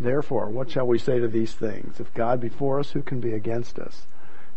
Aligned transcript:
Therefore, 0.00 0.48
what 0.48 0.70
shall 0.70 0.86
we 0.86 0.98
say 0.98 1.18
to 1.18 1.28
these 1.28 1.52
things? 1.52 2.00
If 2.00 2.14
God 2.14 2.40
be 2.40 2.48
for 2.48 2.80
us, 2.80 2.92
who 2.92 3.02
can 3.02 3.20
be 3.20 3.34
against 3.34 3.78
us? 3.78 4.06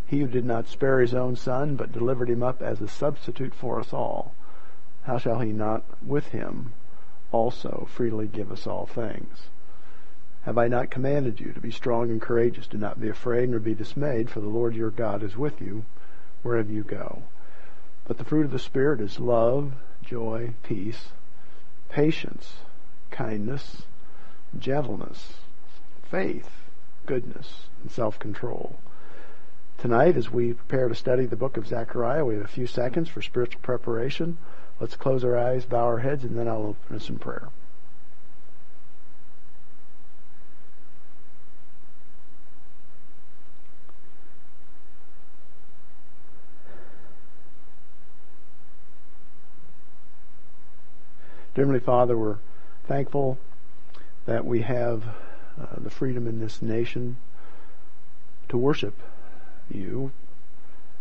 He 0.06 0.22
who 0.22 0.28
did 0.28 0.46
not 0.46 0.70
spare 0.70 1.02
his 1.02 1.14
own 1.14 1.36
son, 1.36 1.76
but 1.76 1.92
delivered 1.92 2.30
him 2.30 2.42
up 2.42 2.62
as 2.62 2.80
a 2.80 2.88
substitute 2.88 3.54
for 3.54 3.78
us 3.78 3.92
all, 3.92 4.34
how 5.04 5.18
shall 5.18 5.40
he 5.40 5.52
not 5.52 5.84
with 6.02 6.30
him 6.30 6.72
also 7.34 7.90
freely 7.92 8.28
give 8.28 8.54
us 8.54 8.66
all 8.66 8.86
things? 8.86 9.50
Have 10.44 10.58
I 10.58 10.70
not 10.70 10.90
commanded 10.90 11.42
you 11.42 11.52
to 11.52 11.60
be 11.60 11.72
strong 11.72 12.10
and 12.10 12.22
courageous? 12.22 12.68
Do 12.68 12.78
not 12.78 13.02
be 13.02 13.10
afraid 13.10 13.50
nor 13.50 13.60
be 13.60 13.74
dismayed, 13.74 14.30
for 14.30 14.40
the 14.40 14.48
Lord 14.48 14.76
your 14.76 14.92
God 14.92 15.24
is 15.24 15.36
with 15.36 15.60
you 15.60 15.84
wherever 16.42 16.72
you 16.72 16.84
go. 16.84 17.24
But 18.08 18.18
the 18.18 18.24
fruit 18.24 18.46
of 18.46 18.52
the 18.52 18.60
Spirit 18.60 19.02
is 19.02 19.20
love, 19.20 19.74
joy, 20.04 20.54
peace, 20.64 21.10
patience, 21.90 22.54
kindness, 23.12 23.84
gentleness, 24.60 25.34
faith, 26.10 26.50
goodness, 27.06 27.68
and 27.82 27.92
self-control. 27.92 28.80
Tonight, 29.78 30.16
as 30.16 30.32
we 30.32 30.54
prepare 30.54 30.88
to 30.88 30.96
study 30.96 31.26
the 31.26 31.36
book 31.36 31.58
of 31.58 31.68
Zechariah, 31.68 32.24
we 32.24 32.36
have 32.36 32.46
a 32.46 32.48
few 32.48 32.68
seconds 32.68 33.10
for 33.10 33.22
spiritual 33.22 33.62
preparation. 33.62 34.38
Let's 34.80 34.96
close 34.96 35.24
our 35.24 35.38
eyes, 35.38 35.66
bow 35.66 35.86
our 35.86 36.00
heads, 36.00 36.24
and 36.24 36.38
then 36.38 36.48
I'll 36.48 36.76
open 36.78 36.96
us 36.96 37.10
in 37.10 37.20
prayer. 37.20 37.50
Dear 51.56 51.66
Heavenly 51.66 51.82
Father, 51.82 52.18
we're 52.18 52.38
thankful 52.88 53.38
that 54.26 54.46
we 54.46 54.62
have 54.62 55.04
uh, 55.60 55.66
the 55.78 55.90
freedom 55.90 56.28
in 56.28 56.40
this 56.40 56.62
nation 56.62 57.18
to 58.50 58.58
worship 58.58 58.96
you, 59.70 60.12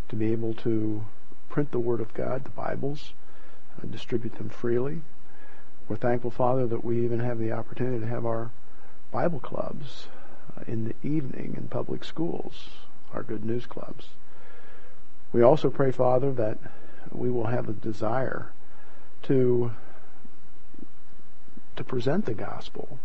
to 0.09 0.17
be 0.17 0.33
able 0.33 0.55
to 0.55 1.05
print 1.49 1.71
the 1.71 1.79
Word 1.79 2.01
of 2.01 2.13
God, 2.15 2.45
the 2.45 2.51
Bibles, 2.51 3.13
uh, 3.79 3.87
distribute 3.87 4.37
them 4.37 4.49
freely. 4.49 5.03
We're 5.89 5.97
thankful, 5.97 6.31
Father, 6.31 6.67
that 6.67 6.85
we 6.85 7.05
even 7.05 7.21
have 7.21 7.39
the 7.39 7.53
opportunity 7.53 8.01
to 8.01 8.07
have 8.07 8.27
our 8.27 8.51
Bible 9.11 9.41
clubs 9.41 10.07
uh, 10.57 10.63
in 10.67 10.85
the 10.85 10.95
evening 11.07 11.55
in 11.57 11.69
public 11.69 12.05
schools, 12.05 12.71
our 13.13 13.23
good 13.23 13.45
news 13.45 13.67
clubs. 13.67 14.09
We 15.33 15.43
also 15.43 15.71
pray, 15.71 15.93
Father, 15.93 16.33
that 16.33 16.59
we 17.11 17.31
will 17.31 17.47
have 17.47 17.69
a 17.69 17.73
desire 17.73 18.53
to 19.25 19.73
to 21.75 21.85
present 21.85 22.27
the 22.27 22.35
gospel 22.35 22.99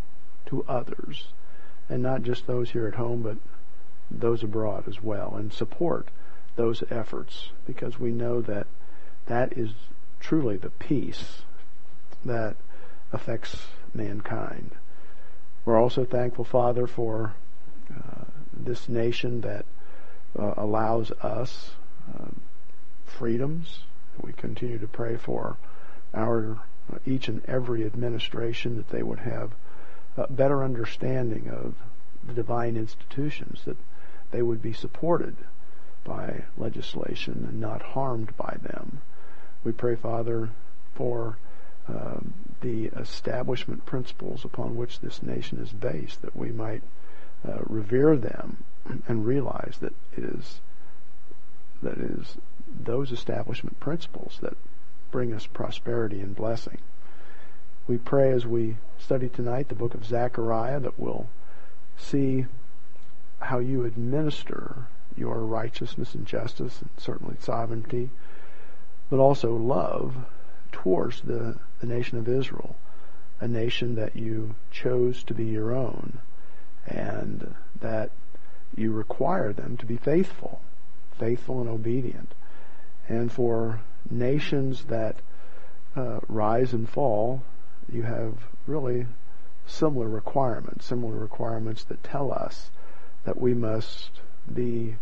to 0.48 0.66
others, 0.67 1.28
and 1.90 2.03
not 2.03 2.23
just 2.23 2.48
those 2.48 2.72
here 2.72 2.88
at 2.88 2.95
home, 2.95 3.22
but 3.22 3.38
those 4.09 4.44
abroad 4.44 4.88
as 4.88 5.02
well, 5.02 5.36
and 5.36 5.52
support 5.54 6.08
those 6.56 6.84
efforts 6.89 7.50
because 7.66 8.00
we 8.00 8.12
know 8.12 8.42
that 8.42 8.67
that 9.28 9.58
is 9.58 9.72
truly 10.20 10.58
the 10.58 10.70
peace 10.70 11.42
that 12.26 12.56
affects 13.12 13.67
mankind. 13.94 14.72
We're 15.66 15.80
also 15.80 16.06
thankful, 16.06 16.45
Father, 16.45 16.88
for 16.88 17.34
uh, 17.94 18.23
this 18.54 18.89
nation 18.89 19.42
that 19.42 19.66
uh, 20.38 20.54
allows 20.58 21.11
us 21.11 21.72
uh, 22.14 22.30
freedoms. 23.06 23.80
We 24.22 24.34
continue 24.34 24.80
to 24.80 24.88
pray 24.88 25.17
for 25.17 25.58
our 26.14 26.59
each 27.06 27.28
and 27.28 27.44
every 27.45 27.86
administration 27.86 28.78
that 28.78 28.89
they 28.89 29.04
would 29.04 29.20
have 29.20 29.52
a 30.18 30.32
better 30.32 30.64
understanding 30.64 31.50
of 31.50 31.76
the 32.26 32.34
divine 32.34 32.76
institutions, 32.76 33.62
that 33.66 33.78
they 34.32 34.42
would 34.42 34.62
be 34.62 34.73
supported 34.73 35.36
by 36.04 36.44
legislation 36.58 37.46
and 37.50 37.60
not 37.60 37.82
harmed 37.82 38.36
by 38.38 38.58
them. 38.62 39.02
We 39.64 39.72
pray, 39.72 39.95
Father, 39.95 40.50
for 40.95 41.38
um, 41.88 42.33
the 42.61 42.86
establishment 42.86 43.86
principles 43.86 44.44
upon 44.44 44.76
which 44.76 45.00
this 45.00 45.22
nation 45.22 45.60
is 45.60 45.72
based, 45.72 46.22
that 46.22 46.36
we 46.36 46.52
might 46.52 46.83
uh, 47.48 47.60
revere 47.66 48.16
them 48.17 48.64
and 49.08 49.26
realize 49.26 49.77
that 49.82 49.94
it 50.17 50.23
is 50.23 50.60
that 51.82 51.98
it 51.98 52.11
is 52.11 52.38
those 52.83 53.11
establishment 53.11 53.80
principles 53.80 54.39
that 54.42 54.58
bring 55.11 55.33
us 55.33 55.45
prosperity 55.45 56.20
and 56.20 56.36
blessing. 56.36 56.80
We 57.87 57.98
pray 57.98 58.31
as 58.31 58.45
we 58.45 58.75
study 58.99 59.30
tonight 59.30 59.70
the 59.70 59.75
book 59.75 59.93
of 59.93 60.05
Zechariah 60.05 60.81
that 60.81 60.99
we'll 60.99 61.27
see 61.98 62.45
how 63.39 63.59
you 63.59 63.86
administer 63.86 64.87
your 65.15 65.39
righteousness 65.39 66.14
and 66.14 66.26
justice 66.26 66.81
and 66.81 66.89
certainly 66.97 67.37
sovereignty, 67.39 68.09
but 69.09 69.20
also 69.20 69.55
love 69.55 70.17
towards 70.73 71.21
the, 71.21 71.58
the 71.80 71.87
nation 71.87 72.17
of 72.17 72.27
Israel, 72.27 72.76
a 73.39 73.47
nation 73.47 73.95
that 73.95 74.17
you 74.17 74.55
chose 74.70 75.23
to 75.23 75.33
be 75.33 75.45
your 75.45 75.73
own 75.73 76.20
and 76.86 77.55
that 77.80 78.11
you 78.76 78.92
require 78.92 79.53
them 79.53 79.77
to 79.77 79.86
be 79.86 79.95
faithful, 79.95 80.59
faithful 81.17 81.61
and 81.61 81.70
obedient. 81.70 82.33
And 83.08 83.31
for 83.31 83.80
nations 84.09 84.83
that 84.86 85.15
uh, 85.95 86.20
rise 86.27 86.73
and 86.73 86.89
fall, 86.89 87.43
you 87.92 88.03
have 88.03 88.33
really 88.65 89.05
similar 89.65 90.08
requirements, 90.08 90.86
similar 90.86 91.15
requirements 91.15 91.83
that 91.86 92.03
tell 92.03 92.31
us 92.31 92.71
that 93.23 93.39
we 93.39 93.53
must 93.53 94.11
be 94.53 94.95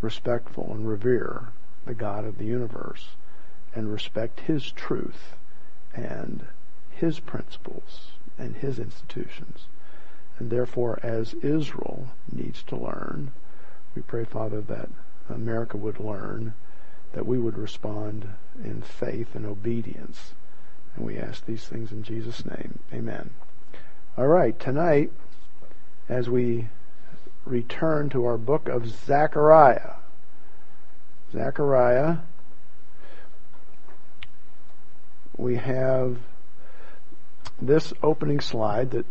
respectful 0.00 0.72
and 0.72 0.88
revere 0.88 1.48
the 1.86 1.94
God 1.94 2.24
of 2.24 2.38
the 2.38 2.44
universe 2.44 3.10
and 3.74 3.92
respect 3.92 4.40
His 4.40 4.72
truth 4.72 5.36
and 5.94 6.46
His 6.90 7.20
principles 7.20 8.12
and 8.38 8.56
His 8.56 8.78
institutions. 8.78 9.66
And 10.38 10.50
therefore, 10.50 10.98
as 11.02 11.34
Israel 11.34 12.08
needs 12.32 12.62
to 12.64 12.76
learn, 12.76 13.32
we 13.94 14.02
pray, 14.02 14.24
Father, 14.24 14.60
that 14.62 14.88
America 15.28 15.76
would 15.76 16.00
learn 16.00 16.54
that 17.12 17.26
we 17.26 17.38
would 17.38 17.58
respond 17.58 18.28
in 18.64 18.82
faith 18.82 19.34
and 19.34 19.44
obedience. 19.44 20.34
And 20.96 21.06
we 21.06 21.18
ask 21.18 21.44
these 21.46 21.64
things 21.64 21.92
in 21.92 22.02
Jesus' 22.02 22.44
name. 22.44 22.78
Amen. 22.92 23.30
All 24.16 24.26
right, 24.26 24.58
tonight, 24.58 25.12
as 26.08 26.28
we 26.28 26.68
return 27.44 28.10
to 28.10 28.24
our 28.26 28.36
book 28.36 28.68
of 28.68 28.88
Zechariah, 28.88 29.94
Zechariah, 31.32 32.18
we 35.36 35.56
have 35.56 36.18
this 37.62 37.92
opening 38.02 38.40
slide 38.40 38.90
that 38.90 39.06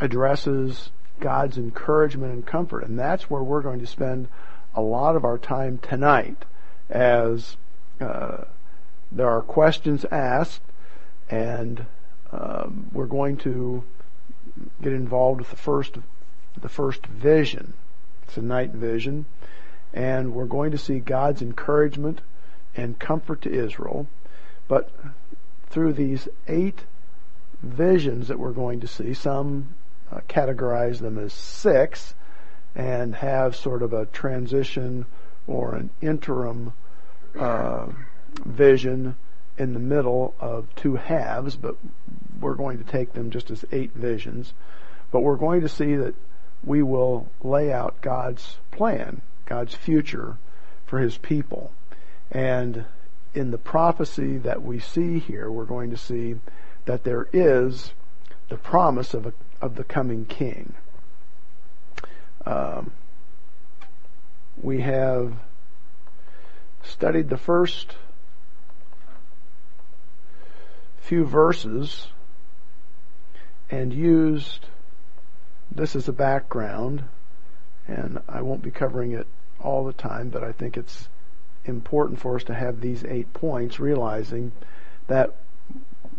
addresses 0.00 0.90
God's 1.20 1.56
encouragement 1.56 2.32
and 2.32 2.46
comfort. 2.46 2.84
And 2.84 2.98
that's 2.98 3.30
where 3.30 3.42
we're 3.42 3.62
going 3.62 3.80
to 3.80 3.86
spend 3.86 4.28
a 4.74 4.82
lot 4.82 5.16
of 5.16 5.24
our 5.24 5.38
time 5.38 5.78
tonight 5.78 6.44
as 6.90 7.56
uh, 8.00 8.44
there 9.12 9.28
are 9.28 9.42
questions 9.42 10.04
asked 10.10 10.62
and 11.30 11.86
um, 12.32 12.90
we're 12.92 13.06
going 13.06 13.36
to 13.38 13.84
get 14.82 14.92
involved 14.92 15.40
with 15.40 15.50
the 15.50 15.56
first 15.56 15.96
the 16.60 16.68
first 16.68 17.06
vision. 17.06 17.74
It's 18.22 18.36
a 18.36 18.42
night 18.42 18.70
vision, 18.70 19.26
and 19.92 20.34
we're 20.34 20.46
going 20.46 20.70
to 20.70 20.78
see 20.78 20.98
God's 20.98 21.42
encouragement 21.42 22.20
and 22.74 22.98
comfort 22.98 23.42
to 23.42 23.52
Israel. 23.52 24.06
But 24.68 24.90
through 25.68 25.92
these 25.92 26.28
eight 26.48 26.84
visions 27.62 28.28
that 28.28 28.38
we're 28.38 28.52
going 28.52 28.80
to 28.80 28.88
see, 28.88 29.14
some 29.14 29.74
uh, 30.10 30.20
categorize 30.28 30.98
them 30.98 31.18
as 31.18 31.32
six, 31.32 32.14
and 32.74 33.14
have 33.14 33.54
sort 33.54 33.82
of 33.82 33.92
a 33.92 34.06
transition 34.06 35.06
or 35.46 35.74
an 35.74 35.90
interim 36.00 36.72
uh, 37.38 37.86
vision 38.44 39.16
in 39.58 39.72
the 39.72 39.80
middle 39.80 40.34
of 40.38 40.74
two 40.74 40.96
halves, 40.96 41.56
but 41.56 41.76
we're 42.40 42.54
going 42.54 42.78
to 42.78 42.84
take 42.84 43.12
them 43.14 43.30
just 43.30 43.50
as 43.50 43.64
eight 43.72 43.92
visions. 43.94 44.52
But 45.10 45.20
we're 45.20 45.36
going 45.36 45.62
to 45.62 45.68
see 45.68 45.94
that 45.96 46.14
we 46.62 46.82
will 46.82 47.28
lay 47.42 47.72
out 47.72 48.00
God's 48.00 48.58
plan, 48.70 49.22
God's 49.46 49.74
future 49.74 50.36
for 50.84 50.98
His 50.98 51.16
people. 51.16 51.72
And 52.30 52.84
in 53.34 53.50
the 53.50 53.58
prophecy 53.58 54.38
that 54.38 54.62
we 54.62 54.78
see 54.78 55.18
here, 55.18 55.50
we're 55.50 55.64
going 55.64 55.90
to 55.90 55.96
see 55.96 56.36
that 56.86 57.04
there 57.04 57.28
is 57.32 57.92
the 58.48 58.56
promise 58.56 59.14
of, 59.14 59.26
a, 59.26 59.32
of 59.60 59.76
the 59.76 59.84
coming 59.84 60.24
king. 60.24 60.74
Um, 62.44 62.92
we 64.60 64.80
have 64.80 65.34
studied 66.82 67.28
the 67.28 67.36
first 67.36 67.96
few 71.06 71.24
verses 71.24 72.08
and 73.70 73.94
used 73.94 74.66
this 75.70 75.94
as 75.94 76.08
a 76.08 76.12
background, 76.12 77.04
and 77.86 78.20
I 78.28 78.42
won't 78.42 78.62
be 78.62 78.72
covering 78.72 79.12
it 79.12 79.26
all 79.60 79.84
the 79.84 79.92
time, 79.92 80.30
but 80.30 80.42
I 80.42 80.50
think 80.50 80.76
it's 80.76 81.08
important 81.64 82.18
for 82.18 82.34
us 82.34 82.44
to 82.44 82.54
have 82.54 82.80
these 82.80 83.04
eight 83.04 83.32
points, 83.32 83.78
realizing 83.78 84.50
that 85.06 85.36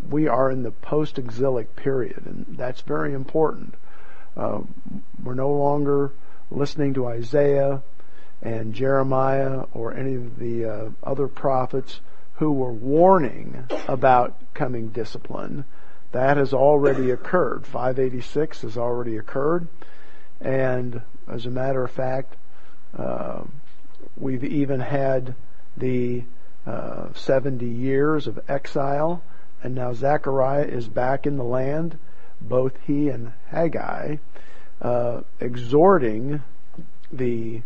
we 0.10 0.30
are 0.30 0.50
in 0.50 0.64
the 0.64 0.72
post-exilic 0.72 1.76
period, 1.76 2.26
and 2.26 2.46
that's 2.58 2.80
very 2.82 3.14
important. 3.14 3.74
Uh, 4.38 4.62
we're 5.22 5.34
no 5.34 5.52
longer 5.52 6.12
listening 6.50 6.94
to 6.94 7.08
Isaiah 7.08 7.82
and 8.42 8.74
Jeremiah 8.74 9.66
or 9.74 9.94
any 9.94 10.16
of 10.16 10.40
the 10.40 10.66
uh, 10.66 10.90
other 11.04 11.28
prophets 11.28 12.00
who 12.38 12.52
were 12.52 12.72
warning 12.72 13.66
about 13.88 14.36
coming 14.54 14.90
discipline. 14.90 15.66
That 16.12 16.38
has 16.38 16.54
already 16.54 17.12
occurred. 17.12 17.66
586 17.66 18.62
has 18.62 18.78
already 18.78 19.18
occurred. 19.18 19.68
And 20.40 21.02
as 21.28 21.46
a 21.46 21.50
matter 21.50 21.84
of 21.84 21.92
fact, 21.92 22.36
uh, 22.98 23.44
we've 24.16 24.44
even 24.44 24.80
had 24.80 25.36
the 25.76 26.24
uh, 26.66 27.14
70 27.14 27.66
years 27.66 28.28
of 28.28 28.40
exile, 28.48 29.24
and 29.64 29.74
now 29.74 29.94
Zechariah 29.94 30.66
is 30.66 30.88
back 30.88 31.26
in 31.26 31.38
the 31.38 31.44
land, 31.44 31.98
both 32.40 32.74
he 32.86 33.10
and 33.10 33.34
Haggai, 33.50 34.18
uh, 34.82 35.22
exhorting 35.40 36.44
the 37.12 37.62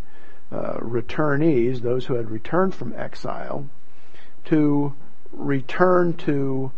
uh, 0.51 0.77
returnees, 0.77 1.81
those 1.81 2.06
who 2.06 2.13
had 2.13 2.29
returned 2.29 2.74
from 2.74 2.94
exile, 2.95 3.67
to 4.45 4.93
return 5.31 6.13
to 6.13 6.71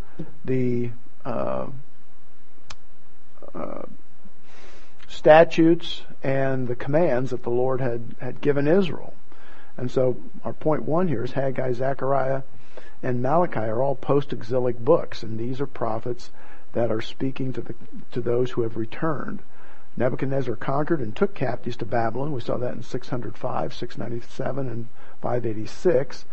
the 0.45 0.91
uh, 1.25 1.67
uh, 3.53 3.83
statutes 5.07 6.01
and 6.23 6.67
the 6.67 6.75
commands 6.75 7.31
that 7.31 7.43
the 7.43 7.49
Lord 7.49 7.81
had, 7.81 8.15
had 8.19 8.41
given 8.41 8.67
Israel. 8.67 9.13
And 9.77 9.89
so 9.89 10.17
our 10.43 10.53
point 10.53 10.83
one 10.83 11.07
here 11.07 11.23
is 11.23 11.31
Haggai, 11.31 11.73
Zechariah, 11.73 12.43
and 13.01 13.21
Malachi 13.21 13.59
are 13.59 13.81
all 13.81 13.95
post-exilic 13.95 14.79
books, 14.79 15.23
and 15.23 15.39
these 15.39 15.59
are 15.59 15.67
prophets 15.67 16.31
that 16.73 16.91
are 16.91 17.01
speaking 17.01 17.53
to 17.53 17.61
the 17.61 17.75
to 18.11 18.21
those 18.21 18.51
who 18.51 18.61
have 18.61 18.77
returned. 18.77 19.41
Nebuchadnezzar 19.95 20.55
conquered 20.55 21.01
and 21.01 21.15
took 21.15 21.35
captives 21.35 21.77
to 21.77 21.85
Babylon. 21.85 22.31
We 22.31 22.41
saw 22.41 22.57
that 22.57 22.73
in 22.73 22.81
605, 22.81 23.73
697, 23.73 24.67
and 24.67 24.87
586. 25.21 26.25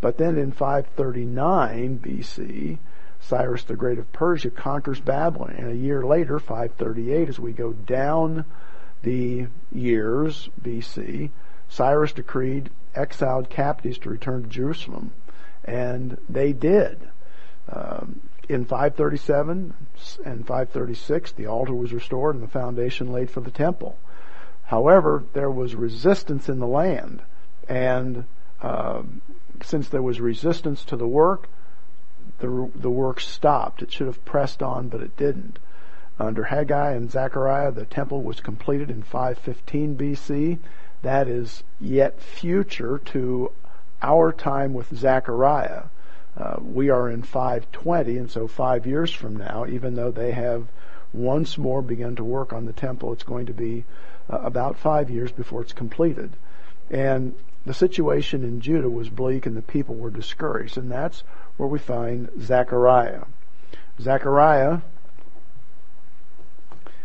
But 0.00 0.18
then 0.18 0.36
in 0.36 0.52
539 0.52 1.98
BC, 1.98 2.78
Cyrus 3.20 3.64
the 3.64 3.76
Great 3.76 3.98
of 3.98 4.12
Persia 4.12 4.50
conquers 4.50 5.00
Babylon. 5.00 5.54
And 5.58 5.70
a 5.70 5.76
year 5.76 6.02
later, 6.02 6.38
538, 6.38 7.28
as 7.28 7.40
we 7.40 7.52
go 7.52 7.72
down 7.72 8.44
the 9.02 9.46
years 9.72 10.48
BC, 10.62 11.30
Cyrus 11.68 12.12
decreed 12.12 12.70
exiled 12.94 13.50
captives 13.50 13.98
to 13.98 14.10
return 14.10 14.44
to 14.44 14.48
Jerusalem. 14.48 15.12
And 15.64 16.18
they 16.28 16.52
did. 16.52 17.08
Um, 17.68 18.20
in 18.48 18.64
537 18.64 19.74
and 20.24 20.46
536, 20.46 21.32
the 21.32 21.46
altar 21.46 21.74
was 21.74 21.92
restored 21.92 22.36
and 22.36 22.44
the 22.44 22.48
foundation 22.48 23.12
laid 23.12 23.30
for 23.30 23.40
the 23.40 23.50
temple. 23.50 23.98
However, 24.64 25.24
there 25.32 25.50
was 25.50 25.74
resistance 25.74 26.48
in 26.48 26.58
the 26.58 26.66
land, 26.66 27.22
and 27.68 28.24
uh, 28.60 29.02
since 29.64 29.88
there 29.88 30.02
was 30.02 30.20
resistance 30.20 30.84
to 30.84 30.96
the 30.96 31.06
work, 31.06 31.48
the 32.38 32.70
the 32.74 32.90
work 32.90 33.20
stopped. 33.20 33.82
It 33.82 33.92
should 33.92 34.06
have 34.06 34.24
pressed 34.24 34.62
on, 34.62 34.88
but 34.88 35.00
it 35.00 35.16
didn't. 35.16 35.58
Under 36.18 36.44
Haggai 36.44 36.92
and 36.92 37.10
Zechariah, 37.10 37.72
the 37.72 37.84
temple 37.84 38.22
was 38.22 38.40
completed 38.40 38.90
in 38.90 39.02
515 39.02 39.96
BC. 39.96 40.58
That 41.02 41.28
is 41.28 41.62
yet 41.78 42.20
future 42.20 42.98
to 43.06 43.52
our 44.02 44.32
time 44.32 44.72
with 44.72 44.96
Zechariah. 44.96 45.84
Uh, 46.36 46.56
we 46.60 46.90
are 46.90 47.08
in 47.08 47.22
520, 47.22 48.18
and 48.18 48.30
so 48.30 48.46
five 48.46 48.86
years 48.86 49.10
from 49.10 49.36
now, 49.36 49.66
even 49.66 49.94
though 49.94 50.10
they 50.10 50.32
have 50.32 50.68
once 51.12 51.56
more 51.56 51.80
begun 51.80 52.16
to 52.16 52.24
work 52.24 52.52
on 52.52 52.66
the 52.66 52.72
temple, 52.72 53.12
it's 53.12 53.22
going 53.22 53.46
to 53.46 53.54
be 53.54 53.84
uh, 54.30 54.38
about 54.38 54.76
five 54.76 55.08
years 55.08 55.32
before 55.32 55.62
it's 55.62 55.72
completed. 55.72 56.30
And 56.90 57.34
the 57.66 57.74
situation 57.74 58.44
in 58.44 58.60
Judah 58.60 58.88
was 58.88 59.08
bleak 59.08 59.44
and 59.44 59.56
the 59.56 59.62
people 59.62 59.96
were 59.96 60.10
discouraged, 60.10 60.78
and 60.78 60.90
that's 60.90 61.24
where 61.56 61.68
we 61.68 61.80
find 61.80 62.30
Zechariah. 62.40 63.24
Zechariah, 64.00 64.78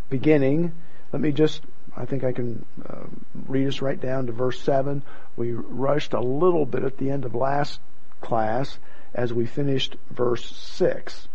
beginning, 0.10 0.72
let 1.12 1.22
me 1.22 1.32
just, 1.32 1.62
I 1.98 2.06
think 2.06 2.24
I 2.24 2.32
can 2.32 2.64
uh, 2.88 3.06
read 3.48 3.68
us 3.68 3.82
right 3.82 4.00
down 4.00 4.28
to 4.28 4.32
verse 4.32 4.62
7. 4.62 5.02
We 5.36 5.52
rushed 5.52 6.14
a 6.14 6.22
little 6.22 6.68
bit 6.68 6.84
at 6.84 6.98
the 6.98 7.10
end 7.10 7.26
of 7.26 7.34
last 7.34 7.80
class 8.22 8.78
as 9.16 9.34
we 9.34 9.48
finished 9.48 9.96
verse 10.12 10.46
6. 10.46 11.28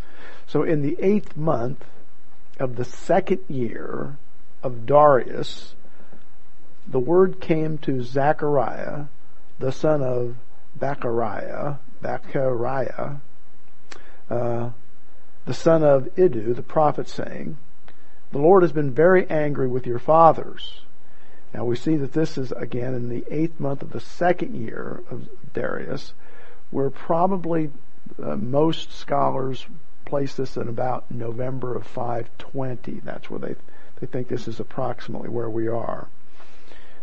So 0.46 0.62
in 0.62 0.82
the 0.82 0.96
eighth 1.00 1.36
month 1.36 1.84
of 2.60 2.76
the 2.76 2.84
second 2.84 3.40
year 3.48 4.18
of 4.62 4.86
Darius, 4.86 5.74
the 6.86 7.00
word 7.00 7.40
came 7.40 7.78
to 7.78 8.02
Zechariah, 8.02 9.06
the 9.58 9.72
son 9.72 10.02
of 10.02 10.36
Berechiah, 10.78 11.78
Berechiah, 12.02 13.20
uh, 14.28 14.70
the 15.44 15.54
son 15.54 15.84
of 15.84 16.08
Iddo, 16.18 16.52
the 16.52 16.62
prophet, 16.62 17.08
saying, 17.08 17.56
The 18.32 18.38
Lord 18.38 18.62
has 18.62 18.72
been 18.72 18.92
very 18.92 19.28
angry 19.30 19.68
with 19.68 19.86
your 19.86 19.98
fathers. 19.98 20.82
Now 21.54 21.64
we 21.64 21.76
see 21.76 21.96
that 21.96 22.12
this 22.12 22.36
is 22.36 22.52
again 22.52 22.94
in 22.94 23.08
the 23.08 23.24
eighth 23.30 23.58
month 23.60 23.82
of 23.82 23.92
the 23.92 24.00
second 24.00 24.54
year 24.56 25.02
of 25.10 25.28
Darius, 25.54 26.12
where 26.70 26.90
probably 26.90 27.70
uh, 28.22 28.36
most 28.36 28.92
scholars 28.92 29.64
place 30.04 30.34
this 30.34 30.56
in 30.56 30.68
about 30.68 31.10
November 31.10 31.74
of 31.74 31.86
520. 31.86 33.00
That's 33.04 33.30
where 33.30 33.40
they 33.40 33.54
they 34.00 34.06
think 34.06 34.28
this 34.28 34.46
is 34.46 34.60
approximately 34.60 35.28
where 35.28 35.48
we 35.48 35.68
are. 35.68 36.08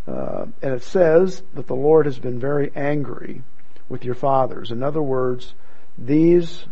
Uh, 0.08 0.46
and 0.62 0.74
it 0.74 0.84
says 0.84 1.44
that 1.54 1.68
the 1.68 1.76
Lord 1.76 2.06
has 2.06 2.20
been 2.20 2.40
very 2.40 2.72
angry 2.76 3.42
with 3.88 4.04
your 4.04 4.16
fathers. 4.16 4.72
In 4.72 4.84
other 4.84 5.02
words, 5.02 5.54
these 5.98 6.66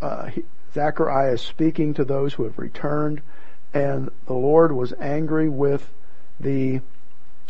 uh, 0.00 0.30
Zechariah 0.74 1.32
is 1.32 1.40
speaking 1.40 1.94
to 1.94 2.04
those 2.04 2.34
who 2.34 2.44
have 2.44 2.58
returned, 2.58 3.22
and 3.74 4.10
the 4.26 4.34
Lord 4.34 4.72
was 4.72 4.92
angry 5.00 5.48
with 5.48 5.88
the 6.38 6.80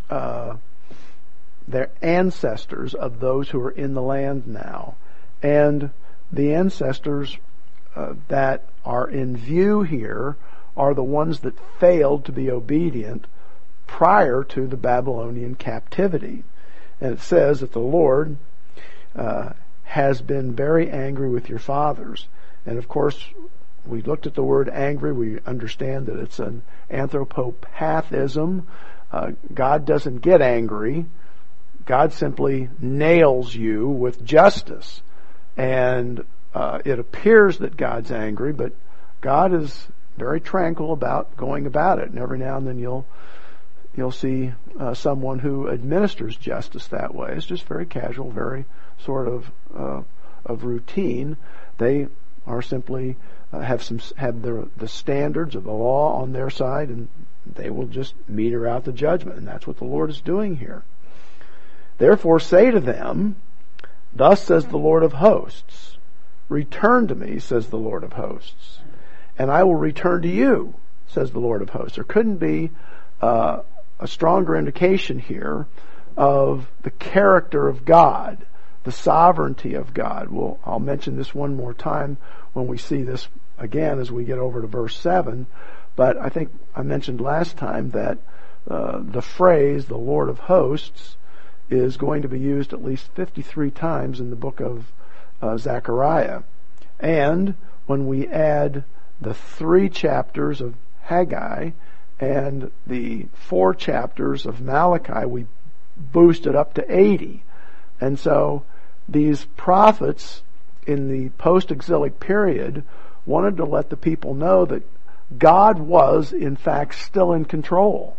uh, 0.08 0.56
their 1.68 1.90
ancestors 2.02 2.94
of 2.94 3.20
those 3.20 3.48
who 3.50 3.60
are 3.60 3.70
in 3.70 3.94
the 3.94 4.02
land 4.02 4.46
now, 4.46 4.96
and 5.42 5.90
the 6.32 6.54
ancestors 6.54 7.36
uh, 7.94 8.14
that 8.28 8.64
are 8.84 9.08
in 9.08 9.36
view 9.36 9.82
here 9.82 10.36
are 10.76 10.94
the 10.94 11.02
ones 11.02 11.40
that 11.40 11.58
failed 11.78 12.24
to 12.24 12.32
be 12.32 12.50
obedient 12.50 13.26
prior 13.90 14.44
to 14.44 14.68
the 14.68 14.76
Babylonian 14.76 15.56
captivity. 15.56 16.44
And 17.00 17.12
it 17.12 17.20
says 17.20 17.58
that 17.60 17.72
the 17.72 17.80
Lord 17.80 18.36
uh, 19.16 19.50
has 19.82 20.22
been 20.22 20.54
very 20.54 20.88
angry 20.88 21.28
with 21.28 21.48
your 21.48 21.58
fathers. 21.58 22.28
And 22.64 22.78
of 22.78 22.86
course, 22.86 23.18
we 23.84 24.00
looked 24.00 24.26
at 24.26 24.34
the 24.34 24.44
word 24.44 24.68
angry. 24.68 25.12
We 25.12 25.40
understand 25.44 26.06
that 26.06 26.20
it's 26.20 26.38
an 26.38 26.62
anthropopathism. 26.88 28.62
Uh, 29.10 29.32
God 29.52 29.86
doesn't 29.86 30.18
get 30.18 30.40
angry. 30.40 31.06
God 31.84 32.12
simply 32.12 32.68
nails 32.78 33.52
you 33.52 33.88
with 33.88 34.24
justice. 34.24 35.02
And 35.56 36.24
uh, 36.54 36.78
it 36.84 37.00
appears 37.00 37.58
that 37.58 37.76
God's 37.76 38.12
angry, 38.12 38.52
but 38.52 38.72
God 39.20 39.52
is 39.52 39.88
very 40.16 40.40
tranquil 40.40 40.92
about 40.92 41.36
going 41.36 41.66
about 41.66 41.98
it. 41.98 42.10
And 42.10 42.20
every 42.20 42.38
now 42.38 42.56
and 42.56 42.68
then 42.68 42.78
you'll 42.78 43.06
you'll 43.96 44.12
see 44.12 44.52
uh, 44.78 44.94
someone 44.94 45.38
who 45.38 45.68
administers 45.68 46.36
justice 46.36 46.88
that 46.88 47.14
way. 47.14 47.34
It's 47.36 47.46
just 47.46 47.64
very 47.64 47.86
casual, 47.86 48.30
very 48.30 48.64
sort 49.04 49.28
of 49.28 49.50
uh, 49.76 50.02
of 50.44 50.64
routine. 50.64 51.36
They 51.78 52.08
are 52.46 52.62
simply 52.62 53.16
uh, 53.52 53.60
have 53.60 53.82
some 53.82 54.00
have 54.16 54.42
the 54.42 54.68
the 54.76 54.88
standards 54.88 55.54
of 55.54 55.64
the 55.64 55.72
law 55.72 56.20
on 56.22 56.32
their 56.32 56.50
side, 56.50 56.88
and 56.88 57.08
they 57.46 57.70
will 57.70 57.86
just 57.86 58.14
meter 58.28 58.66
out 58.66 58.84
the 58.84 58.92
judgment, 58.92 59.38
and 59.38 59.46
that's 59.46 59.66
what 59.66 59.78
the 59.78 59.84
Lord 59.84 60.10
is 60.10 60.20
doing 60.20 60.56
here. 60.56 60.82
Therefore, 61.98 62.40
say 62.40 62.70
to 62.70 62.80
them, 62.80 63.36
Thus 64.14 64.42
says 64.42 64.66
the 64.66 64.78
Lord 64.78 65.02
of 65.02 65.14
hosts, 65.14 65.98
Return 66.48 67.06
to 67.08 67.14
me, 67.14 67.38
says 67.38 67.68
the 67.68 67.78
Lord 67.78 68.04
of 68.04 68.14
hosts, 68.14 68.78
and 69.38 69.50
I 69.50 69.62
will 69.62 69.76
return 69.76 70.22
to 70.22 70.28
you, 70.28 70.74
says 71.06 71.30
the 71.30 71.38
Lord 71.40 71.62
of 71.62 71.70
hosts. 71.70 71.96
There 71.96 72.04
couldn't 72.04 72.38
be 72.38 72.70
uh, 73.20 73.60
a 74.00 74.08
stronger 74.08 74.56
indication 74.56 75.18
here 75.18 75.66
of 76.16 76.66
the 76.82 76.90
character 76.90 77.68
of 77.68 77.84
God, 77.84 78.44
the 78.84 78.92
sovereignty 78.92 79.74
of 79.74 79.94
God. 79.94 80.30
Well, 80.30 80.58
I'll 80.64 80.80
mention 80.80 81.16
this 81.16 81.34
one 81.34 81.54
more 81.54 81.74
time 81.74 82.16
when 82.54 82.66
we 82.66 82.78
see 82.78 83.02
this 83.02 83.28
again 83.58 84.00
as 84.00 84.10
we 84.10 84.24
get 84.24 84.38
over 84.38 84.62
to 84.62 84.66
verse 84.66 84.98
7. 84.98 85.46
But 85.96 86.16
I 86.16 86.30
think 86.30 86.50
I 86.74 86.82
mentioned 86.82 87.20
last 87.20 87.56
time 87.56 87.90
that 87.90 88.18
uh, 88.68 89.00
the 89.02 89.22
phrase 89.22 89.86
"the 89.86 89.98
Lord 89.98 90.28
of 90.28 90.38
Hosts" 90.38 91.16
is 91.68 91.96
going 91.96 92.22
to 92.22 92.28
be 92.28 92.40
used 92.40 92.72
at 92.72 92.84
least 92.84 93.10
53 93.14 93.70
times 93.70 94.18
in 94.18 94.30
the 94.30 94.36
book 94.36 94.60
of 94.60 94.90
uh, 95.42 95.56
Zechariah, 95.56 96.42
and 96.98 97.54
when 97.86 98.06
we 98.06 98.26
add 98.28 98.84
the 99.20 99.34
three 99.34 99.88
chapters 99.88 100.60
of 100.60 100.74
Haggai 101.02 101.70
and 102.20 102.70
the 102.86 103.26
four 103.32 103.74
chapters 103.74 104.44
of 104.44 104.60
Malachi, 104.60 105.24
we 105.24 105.46
boosted 105.96 106.54
up 106.54 106.74
to 106.74 106.84
80. 106.98 107.42
And 108.00 108.18
so 108.18 108.62
these 109.08 109.46
prophets 109.56 110.42
in 110.86 111.08
the 111.08 111.30
post-exilic 111.30 112.20
period 112.20 112.84
wanted 113.24 113.56
to 113.56 113.64
let 113.64 113.88
the 113.88 113.96
people 113.96 114.34
know 114.34 114.66
that 114.66 114.82
God 115.36 115.78
was 115.78 116.32
in 116.32 116.56
fact 116.56 116.94
still 116.94 117.32
in 117.32 117.46
control. 117.46 118.16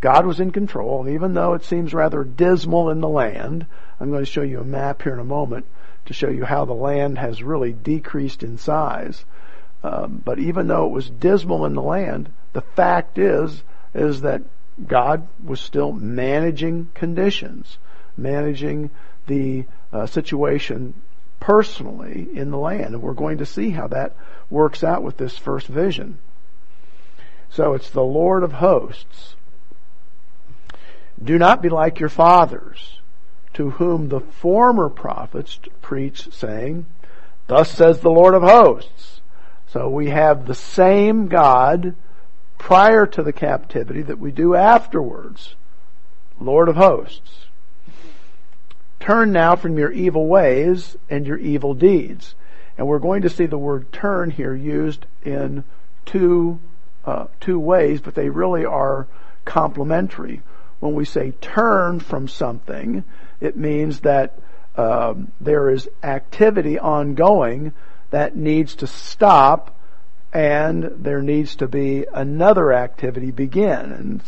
God 0.00 0.26
was 0.26 0.38
in 0.38 0.52
control, 0.52 1.08
even 1.08 1.34
though 1.34 1.54
it 1.54 1.64
seems 1.64 1.94
rather 1.94 2.22
dismal 2.22 2.90
in 2.90 3.00
the 3.00 3.08
land, 3.08 3.66
I'm 3.98 4.10
going 4.10 4.24
to 4.24 4.30
show 4.30 4.42
you 4.42 4.60
a 4.60 4.64
map 4.64 5.02
here 5.02 5.14
in 5.14 5.18
a 5.18 5.24
moment 5.24 5.66
to 6.04 6.12
show 6.12 6.28
you 6.28 6.44
how 6.44 6.64
the 6.64 6.74
land 6.74 7.18
has 7.18 7.42
really 7.42 7.72
decreased 7.72 8.42
in 8.42 8.58
size. 8.58 9.24
Um, 9.82 10.22
but 10.24 10.38
even 10.38 10.68
though 10.68 10.86
it 10.86 10.92
was 10.92 11.10
dismal 11.10 11.64
in 11.64 11.74
the 11.74 11.82
land, 11.82 12.30
the 12.52 12.60
fact 12.60 13.18
is 13.18 13.62
is 13.94 14.22
that 14.22 14.42
God 14.84 15.26
was 15.42 15.60
still 15.60 15.92
managing 15.92 16.90
conditions, 16.94 17.78
managing 18.16 18.90
the 19.26 19.64
uh, 19.92 20.06
situation 20.06 20.94
personally 21.40 22.28
in 22.34 22.50
the 22.50 22.58
land. 22.58 22.94
And 22.94 23.02
we're 23.02 23.14
going 23.14 23.38
to 23.38 23.46
see 23.46 23.70
how 23.70 23.88
that 23.88 24.16
works 24.50 24.84
out 24.84 25.02
with 25.02 25.16
this 25.16 25.36
first 25.38 25.66
vision. 25.66 26.18
So 27.50 27.74
it's 27.74 27.90
the 27.90 28.02
Lord 28.02 28.42
of 28.42 28.52
hosts. 28.52 29.36
Do 31.22 31.38
not 31.38 31.62
be 31.62 31.70
like 31.70 31.98
your 31.98 32.10
fathers, 32.10 33.00
to 33.54 33.70
whom 33.70 34.08
the 34.08 34.20
former 34.20 34.90
prophets 34.90 35.58
preached, 35.80 36.34
saying, 36.34 36.84
Thus 37.46 37.70
says 37.70 38.00
the 38.00 38.10
Lord 38.10 38.34
of 38.34 38.42
hosts. 38.42 39.20
So 39.68 39.88
we 39.88 40.10
have 40.10 40.46
the 40.46 40.54
same 40.54 41.28
God 41.28 41.94
prior 42.58 43.06
to 43.06 43.22
the 43.22 43.32
captivity 43.32 44.02
that 44.02 44.18
we 44.18 44.30
do 44.32 44.54
afterwards. 44.54 45.54
Lord 46.40 46.68
of 46.68 46.76
hosts. 46.76 47.46
Turn 49.00 49.32
now 49.32 49.56
from 49.56 49.78
your 49.78 49.92
evil 49.92 50.26
ways 50.26 50.96
and 51.08 51.26
your 51.26 51.38
evil 51.38 51.74
deeds. 51.74 52.34
And 52.76 52.86
we're 52.86 52.98
going 52.98 53.22
to 53.22 53.30
see 53.30 53.46
the 53.46 53.58
word 53.58 53.92
turn 53.92 54.30
here 54.30 54.54
used 54.54 55.06
in 55.24 55.64
two, 56.04 56.58
uh, 57.04 57.26
two 57.40 57.58
ways, 57.58 58.00
but 58.00 58.14
they 58.14 58.28
really 58.28 58.64
are 58.64 59.06
complementary. 59.44 60.42
When 60.80 60.94
we 60.94 61.04
say 61.04 61.32
turn 61.40 62.00
from 62.00 62.28
something, 62.28 63.04
it 63.40 63.56
means 63.56 64.00
that 64.00 64.38
um, 64.76 65.32
there 65.40 65.70
is 65.70 65.88
activity 66.02 66.78
ongoing 66.78 67.72
that 68.10 68.36
needs 68.36 68.74
to 68.76 68.86
stop 68.86 69.74
and 70.36 70.82
there 71.02 71.22
needs 71.22 71.56
to 71.56 71.66
be 71.66 72.04
another 72.12 72.70
activity 72.70 73.30
begin. 73.30 73.90
And 73.90 74.22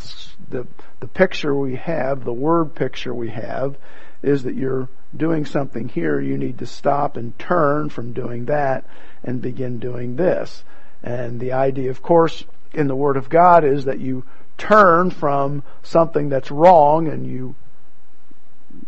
the, 0.49 0.67
the 1.01 1.07
picture 1.07 1.55
we 1.55 1.77
have, 1.77 2.25
the 2.25 2.33
word 2.33 2.75
picture 2.75 3.13
we 3.13 3.29
have, 3.29 3.77
is 4.23 4.45
that 4.45 4.55
you're 4.55 4.89
doing 5.15 5.45
something 5.45 5.87
here, 5.87 6.19
you 6.19 6.39
need 6.39 6.61
to 6.61 6.67
stop 6.67 7.19
and 7.19 7.39
turn 7.39 7.91
from 7.91 8.15
doing 8.15 8.47
that 8.47 8.87
and 9.23 9.43
begin 9.43 9.81
doing 9.81 10.17
this. 10.17 10.65
And 11.03 11.41
the 11.41 11.53
idea, 11.53 11.91
of 11.91 12.01
course, 12.01 12.43
in 12.73 12.89
the 12.89 12.97
Word 12.97 13.19
of 13.19 13.29
God 13.29 13.63
is 13.63 13.85
that 13.85 14.01
you 14.01 14.25
turn 14.57 15.11
from 15.11 15.63
something 15.83 16.31
that's 16.31 16.51
wrong 16.51 17.07
and 17.09 17.27
you 17.27 17.55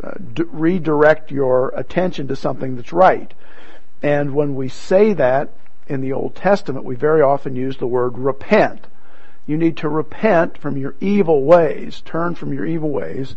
uh, 0.03 0.13
d- 0.33 0.45
redirect 0.47 1.31
your 1.31 1.69
attention 1.77 2.29
to 2.29 2.37
something 2.37 2.77
that's 2.77 2.95
right. 2.95 3.35
And 4.03 4.35
when 4.35 4.55
we 4.55 4.71
say 4.71 5.13
that 5.13 5.51
in 5.91 6.01
the 6.01 6.13
Old 6.13 6.37
Testament, 6.37 6.85
we 6.85 6.95
very 6.95 7.21
often 7.21 7.57
use 7.57 7.77
the 7.77 7.87
word 7.87 8.17
repent. 8.17 8.87
You 9.47 9.57
need 9.57 9.79
to 9.79 9.89
repent 9.89 10.57
from 10.57 10.77
your 10.77 10.95
evil 11.01 11.43
ways, 11.43 12.01
turn 12.03 12.37
from 12.37 12.53
your 12.53 12.65
evil 12.65 12.91
ways, 12.91 13.35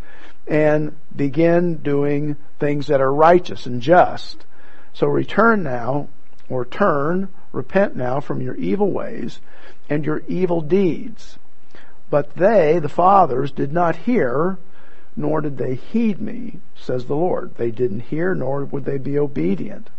and 0.48 0.95
begin 1.15 1.77
doing 1.77 2.36
things 2.60 2.88
that 2.88 3.01
are 3.01 3.12
righteous 3.12 3.65
and 3.65 3.81
just. 3.81 4.45
So 4.93 5.07
return 5.07 5.63
now, 5.63 6.10
or 6.48 6.63
turn, 6.63 7.29
repent 7.51 7.95
now 7.95 8.19
from 8.19 8.41
your 8.41 8.55
evil 8.55 8.91
ways 8.91 9.39
and 9.89 10.05
your 10.05 10.22
evil 10.27 10.62
deeds. 10.62 11.39
But 12.12 12.36
they, 12.36 12.77
the 12.77 12.89
fathers, 12.89 13.51
did 13.51 13.74
not 13.74 13.95
hear, 13.95 14.60
nor 15.15 15.41
did 15.41 15.57
they 15.57 15.74
heed 15.74 16.22
me, 16.22 16.60
says 16.75 17.05
the 17.05 17.15
Lord. 17.15 17.55
They 17.55 17.72
didn't 17.72 18.01
hear, 18.01 18.36
nor 18.36 18.65
would 18.65 18.86
they 18.86 19.00
be 19.00 19.17
obedient. 19.17 19.89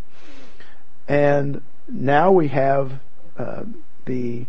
And 1.08 1.60
now 1.88 2.32
we 2.32 2.48
have 2.48 2.92
uh, 3.38 3.64
the 4.04 4.46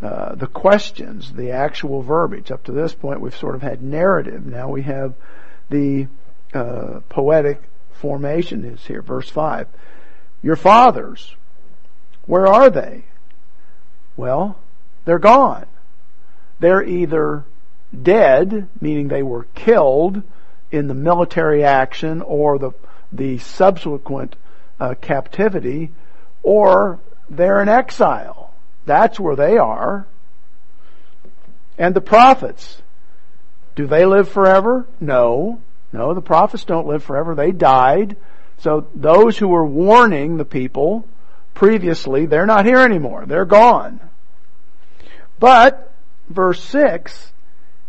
uh, 0.00 0.34
the 0.36 0.46
questions, 0.46 1.32
the 1.32 1.50
actual 1.50 2.02
verbiage. 2.02 2.52
Up 2.52 2.62
to 2.64 2.72
this 2.72 2.94
point, 2.94 3.20
we've 3.20 3.36
sort 3.36 3.56
of 3.56 3.62
had 3.62 3.82
narrative. 3.82 4.46
Now 4.46 4.68
we 4.68 4.82
have 4.82 5.14
the 5.70 6.06
uh, 6.54 7.00
poetic 7.08 7.60
formation 7.92 8.64
is 8.64 8.86
here. 8.86 9.02
Verse 9.02 9.28
five. 9.28 9.66
Your 10.40 10.56
fathers, 10.56 11.34
where 12.26 12.46
are 12.46 12.70
they? 12.70 13.04
Well, 14.16 14.56
they're 15.04 15.18
gone. 15.18 15.66
They're 16.60 16.82
either 16.82 17.44
dead, 18.02 18.68
meaning 18.80 19.08
they 19.08 19.22
were 19.22 19.46
killed 19.54 20.22
in 20.70 20.86
the 20.86 20.94
military 20.94 21.64
action 21.64 22.22
or 22.22 22.58
the 22.58 22.72
the 23.12 23.38
subsequent 23.38 24.36
uh, 24.78 24.94
captivity, 25.00 25.90
or 26.48 26.98
they're 27.28 27.60
in 27.60 27.68
exile. 27.68 28.54
That's 28.86 29.20
where 29.20 29.36
they 29.36 29.58
are. 29.58 30.06
And 31.76 31.94
the 31.94 32.00
prophets, 32.00 32.80
do 33.74 33.86
they 33.86 34.06
live 34.06 34.30
forever? 34.30 34.86
No. 34.98 35.60
No, 35.92 36.14
the 36.14 36.22
prophets 36.22 36.64
don't 36.64 36.86
live 36.86 37.02
forever. 37.04 37.34
They 37.34 37.52
died. 37.52 38.16
So 38.60 38.88
those 38.94 39.36
who 39.36 39.48
were 39.48 39.66
warning 39.66 40.38
the 40.38 40.46
people 40.46 41.04
previously, 41.52 42.24
they're 42.24 42.46
not 42.46 42.64
here 42.64 42.78
anymore. 42.80 43.26
They're 43.26 43.44
gone. 43.44 44.00
But, 45.38 45.92
verse 46.30 46.62
6, 46.62 47.30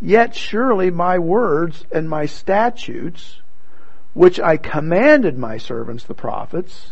yet 0.01 0.35
surely 0.35 0.91
my 0.91 1.17
words 1.17 1.85
and 1.93 2.09
my 2.09 2.25
statutes, 2.25 3.39
which 4.13 4.37
I 4.37 4.57
commanded 4.57 5.37
my 5.37 5.59
servants 5.59 6.03
the 6.03 6.13
prophets, 6.13 6.91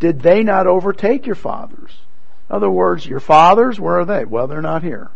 did 0.00 0.20
they 0.20 0.42
not 0.42 0.66
overtake 0.66 1.26
your 1.26 1.36
fathers? 1.36 1.92
In 2.48 2.56
other 2.56 2.70
words, 2.70 3.06
your 3.06 3.20
fathers, 3.20 3.78
where 3.78 4.00
are 4.00 4.04
they? 4.04 4.24
Well, 4.24 4.48
they're 4.48 4.60
not 4.60 4.82
here. 4.82 5.10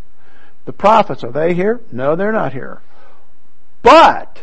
The 0.67 0.73
prophets, 0.73 1.25
are 1.25 1.33
they 1.33 1.55
here? 1.55 1.81
No, 1.91 2.15
they're 2.15 2.33
not 2.33 2.53
here. 2.53 2.81
But, 3.83 4.43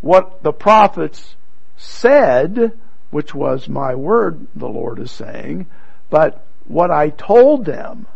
what 0.00 0.42
the 0.42 0.52
prophets 0.52 1.36
said, 1.76 2.72
which 3.10 3.34
was 3.34 3.68
my 3.68 3.94
word, 3.94 4.46
the 4.56 4.68
Lord 4.68 4.98
is 4.98 5.10
saying, 5.10 5.66
but 6.08 6.44
what 6.66 6.90
I 6.90 7.10
told 7.10 7.64
them, 7.64 8.06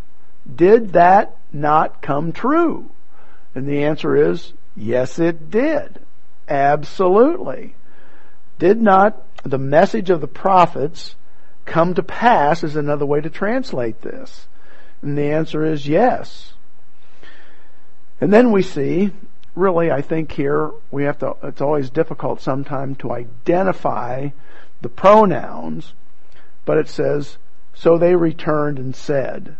did 0.52 0.94
that 0.94 1.36
not 1.52 2.00
come 2.00 2.32
true? 2.32 2.88
And 3.54 3.68
the 3.68 3.84
answer 3.84 4.30
is, 4.30 4.52
yes 4.76 5.18
it 5.18 5.50
did. 5.50 6.00
Absolutely. 6.48 7.74
Did 8.58 8.80
not 8.80 9.22
the 9.50 9.58
message 9.58 10.10
of 10.10 10.20
the 10.20 10.28
prophets 10.28 11.14
come 11.64 11.94
to 11.94 12.02
pass 12.02 12.62
is 12.62 12.76
another 12.76 13.06
way 13.06 13.20
to 13.20 13.30
translate 13.30 14.02
this. 14.02 14.46
And 15.02 15.16
the 15.16 15.30
answer 15.30 15.64
is 15.64 15.86
yes. 15.86 16.54
And 18.20 18.32
then 18.32 18.50
we 18.50 18.62
see, 18.62 19.10
really, 19.54 19.90
I 19.90 20.00
think 20.00 20.32
here 20.32 20.70
we 20.90 21.04
have 21.04 21.18
to, 21.18 21.36
it's 21.42 21.60
always 21.60 21.90
difficult 21.90 22.40
sometimes 22.40 22.98
to 22.98 23.12
identify 23.12 24.30
the 24.80 24.88
pronouns, 24.88 25.92
but 26.64 26.78
it 26.78 26.88
says, 26.88 27.36
so 27.74 27.98
they 27.98 28.14
returned 28.16 28.78
and 28.78 28.96
said. 28.96 29.56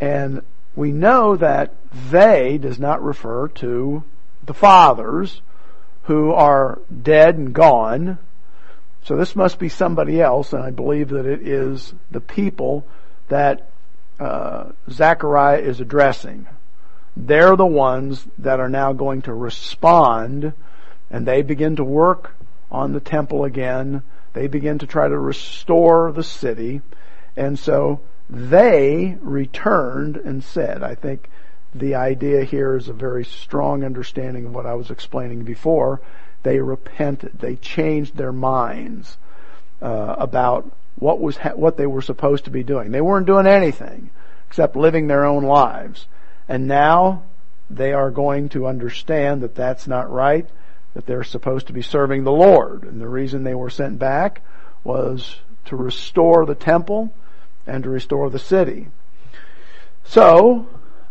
And 0.00 0.42
we 0.76 0.92
know 0.92 1.36
that 1.36 1.74
they 2.10 2.58
does 2.58 2.78
not 2.78 3.02
refer 3.02 3.48
to 3.48 4.04
the 4.44 4.54
fathers 4.54 5.40
who 6.04 6.32
are 6.32 6.78
dead 7.02 7.36
and 7.36 7.52
gone, 7.52 8.18
so 9.06 9.14
this 9.14 9.36
must 9.36 9.60
be 9.60 9.68
somebody 9.68 10.20
else, 10.20 10.52
and 10.52 10.64
I 10.64 10.72
believe 10.72 11.10
that 11.10 11.26
it 11.26 11.46
is 11.46 11.94
the 12.10 12.20
people 12.20 12.84
that 13.28 13.70
uh, 14.18 14.72
Zechariah 14.90 15.60
is 15.60 15.80
addressing. 15.80 16.48
They're 17.16 17.54
the 17.54 17.64
ones 17.64 18.26
that 18.38 18.58
are 18.58 18.68
now 18.68 18.92
going 18.94 19.22
to 19.22 19.32
respond, 19.32 20.54
and 21.08 21.24
they 21.24 21.42
begin 21.42 21.76
to 21.76 21.84
work 21.84 22.34
on 22.68 22.92
the 22.92 23.00
temple 23.00 23.44
again. 23.44 24.02
They 24.32 24.48
begin 24.48 24.78
to 24.78 24.88
try 24.88 25.06
to 25.06 25.16
restore 25.16 26.10
the 26.10 26.24
city, 26.24 26.80
and 27.36 27.56
so 27.56 28.00
they 28.28 29.16
returned 29.20 30.16
and 30.16 30.42
said. 30.42 30.82
I 30.82 30.96
think 30.96 31.30
the 31.72 31.94
idea 31.94 32.42
here 32.42 32.74
is 32.74 32.88
a 32.88 32.92
very 32.92 33.24
strong 33.24 33.84
understanding 33.84 34.46
of 34.46 34.52
what 34.52 34.66
I 34.66 34.74
was 34.74 34.90
explaining 34.90 35.44
before. 35.44 36.00
They 36.46 36.60
repented. 36.60 37.40
They 37.40 37.56
changed 37.56 38.16
their 38.16 38.30
minds 38.30 39.18
uh, 39.82 40.14
about 40.16 40.70
what 40.94 41.20
was 41.20 41.38
ha- 41.38 41.56
what 41.56 41.76
they 41.76 41.88
were 41.88 42.00
supposed 42.00 42.44
to 42.44 42.52
be 42.52 42.62
doing. 42.62 42.92
They 42.92 43.00
weren't 43.00 43.26
doing 43.26 43.48
anything 43.48 44.10
except 44.46 44.76
living 44.76 45.08
their 45.08 45.24
own 45.24 45.42
lives, 45.42 46.06
and 46.48 46.68
now 46.68 47.24
they 47.68 47.92
are 47.92 48.12
going 48.12 48.48
to 48.50 48.68
understand 48.68 49.42
that 49.42 49.56
that's 49.56 49.88
not 49.88 50.08
right. 50.08 50.48
That 50.94 51.06
they're 51.06 51.24
supposed 51.24 51.66
to 51.66 51.72
be 51.72 51.82
serving 51.82 52.22
the 52.22 52.30
Lord, 52.30 52.84
and 52.84 53.00
the 53.00 53.08
reason 53.08 53.42
they 53.42 53.56
were 53.56 53.68
sent 53.68 53.98
back 53.98 54.40
was 54.84 55.40
to 55.64 55.74
restore 55.74 56.46
the 56.46 56.54
temple 56.54 57.12
and 57.66 57.82
to 57.82 57.90
restore 57.90 58.30
the 58.30 58.38
city. 58.38 58.86
So, 60.04 60.68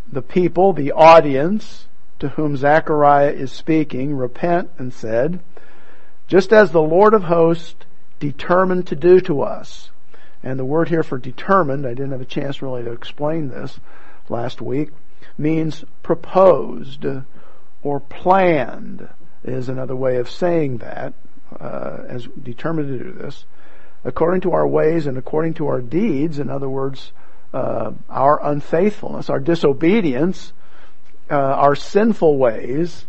the 0.10 0.22
people, 0.22 0.72
the 0.72 0.94
audience 0.94 1.88
to 2.19 2.29
whom 2.29 2.57
Zechariah 2.57 3.31
is 3.31 3.51
speaking, 3.51 4.15
repent 4.15 4.69
and 4.77 4.93
said, 4.93 5.39
just 6.27 6.53
as 6.53 6.72
the 6.72 6.81
Lord 6.81 7.13
of 7.13 7.24
hosts 7.24 7.86
determined 8.19 8.88
to 8.88 8.95
do 8.95 9.19
to 9.22 9.41
us. 9.41 9.91
And 10.41 10.60
the 10.60 10.65
word 10.65 10.89
here 10.89 11.03
for 11.03 11.17
determined, 11.17 11.86
I 11.86 11.93
didn't 11.93 12.12
have 12.12 12.22
a 12.22 12.25
chance 12.25 12.62
really 12.62 12.84
to 12.84 12.91
explain 12.91 13.50
this 13.50 13.79
last 14.29 14.62
week, 14.62 14.89
means 15.38 15.84
proposed 16.03 17.05
or 17.84 18.00
planned 18.00 19.10
is 19.43 19.69
another 19.69 19.95
way 19.95 20.17
of 20.17 20.29
saying 20.29 20.77
that, 20.77 21.13
uh, 21.60 22.00
as 22.07 22.27
determined 22.41 22.88
to 22.88 23.03
do 23.03 23.12
this 23.12 23.45
according 24.05 24.41
to 24.41 24.51
our 24.51 24.67
ways 24.67 25.07
and 25.07 25.17
according 25.17 25.55
to 25.55 25.67
our 25.67 25.81
deeds, 25.81 26.39
in 26.39 26.50
other 26.50 26.69
words, 26.69 27.12
uh, 27.53 27.91
our 28.10 28.41
unfaithfulness, 28.45 29.29
our 29.29 29.39
disobedience, 29.39 30.53
uh, 31.29 31.36
our 31.36 31.75
sinful 31.75 32.38
ways, 32.38 33.05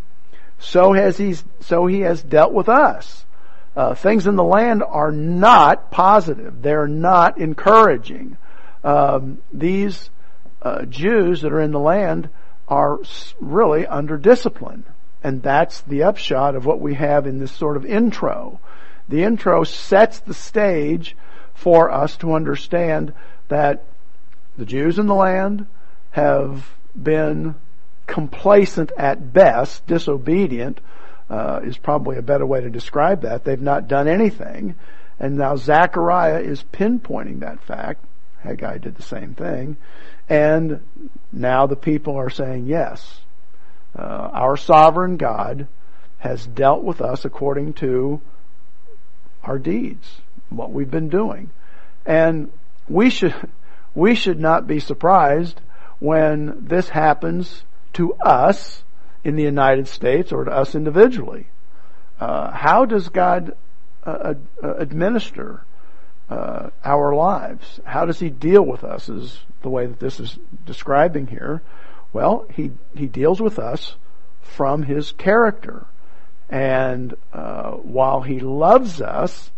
so 0.59 0.93
has 0.93 1.17
he, 1.17 1.37
so 1.61 1.87
he 1.87 2.01
has 2.01 2.23
dealt 2.23 2.53
with 2.53 2.69
us. 2.69 3.25
Uh, 3.77 3.95
things 3.95 4.27
in 4.27 4.37
the 4.37 4.45
land 4.45 4.83
are 4.83 5.13
not 5.13 5.91
positive. 5.91 6.63
They're 6.63 6.89
not 6.89 7.39
encouraging. 7.39 8.39
Um, 8.83 9.43
these 9.53 10.09
uh, 10.63 10.87
Jews 10.87 11.43
that 11.43 11.53
are 11.53 11.61
in 11.61 11.73
the 11.73 11.79
land 11.79 12.31
are 12.69 12.99
really 13.39 13.87
under 13.87 14.17
discipline. 14.17 14.85
And 15.23 15.43
that's 15.43 15.83
the 15.83 16.05
upshot 16.05 16.55
of 16.55 16.65
what 16.65 16.81
we 16.81 16.95
have 16.95 17.27
in 17.27 17.39
this 17.39 17.53
sort 17.53 17.77
of 17.77 17.85
intro. 17.85 18.61
The 19.09 19.25
intro 19.25 19.65
sets 19.65 20.21
the 20.21 20.35
stage 20.35 21.17
for 21.55 21.91
us 21.91 22.17
to 22.19 22.35
understand 22.35 23.13
that 23.49 23.85
the 24.57 24.65
Jews 24.65 24.99
in 24.99 25.07
the 25.07 25.15
land 25.15 25.67
have 26.13 26.71
been 27.01 27.57
complacent 28.07 28.93
at 28.97 29.33
best, 29.33 29.87
disobedient 29.87 30.81
uh, 31.29 31.61
is 31.65 31.77
probably 31.77 32.17
a 32.17 32.23
better 32.23 32.47
way 32.47 32.61
to 32.61 32.71
describe 32.71 33.23
that. 33.23 33.45
They've 33.45 33.61
not 33.61 33.89
done 33.89 34.09
anything, 34.09 34.77
and 35.19 35.37
now 35.37 35.57
Zechariah 35.57 36.41
is 36.41 36.63
pinpointing 36.73 37.41
that 37.41 37.63
fact. 37.63 38.05
Haggai 38.43 38.79
did 38.79 38.97
the 38.97 39.03
same 39.03 39.35
thing, 39.35 39.77
and 40.29 40.81
now 41.33 41.67
the 41.67 41.77
people 41.77 42.17
are 42.17 42.31
saying 42.31 42.67
yes. 42.67 43.21
Uh, 43.99 44.03
our 44.03 44.57
sovereign 44.57 45.17
God 45.17 45.67
has 46.19 46.47
dealt 46.47 46.83
with 46.83 47.01
us 47.01 47.25
according 47.25 47.73
to 47.75 48.21
our 49.43 49.59
deeds, 49.59 50.21
what 50.51 50.71
we've 50.71 50.91
been 50.91 51.09
doing. 51.09 51.51
And 52.05 52.51
we 52.89 53.11
should, 53.11 53.35
we 53.95 54.15
should 54.15 54.39
not 54.39 54.67
be 54.67 54.81
surprised 54.81 55.61
when 55.99 56.67
this 56.67 56.89
happens 56.89 57.65
to 57.97 58.15
us 58.15 58.85
in 59.25 59.37
the 59.37 59.43
United 59.43 59.89
States 59.89 60.33
or 60.33 60.45
to 60.45 60.51
us 60.51 60.75
individually. 60.75 61.49
Uh, 62.21 62.51
how 62.51 62.85
does 62.85 63.09
God 63.09 63.57
uh, 64.05 64.35
uh, 64.63 64.75
administer 64.77 65.63
uh, 66.31 66.71
our 66.85 67.15
lives? 67.15 67.81
How 67.85 68.05
does 68.05 68.21
He 68.21 68.31
deal 68.31 68.63
with 68.63 68.85
us? 68.85 69.09
Is 69.09 69.41
the 69.63 69.71
way 69.71 69.87
that 69.87 69.99
this 69.99 70.21
is 70.21 70.39
describing 70.65 71.27
here. 71.27 71.63
Well, 72.13 72.47
He 72.53 72.71
He 72.95 73.07
deals 73.07 73.41
with 73.41 73.59
us 73.59 73.97
from 74.43 74.85
His 74.85 75.13
character. 75.13 75.87
And 76.49 77.17
uh, 77.33 77.73
while 77.73 78.23
He 78.23 78.39
loves 78.41 79.01
us, 79.01 79.51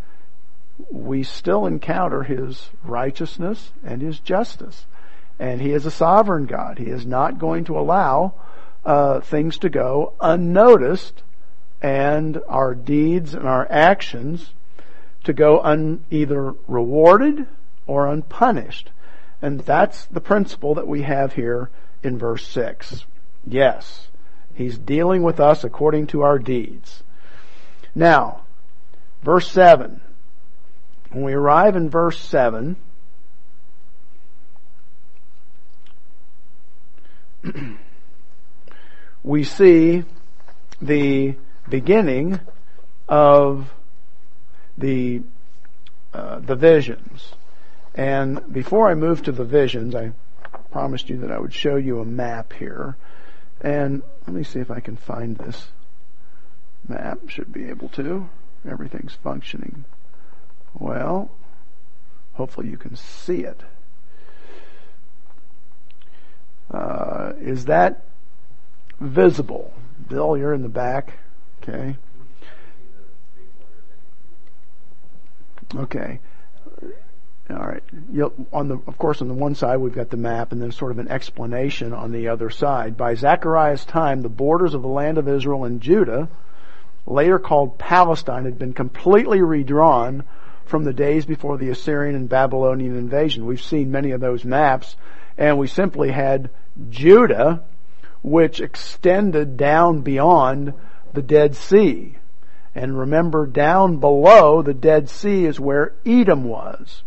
we 0.91 1.25
still 1.25 1.67
encounter 1.67 2.23
His 2.23 2.71
righteousness 2.83 3.73
and 3.85 4.01
His 4.01 4.19
justice. 4.21 4.87
And 5.39 5.61
He 5.61 5.73
is 5.73 5.87
a 5.87 5.91
sovereign 5.91 6.47
God. 6.47 6.79
He 6.79 6.87
is 6.87 7.07
not 7.07 7.39
going 7.39 7.65
to 7.65 7.79
allow 7.79 8.35
uh, 8.85 9.21
things 9.21 9.59
to 9.59 9.69
go 9.69 10.15
unnoticed 10.21 11.23
and 11.81 12.41
our 12.49 12.75
deeds 12.75 13.35
and 13.35 13.47
our 13.47 13.67
actions 13.71 14.53
to 15.25 15.33
go 15.33 15.61
un, 15.61 16.05
either 16.11 16.55
rewarded 16.67 17.47
or 17.87 18.07
unpunished. 18.07 18.91
And 19.41 19.61
that's 19.61 20.07
the 20.07 20.21
principle 20.21 20.75
that 20.75 20.89
we 20.89 21.03
have 21.03 21.35
here 21.35 21.71
in 22.03 22.19
verse 22.19 22.47
6. 22.49 23.05
Yes, 23.47 24.09
He's 24.55 24.79
dealing 24.79 25.23
with 25.23 25.39
us 25.39 25.63
according 25.63 26.09
to 26.09 26.23
our 26.23 26.39
deeds. 26.39 27.05
Now, 27.95 28.43
verse 29.23 29.49
7. 29.51 30.01
When 31.11 31.25
we 31.25 31.33
arrive 31.33 31.77
in 31.77 31.89
verse 31.89 32.19
7, 32.19 32.77
we 39.23 39.45
see 39.45 40.05
the 40.81 41.35
beginning 41.69 42.41
of 43.09 43.73
the 44.77 45.23
uh, 46.13 46.39
the 46.41 46.57
visions. 46.57 47.33
And 47.95 48.53
before 48.53 48.89
I 48.89 48.95
move 48.95 49.23
to 49.25 49.33
the 49.33 49.45
visions, 49.45 49.95
I 49.95 50.13
promised 50.71 51.09
you 51.09 51.19
that 51.19 51.33
I 51.33 51.39
would 51.39 51.53
show 51.53 51.77
you 51.77 52.01
a 52.01 52.05
map 52.05 52.53
here. 52.53 52.97
And 53.61 54.03
let 54.27 54.35
me 54.35 54.45
see 54.45 54.61
if 54.61 54.71
I 54.71 54.81
can 54.81 54.97
find 54.97 55.37
this 55.37 55.69
map. 56.87 57.29
Should 57.29 57.53
be 57.53 57.69
able 57.69 57.89
to. 57.91 58.29
Everything's 58.69 59.15
functioning 59.15 59.85
well. 60.75 61.31
Hopefully 62.35 62.69
you 62.69 62.77
can 62.77 62.97
see 62.97 63.43
it. 63.43 63.61
Uh, 66.71 67.33
is 67.41 67.67
that 67.67 68.05
visible? 69.01 69.73
Bill, 70.09 70.37
you're 70.37 70.55
in 70.55 70.63
the 70.63 70.69
back. 70.69 71.15
Okay. 71.63 71.97
Okay. 75.75 76.21
All 77.51 77.57
right. 77.57 77.83
on 78.53 78.69
the, 78.69 78.75
of 78.87 78.99
course, 78.99 79.23
on 79.23 79.29
the 79.29 79.35
one 79.35 79.55
side 79.55 79.79
we've 79.79 79.95
got 79.95 80.11
the 80.11 80.19
map, 80.19 80.53
and 80.53 80.61
then 80.61 80.71
sort 80.71 80.91
of 80.91 80.99
an 80.99 81.09
explanation 81.09 81.95
on 81.95 82.13
the 82.13 82.29
other 82.29 82.51
side. 82.51 82.97
By 82.97 83.15
Zechariah's 83.15 83.85
time, 83.87 84.21
the 84.21 84.29
borders 84.29 84.75
of 84.75 84.83
the 84.83 84.89
land 84.89 85.17
of 85.17 85.29
Israel 85.29 85.65
and 85.65 85.81
Judah, 85.81 86.29
later 87.07 87.39
called 87.39 87.79
Palestine, 87.79 88.45
had 88.45 88.59
been 88.59 88.75
completely 88.75 89.41
redrawn 89.41 90.25
from 90.69 90.85
the 90.85 90.93
days 90.93 91.27
before 91.27 91.57
the 91.57 91.71
Assyrian 91.71 92.15
and 92.15 92.29
Babylonian 92.29 92.97
invasion. 92.97 93.47
We've 93.47 93.61
seen 93.61 93.91
many 93.91 94.11
of 94.13 94.21
those 94.21 94.45
maps, 94.45 94.97
and 95.37 95.59
we 95.59 95.67
simply 95.67 96.11
had 96.11 96.51
Judah, 96.91 97.65
which 98.23 98.61
extended 98.61 99.57
down 99.57 100.03
beyond 100.03 100.75
the 101.15 101.23
Dead 101.23 101.57
Sea. 101.57 102.17
And 102.75 102.99
remember, 102.99 103.47
down 103.47 103.97
below 103.97 104.63
the 104.63 104.75
Dead 104.75 105.09
Sea 105.09 105.47
is 105.47 105.59
where 105.59 105.95
Edom 106.05 106.45
was. 106.45 107.03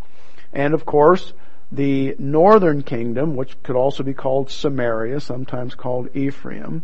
And 0.52 0.74
of 0.74 0.84
course, 0.84 1.32
the 1.70 2.14
northern 2.18 2.82
kingdom, 2.82 3.36
which 3.36 3.62
could 3.62 3.76
also 3.76 4.02
be 4.02 4.12
called 4.12 4.50
Samaria, 4.50 5.20
sometimes 5.20 5.74
called 5.74 6.14
Ephraim, 6.14 6.82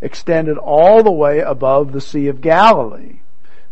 extended 0.00 0.56
all 0.56 1.02
the 1.02 1.12
way 1.12 1.40
above 1.40 1.92
the 1.92 2.00
Sea 2.00 2.28
of 2.28 2.40
Galilee. 2.40 3.21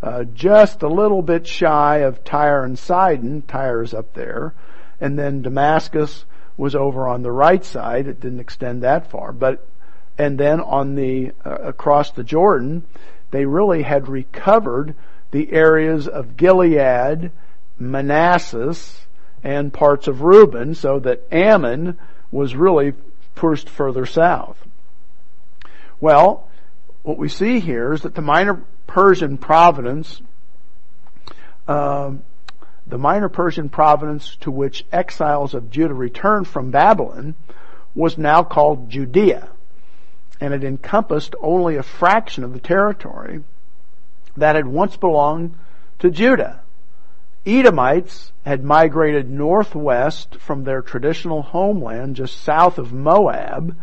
Uh, 0.03 0.25
just 0.25 0.83
a 0.83 0.89
little 0.89 1.23
bit 1.23 1.47
shy 1.47 1.99
of 1.99 2.25
Tyre 2.25 2.65
and 2.65 2.79
Sidon. 2.79 3.43
Tyre's 3.43 3.93
up 3.93 4.15
there. 4.15 4.55
And 5.01 5.19
then 5.19 5.43
Damascus 5.43 6.25
was 6.57 6.75
over 6.75 7.07
on 7.07 7.23
the 7.23 7.33
right 7.33 7.65
side. 7.65 8.07
It 8.07 8.21
didn't 8.21 8.41
extend 8.41 8.83
that 8.83 9.11
far. 9.11 9.33
But, 9.33 9.67
and 10.17 10.39
then 10.39 10.61
on 10.61 10.95
the, 10.95 11.33
uh, 11.45 11.57
across 11.57 12.11
the 12.13 12.25
Jordan, 12.25 12.85
they 13.31 13.45
really 13.45 13.83
had 13.83 14.09
recovered 14.09 14.95
the 15.31 15.53
areas 15.53 16.09
of 16.09 16.37
Gilead, 16.37 17.31
Manassas, 17.79 19.07
and 19.43 19.73
parts 19.73 20.07
of 20.07 20.23
Reuben 20.23 20.75
so 20.75 20.99
that 20.99 21.23
Ammon 21.33 21.99
was 22.31 22.55
really 22.55 22.95
pushed 23.35 23.69
further 23.69 24.07
south. 24.07 24.59
Well, 26.01 26.49
what 27.03 27.19
we 27.19 27.29
see 27.29 27.61
here 27.61 27.93
is 27.93 28.03
that 28.03 28.15
the 28.15 28.23
minor 28.23 28.63
Persian 28.91 29.39
province, 29.39 30.21
uh, 31.69 32.11
the 32.89 32.99
minor 32.99 33.29
Persian 33.29 33.69
province 33.69 34.37
to 34.41 34.51
which 34.51 34.85
exiles 34.91 35.55
of 35.55 35.71
Judah 35.71 35.95
returned 35.95 36.49
from 36.49 36.73
Babylon 36.73 37.37
was 37.95 38.19
now 38.19 38.43
called 38.43 38.91
Judea, 38.91 39.49
and 40.41 40.53
it 40.53 40.65
encompassed 40.65 41.37
only 41.41 41.77
a 41.77 41.85
fraction 41.85 42.43
of 42.43 42.53
the 42.53 42.59
territory 42.59 43.45
that 44.37 44.57
had 44.57 44.67
once 44.67 44.97
belonged 44.97 45.55
to 46.01 46.11
Judah. 46.11 46.61
Edomites 47.47 48.33
had 48.45 48.65
migrated 48.65 49.31
northwest 49.31 50.35
from 50.41 50.65
their 50.65 50.83
traditional 50.83 51.43
homeland 51.43 52.17
just 52.17 52.43
south 52.43 52.77
of 52.77 52.93
Moab 52.93 53.77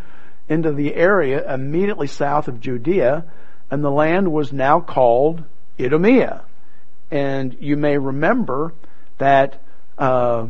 into 0.49 0.73
the 0.73 0.95
area 0.95 1.53
immediately 1.53 2.07
south 2.07 2.49
of 2.49 2.59
Judea, 2.59 3.23
and 3.69 3.83
the 3.83 3.91
land 3.91 4.31
was 4.31 4.53
now 4.53 4.79
called 4.79 5.43
Idumea. 5.79 6.43
And 7.11 7.57
you 7.59 7.77
may 7.77 7.97
remember 7.97 8.73
that 9.17 9.61
uh, 9.97 10.47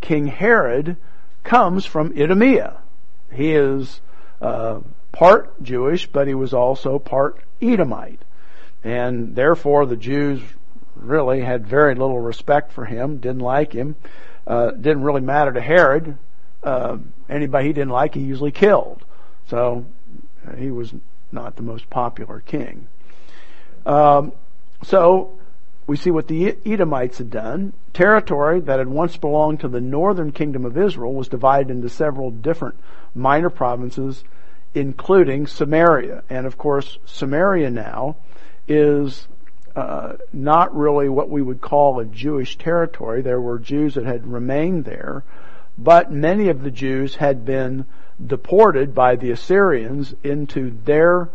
King 0.00 0.26
Herod 0.26 0.96
comes 1.44 1.84
from 1.84 2.12
Idumea. 2.16 2.76
He 3.32 3.52
is 3.52 4.00
uh, 4.40 4.80
part 5.12 5.62
Jewish, 5.62 6.06
but 6.06 6.26
he 6.26 6.34
was 6.34 6.52
also 6.52 6.98
part 6.98 7.40
Edomite. 7.60 8.22
And 8.82 9.34
therefore 9.34 9.86
the 9.86 9.96
Jews 9.96 10.40
really 10.94 11.40
had 11.40 11.66
very 11.66 11.94
little 11.94 12.20
respect 12.20 12.72
for 12.72 12.84
him, 12.84 13.18
didn't 13.18 13.40
like 13.40 13.72
him, 13.72 13.96
uh, 14.46 14.70
didn't 14.72 15.02
really 15.02 15.20
matter 15.20 15.52
to 15.52 15.60
Herod. 15.60 16.18
Uh, 16.62 16.98
anybody 17.28 17.68
he 17.68 17.72
didn't 17.72 17.90
like, 17.90 18.14
he 18.14 18.20
usually 18.20 18.52
killed. 18.52 19.04
So 19.48 19.86
he 20.56 20.70
was 20.70 20.92
not 21.32 21.56
the 21.56 21.62
most 21.62 21.88
popular 21.90 22.40
king. 22.40 22.88
Um, 23.86 24.32
so 24.82 25.38
we 25.86 25.96
see 25.96 26.10
what 26.10 26.28
the 26.28 26.56
Edomites 26.64 27.18
had 27.18 27.30
done. 27.30 27.72
Territory 27.92 28.60
that 28.60 28.78
had 28.78 28.88
once 28.88 29.16
belonged 29.16 29.60
to 29.60 29.68
the 29.68 29.80
northern 29.80 30.32
kingdom 30.32 30.64
of 30.64 30.78
Israel 30.78 31.14
was 31.14 31.28
divided 31.28 31.70
into 31.70 31.88
several 31.88 32.30
different 32.30 32.76
minor 33.14 33.50
provinces, 33.50 34.22
including 34.74 35.46
Samaria. 35.46 36.22
And 36.30 36.46
of 36.46 36.56
course, 36.56 36.98
Samaria 37.06 37.70
now 37.70 38.16
is 38.68 39.26
uh, 39.74 40.14
not 40.32 40.76
really 40.76 41.08
what 41.08 41.28
we 41.28 41.42
would 41.42 41.60
call 41.60 41.98
a 41.98 42.04
Jewish 42.04 42.56
territory. 42.56 43.22
There 43.22 43.40
were 43.40 43.58
Jews 43.58 43.94
that 43.94 44.06
had 44.06 44.26
remained 44.26 44.84
there, 44.84 45.24
but 45.76 46.12
many 46.12 46.48
of 46.48 46.62
the 46.62 46.70
Jews 46.70 47.16
had 47.16 47.44
been 47.44 47.86
deported 48.26 48.94
by 48.94 49.16
the 49.16 49.30
Assyrians 49.30 50.14
into 50.22 50.70
their 50.84 51.28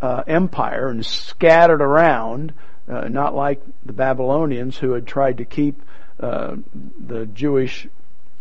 uh, 0.00 0.22
empire 0.26 0.88
and 0.88 1.04
scattered 1.04 1.82
around, 1.82 2.52
uh, 2.88 3.08
not 3.08 3.34
like 3.34 3.60
the 3.84 3.92
Babylonians 3.92 4.78
who 4.78 4.92
had 4.92 5.06
tried 5.06 5.38
to 5.38 5.44
keep 5.44 5.82
uh, 6.20 6.56
the 6.98 7.26
Jewish 7.26 7.88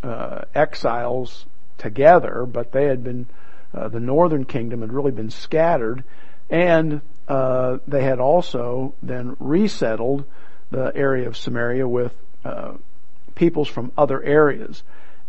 uh, 0.03 0.41
exiles 0.53 1.45
together, 1.77 2.45
but 2.45 2.71
they 2.71 2.85
had 2.85 3.03
been, 3.03 3.27
uh, 3.73 3.87
the 3.87 3.99
northern 3.99 4.45
kingdom 4.45 4.81
had 4.81 4.93
really 4.93 5.11
been 5.11 5.29
scattered, 5.29 6.03
and 6.49 7.01
uh, 7.27 7.77
they 7.87 8.03
had 8.03 8.19
also 8.19 8.93
then 9.01 9.35
resettled 9.39 10.23
the 10.71 10.91
area 10.95 11.27
of 11.27 11.35
Samaria 11.37 11.87
with 11.87 12.13
peoples 13.35 13.67
from 13.67 13.91
other 13.97 14.23
areas 14.23 14.81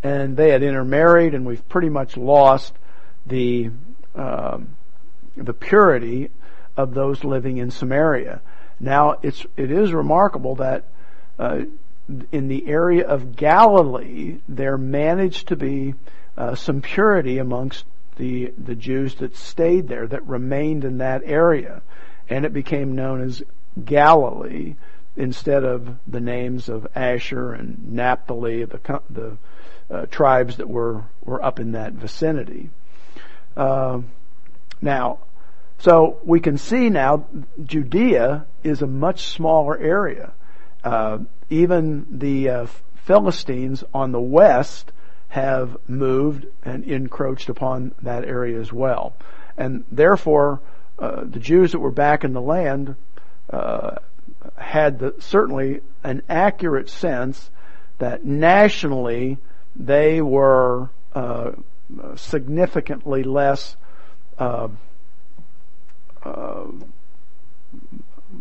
and 0.03 0.37
they 0.37 0.49
had 0.49 0.63
intermarried, 0.63 1.33
and 1.33 1.45
we've 1.45 1.67
pretty 1.67 1.89
much 1.89 2.15
lost 2.17 2.73
the 3.25 3.71
um, 4.15 4.75
the 5.35 5.53
purity 5.53 6.31
of 6.77 6.93
those 6.93 7.23
living 7.23 7.57
in 7.57 7.71
Samaria. 7.71 8.41
Now, 8.79 9.17
it's 9.21 9.45
it 9.57 9.71
is 9.71 9.93
remarkable 9.93 10.55
that 10.55 10.85
uh, 11.37 11.61
in 12.31 12.47
the 12.47 12.67
area 12.67 13.07
of 13.07 13.35
Galilee 13.35 14.37
there 14.47 14.77
managed 14.77 15.49
to 15.49 15.55
be 15.55 15.95
uh, 16.37 16.55
some 16.55 16.81
purity 16.81 17.37
amongst 17.37 17.85
the 18.15 18.53
the 18.57 18.75
Jews 18.75 19.15
that 19.15 19.35
stayed 19.35 19.87
there, 19.87 20.07
that 20.07 20.25
remained 20.25 20.85
in 20.85 20.99
that 20.99 21.21
area, 21.25 21.81
and 22.29 22.45
it 22.45 22.53
became 22.53 22.95
known 22.95 23.21
as 23.21 23.43
Galilee 23.83 24.75
instead 25.15 25.63
of 25.63 25.97
the 26.07 26.19
names 26.19 26.69
of 26.69 26.87
Asher 26.95 27.53
and 27.53 27.93
Naphtali, 27.93 28.65
the 28.65 29.01
the 29.09 29.37
uh, 29.89 30.05
tribes 30.07 30.57
that 30.57 30.69
were 30.69 31.03
were 31.23 31.43
up 31.43 31.59
in 31.59 31.73
that 31.73 31.93
vicinity. 31.93 32.69
Uh, 33.57 34.01
now, 34.81 35.19
so 35.79 36.19
we 36.23 36.39
can 36.39 36.57
see 36.57 36.89
now 36.89 37.25
Judea 37.63 38.45
is 38.63 38.81
a 38.81 38.87
much 38.87 39.27
smaller 39.27 39.77
area. 39.77 40.33
Uh, 40.83 41.19
even 41.49 42.05
the 42.09 42.49
uh, 42.49 42.67
Philistines 43.03 43.83
on 43.93 44.11
the 44.11 44.21
west 44.21 44.91
have 45.29 45.77
moved 45.87 46.45
and 46.63 46.83
encroached 46.83 47.49
upon 47.49 47.93
that 48.01 48.23
area 48.23 48.59
as 48.59 48.71
well, 48.71 49.13
and 49.57 49.83
therefore 49.91 50.61
uh, 50.97 51.23
the 51.23 51.39
Jews 51.39 51.71
that 51.71 51.79
were 51.79 51.91
back 51.91 52.23
in 52.23 52.33
the 52.33 52.41
land 52.41 52.95
uh, 53.49 53.95
had 54.57 54.99
the, 54.99 55.15
certainly 55.19 55.81
an 56.03 56.21
accurate 56.29 56.89
sense 56.89 57.49
that 57.97 58.25
nationally 58.25 59.37
they 59.75 60.21
were 60.21 60.89
uh, 61.13 61.51
significantly 62.15 63.23
less 63.23 63.75
uh, 64.37 64.69
uh, 66.23 66.65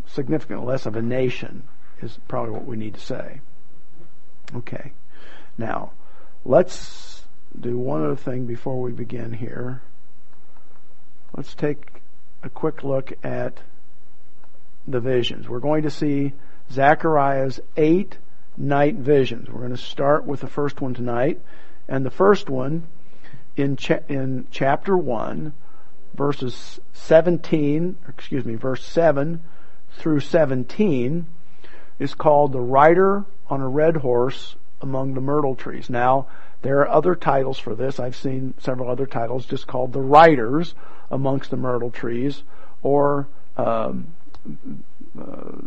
significantly 0.07 0.67
less 0.67 0.87
of 0.87 0.97
a 0.97 1.03
nation 1.03 1.63
is 2.01 2.19
probably 2.29 2.53
what 2.53 2.65
we 2.65 2.77
need 2.77 2.95
to 2.95 3.01
say. 3.01 3.41
Okay. 4.55 4.93
Now, 5.57 5.93
let's 6.45 7.23
do 7.59 7.79
one 7.79 8.05
other 8.05 8.17
thing 8.17 8.47
before 8.47 8.81
we 8.81 8.93
begin 8.93 9.33
here. 9.33 9.83
Let's 11.37 11.55
take 11.55 12.03
a 12.43 12.49
quick 12.49 12.85
look 12.85 13.13
at 13.23 13.61
the 14.91 15.01
visions. 15.01 15.49
We're 15.49 15.61
going 15.61 15.83
to 15.83 15.91
see 15.91 16.33
Zechariah's 16.71 17.61
eight 17.77 18.19
night 18.57 18.97
visions. 18.97 19.49
We're 19.49 19.61
going 19.61 19.77
to 19.77 19.77
start 19.77 20.25
with 20.25 20.41
the 20.41 20.49
first 20.49 20.81
one 20.81 20.95
tonight. 20.95 21.41
And 21.89 22.05
the 22.05 22.11
first 22.11 22.51
one 22.51 22.87
in, 23.57 23.77
cha- 23.77 24.01
in 24.09 24.47
chapter 24.51 24.97
1, 24.97 25.53
verses 26.15 26.81
17, 26.93 27.97
excuse 28.09 28.45
me, 28.45 28.55
verse 28.55 28.85
7 28.85 29.43
through 29.93 30.21
17 30.21 31.27
is 31.99 32.15
called 32.15 32.53
The 32.53 32.61
Rider 32.61 33.25
on 33.49 33.61
a 33.61 33.69
Red 33.69 33.97
Horse 33.97 34.57
Among 34.81 35.15
the 35.15 35.21
Myrtle 35.21 35.57
Trees. 35.57 35.89
Now, 35.89 36.29
there 36.63 36.81
are 36.81 36.89
other 36.89 37.15
titles 37.15 37.59
for 37.59 37.75
this. 37.75 37.99
I've 37.99 38.17
seen 38.17 38.55
several 38.59 38.91
other 38.91 39.07
titles 39.07 39.47
just 39.47 39.67
called 39.67 39.93
The 39.93 40.01
Riders 40.01 40.75
Amongst 41.11 41.51
the 41.51 41.57
Myrtle 41.57 41.91
Trees 41.91 42.43
or 42.83 43.29
um, 43.57 44.09
uh, 45.21 45.59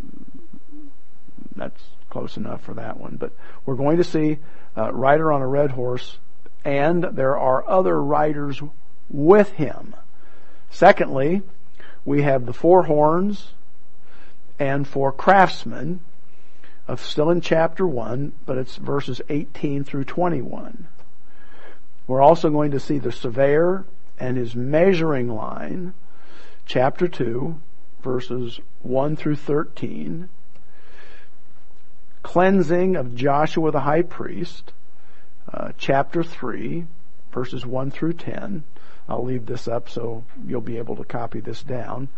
that's 1.56 1.82
close 2.10 2.36
enough 2.36 2.62
for 2.62 2.74
that 2.74 2.98
one. 2.98 3.16
But 3.16 3.32
we're 3.64 3.76
going 3.76 3.98
to 3.98 4.04
see 4.04 4.38
a 4.76 4.92
rider 4.92 5.32
on 5.32 5.42
a 5.42 5.46
red 5.46 5.72
horse, 5.72 6.18
and 6.64 7.04
there 7.04 7.38
are 7.38 7.68
other 7.68 8.02
riders 8.02 8.60
with 9.08 9.52
him. 9.52 9.94
Secondly, 10.70 11.42
we 12.04 12.22
have 12.22 12.46
the 12.46 12.52
four 12.52 12.84
horns 12.84 13.52
and 14.58 14.86
four 14.86 15.12
craftsmen 15.12 16.00
of 16.88 17.00
still 17.00 17.30
in 17.30 17.40
chapter 17.40 17.86
1, 17.86 18.32
but 18.44 18.58
it's 18.58 18.76
verses 18.76 19.20
18 19.28 19.84
through 19.84 20.04
21. 20.04 20.88
We're 22.06 22.20
also 22.20 22.50
going 22.50 22.72
to 22.72 22.80
see 22.80 22.98
the 22.98 23.12
surveyor 23.12 23.84
and 24.18 24.36
his 24.36 24.54
measuring 24.54 25.28
line, 25.28 25.94
chapter 26.66 27.06
2, 27.08 27.60
verses 28.02 28.60
1 28.82 29.16
through 29.16 29.36
13 29.36 30.28
cleansing 32.22 32.96
of 32.96 33.14
Joshua 33.14 33.70
the 33.70 33.80
high 33.80 34.02
priest, 34.02 34.72
uh, 35.52 35.72
chapter 35.76 36.22
3, 36.22 36.86
verses 37.32 37.66
1 37.66 37.90
through 37.90 38.14
10. 38.14 38.64
I'll 39.08 39.24
leave 39.24 39.46
this 39.46 39.68
up 39.68 39.88
so 39.88 40.24
you'll 40.46 40.60
be 40.60 40.78
able 40.78 40.96
to 40.96 41.04
copy 41.04 41.40
this 41.40 41.62
down. 41.62 42.08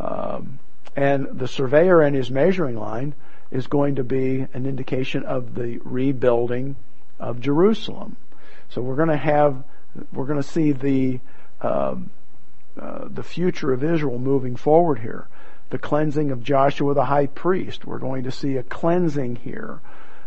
Um, 0.00 0.58
and 0.96 1.26
the 1.38 1.48
surveyor 1.48 2.02
and 2.02 2.14
his 2.14 2.30
measuring 2.30 2.76
line 2.76 3.14
is 3.50 3.66
going 3.66 3.94
to 3.96 4.04
be 4.04 4.46
an 4.52 4.66
indication 4.66 5.24
of 5.24 5.54
the 5.54 5.78
rebuilding 5.84 6.76
of 7.18 7.40
Jerusalem. 7.40 8.16
So 8.68 8.82
we're 8.82 8.96
going 8.96 9.08
to 9.08 9.16
have, 9.16 9.64
we're 10.12 10.26
going 10.26 10.42
to 10.42 10.48
see 10.48 10.72
the, 10.72 11.20
um, 11.62 12.10
uh, 12.78 13.08
the 13.08 13.22
future 13.22 13.72
of 13.72 13.82
Israel 13.82 14.18
moving 14.18 14.56
forward 14.56 15.00
here 15.00 15.28
the 15.70 15.78
cleansing 15.78 16.30
of 16.30 16.42
Joshua 16.42 16.94
the 16.94 17.04
high 17.04 17.26
priest. 17.26 17.84
We're 17.84 17.98
going 17.98 18.24
to 18.24 18.30
see 18.30 18.56
a 18.56 18.62
cleansing 18.62 19.36
here. 19.36 19.80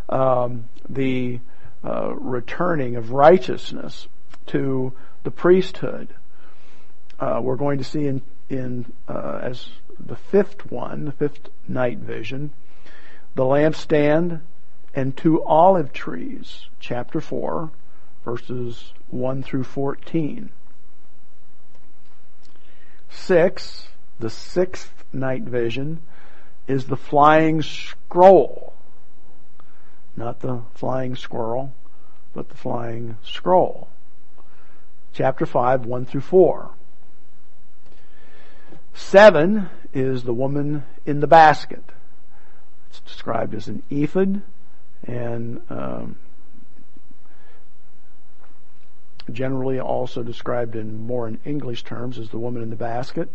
Um, 0.09 0.65
the 0.89 1.39
uh, 1.83 2.13
returning 2.13 2.95
of 2.95 3.11
righteousness 3.11 4.07
to 4.47 4.93
the 5.23 5.31
priesthood. 5.31 6.13
Uh, 7.19 7.39
we're 7.41 7.55
going 7.55 7.77
to 7.77 7.83
see 7.83 8.05
in, 8.05 8.21
in 8.49 8.91
uh, 9.07 9.39
as 9.41 9.69
the 9.99 10.15
fifth 10.15 10.71
one, 10.71 11.05
the 11.05 11.11
fifth 11.11 11.49
night 11.67 11.99
vision, 11.99 12.51
the 13.35 13.43
lampstand 13.43 14.41
and 14.93 15.15
two 15.15 15.41
olive 15.43 15.93
trees, 15.93 16.67
chapter 16.79 17.21
4, 17.21 17.71
verses 18.25 18.93
1 19.09 19.43
through 19.43 19.63
14. 19.63 20.49
6, 23.21 23.87
the 24.19 24.29
sixth 24.29 24.91
night 25.13 25.43
vision, 25.43 26.01
is 26.67 26.85
the 26.85 26.97
flying 26.97 27.61
scroll. 27.61 28.73
Not 30.15 30.39
the 30.39 30.61
flying 30.73 31.15
squirrel, 31.15 31.73
but 32.33 32.49
the 32.49 32.57
flying 32.57 33.17
scroll. 33.23 33.87
Chapter 35.13 35.45
5, 35.45 35.85
1 35.85 36.05
through 36.05 36.21
4. 36.21 36.71
7 38.93 39.69
is 39.93 40.23
the 40.23 40.33
woman 40.33 40.83
in 41.05 41.19
the 41.19 41.27
basket. 41.27 41.83
It's 42.89 42.99
described 43.01 43.53
as 43.53 43.67
an 43.67 43.83
ephod 43.89 44.41
and 45.03 45.61
um, 45.69 46.15
generally 49.33 49.79
also 49.79 50.23
described 50.23 50.75
in 50.75 51.05
more 51.05 51.27
in 51.27 51.39
English 51.45 51.83
terms 51.83 52.17
as 52.17 52.29
the 52.29 52.39
woman 52.39 52.63
in 52.63 52.69
the 52.69 52.75
basket. 52.75 53.29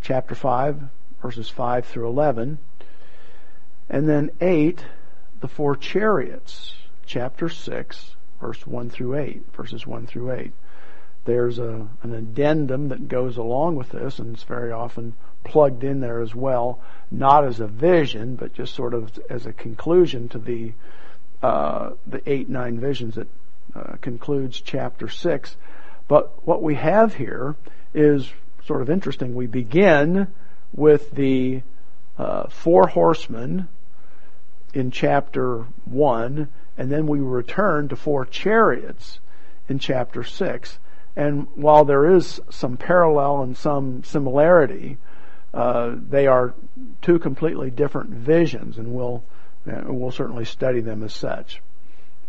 Chapter 0.00 0.34
5, 0.34 0.82
verses 1.20 1.48
5 1.48 1.86
through 1.86 2.08
11. 2.08 2.58
And 3.88 4.08
then 4.08 4.30
8, 4.40 4.84
the 5.40 5.48
four 5.48 5.76
chariots. 5.76 6.74
Chapter 7.04 7.48
6, 7.48 8.16
verse 8.40 8.66
1 8.66 8.90
through 8.90 9.16
8, 9.16 9.42
verses 9.54 9.86
1 9.86 10.06
through 10.06 10.32
8. 10.32 10.52
There's 11.24 11.58
a, 11.58 11.88
an 12.02 12.14
addendum 12.14 12.88
that 12.88 13.08
goes 13.08 13.36
along 13.36 13.76
with 13.76 13.90
this, 13.90 14.18
and 14.18 14.34
it's 14.34 14.42
very 14.42 14.72
often 14.72 15.14
plugged 15.44 15.84
in 15.84 16.00
there 16.00 16.20
as 16.20 16.34
well, 16.34 16.80
not 17.10 17.44
as 17.44 17.60
a 17.60 17.66
vision, 17.66 18.34
but 18.36 18.54
just 18.54 18.74
sort 18.74 18.94
of 18.94 19.18
as 19.30 19.46
a 19.46 19.52
conclusion 19.52 20.28
to 20.30 20.38
the 20.38 20.72
uh, 21.42 21.90
the 22.06 22.22
eight 22.30 22.48
nine 22.48 22.78
visions 22.78 23.16
that 23.16 23.26
uh, 23.74 23.96
concludes 24.00 24.60
chapter 24.60 25.08
six. 25.08 25.56
But 26.08 26.46
what 26.46 26.62
we 26.62 26.74
have 26.74 27.14
here 27.14 27.56
is 27.94 28.30
sort 28.66 28.82
of 28.82 28.90
interesting. 28.90 29.34
We 29.34 29.46
begin 29.46 30.28
with 30.72 31.10
the 31.12 31.62
uh, 32.18 32.48
four 32.48 32.88
horsemen 32.88 33.68
in 34.74 34.90
chapter 34.90 35.66
one, 35.84 36.48
and 36.76 36.90
then 36.90 37.06
we 37.06 37.20
return 37.20 37.88
to 37.88 37.96
four 37.96 38.24
chariots 38.24 39.20
in 39.68 39.78
chapter 39.78 40.24
six. 40.24 40.78
And 41.14 41.46
while 41.54 41.84
there 41.84 42.14
is 42.14 42.40
some 42.50 42.76
parallel 42.76 43.42
and 43.42 43.56
some 43.56 44.02
similarity, 44.04 44.96
uh, 45.52 45.94
they 46.08 46.26
are 46.26 46.54
two 47.02 47.18
completely 47.18 47.70
different 47.70 48.10
visions, 48.10 48.78
and 48.78 48.94
we'll 48.94 49.22
uh, 49.70 49.82
we'll 49.86 50.10
certainly 50.10 50.44
study 50.44 50.80
them 50.80 51.02
as 51.02 51.12
such. 51.12 51.60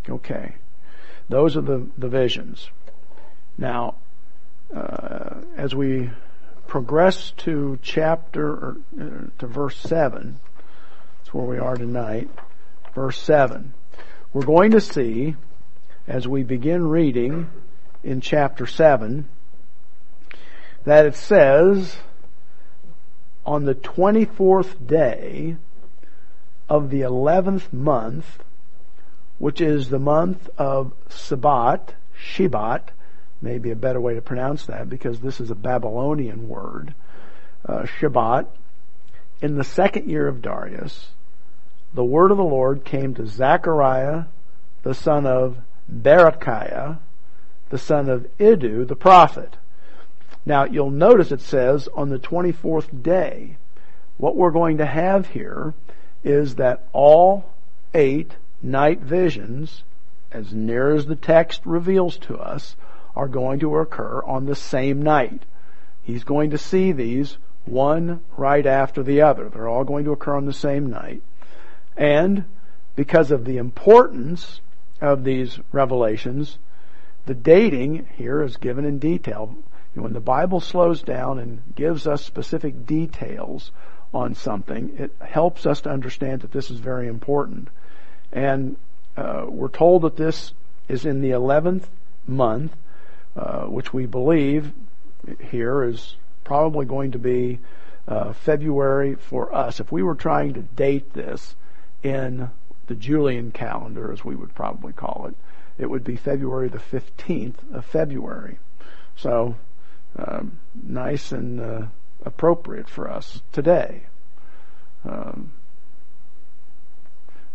Okay, 0.09 0.55
those 1.29 1.57
are 1.57 1.61
the 1.61 1.87
the 1.97 2.07
visions. 2.07 2.69
Now, 3.57 3.95
uh, 4.75 5.41
as 5.55 5.75
we 5.75 6.09
progress 6.67 7.31
to 7.37 7.77
chapter 7.81 8.47
or 8.47 8.77
uh, 8.99 9.39
to 9.39 9.47
verse 9.47 9.77
seven, 9.77 10.39
that's 11.17 11.33
where 11.33 11.45
we 11.45 11.59
are 11.59 11.75
tonight. 11.75 12.29
Verse 12.95 13.17
seven, 13.17 13.73
we're 14.33 14.45
going 14.45 14.71
to 14.71 14.81
see 14.81 15.35
as 16.07 16.27
we 16.27 16.43
begin 16.43 16.87
reading 16.87 17.49
in 18.03 18.19
chapter 18.19 18.65
7 18.65 19.27
that 20.83 21.05
it 21.05 21.15
says, 21.15 21.95
on 23.45 23.63
the 23.63 23.75
24th 23.75 24.85
day 24.85 25.55
of 26.67 26.89
the 26.89 27.01
11th 27.01 27.71
month, 27.71 28.43
which 29.43 29.59
is 29.59 29.89
the 29.89 29.99
month 29.99 30.49
of 30.57 30.93
Sabat, 31.09 31.95
Shibat, 32.17 32.83
maybe 33.41 33.71
a 33.71 33.75
better 33.75 33.99
way 33.99 34.13
to 34.13 34.21
pronounce 34.21 34.67
that 34.67 34.89
because 34.89 35.19
this 35.19 35.41
is 35.41 35.51
a 35.51 35.55
Babylonian 35.55 36.47
word, 36.47 36.95
uh, 37.65 37.81
Shabbat, 37.81 38.47
in 39.41 39.57
the 39.57 39.65
second 39.65 40.09
year 40.09 40.29
of 40.29 40.41
Darius, 40.41 41.09
the 41.93 42.05
word 42.05 42.31
of 42.31 42.37
the 42.37 42.43
Lord 42.45 42.85
came 42.85 43.13
to 43.15 43.27
Zechariah, 43.27 44.27
the 44.83 44.93
son 44.93 45.25
of 45.25 45.57
Berechiah, 45.91 46.99
the 47.69 47.77
son 47.77 48.07
of 48.07 48.25
Iddo, 48.39 48.85
the 48.85 48.95
prophet. 48.95 49.57
Now 50.45 50.63
you'll 50.63 50.89
notice 50.89 51.33
it 51.33 51.41
says 51.41 51.89
on 51.93 52.07
the 52.07 52.17
24th 52.17 53.03
day. 53.03 53.57
What 54.15 54.37
we're 54.37 54.51
going 54.51 54.77
to 54.77 54.85
have 54.85 55.31
here 55.31 55.73
is 56.23 56.55
that 56.55 56.87
all 56.93 57.51
eight 57.93 58.37
night 58.63 59.01
visions, 59.01 59.83
as 60.31 60.53
near 60.53 60.95
as 60.95 61.05
the 61.05 61.15
text 61.15 61.61
reveals 61.65 62.17
to 62.17 62.37
us, 62.37 62.75
are 63.15 63.27
going 63.27 63.59
to 63.59 63.77
occur 63.77 64.23
on 64.25 64.45
the 64.45 64.55
same 64.55 65.01
night. 65.01 65.43
He's 66.01 66.23
going 66.23 66.49
to 66.51 66.57
see 66.57 66.91
these 66.91 67.37
one 67.65 68.21
right 68.35 68.65
after 68.65 69.03
the 69.03 69.21
other. 69.21 69.49
They're 69.49 69.67
all 69.67 69.83
going 69.83 70.05
to 70.05 70.11
occur 70.11 70.35
on 70.35 70.45
the 70.45 70.53
same 70.53 70.89
night. 70.89 71.21
And 71.95 72.45
because 72.95 73.31
of 73.31 73.45
the 73.45 73.57
importance 73.57 74.61
of 75.01 75.23
these 75.23 75.59
revelations, 75.71 76.57
the 77.25 77.33
dating 77.33 78.07
here 78.15 78.41
is 78.41 78.57
given 78.57 78.85
in 78.85 78.99
detail. 78.99 79.55
When 79.93 80.13
the 80.13 80.19
Bible 80.19 80.59
slows 80.59 81.03
down 81.03 81.37
and 81.37 81.61
gives 81.75 82.07
us 82.07 82.25
specific 82.25 82.85
details 82.85 83.71
on 84.13 84.33
something, 84.33 84.95
it 84.97 85.11
helps 85.21 85.65
us 85.65 85.81
to 85.81 85.91
understand 85.91 86.41
that 86.41 86.51
this 86.51 86.71
is 86.71 86.79
very 86.79 87.07
important. 87.07 87.69
And 88.33 88.77
uh, 89.15 89.45
we're 89.47 89.69
told 89.69 90.01
that 90.01 90.17
this 90.17 90.53
is 90.89 91.05
in 91.05 91.21
the 91.21 91.29
11th 91.29 91.85
month, 92.27 92.75
uh, 93.35 93.65
which 93.65 93.93
we 93.93 94.05
believe 94.07 94.73
here 95.39 95.83
is 95.83 96.17
probably 96.43 96.85
going 96.85 97.11
to 97.11 97.19
be 97.19 97.59
uh, 98.07 98.33
February 98.33 99.15
for 99.15 99.53
us. 99.53 99.79
If 99.79 99.91
we 99.91 100.03
were 100.03 100.15
trying 100.15 100.55
to 100.55 100.61
date 100.61 101.13
this 101.13 101.55
in 102.01 102.49
the 102.87 102.95
Julian 102.95 103.51
calendar, 103.51 104.11
as 104.11 104.25
we 104.25 104.35
would 104.35 104.53
probably 104.55 104.93
call 104.93 105.27
it, 105.29 105.35
it 105.77 105.89
would 105.89 106.03
be 106.03 106.15
February 106.15 106.67
the 106.67 106.79
15th 106.79 107.55
of 107.71 107.85
February. 107.85 108.57
So, 109.15 109.55
um, 110.17 110.59
nice 110.83 111.31
and 111.31 111.59
uh, 111.59 111.85
appropriate 112.25 112.89
for 112.89 113.09
us 113.09 113.41
today. 113.51 114.03
Um, 115.05 115.51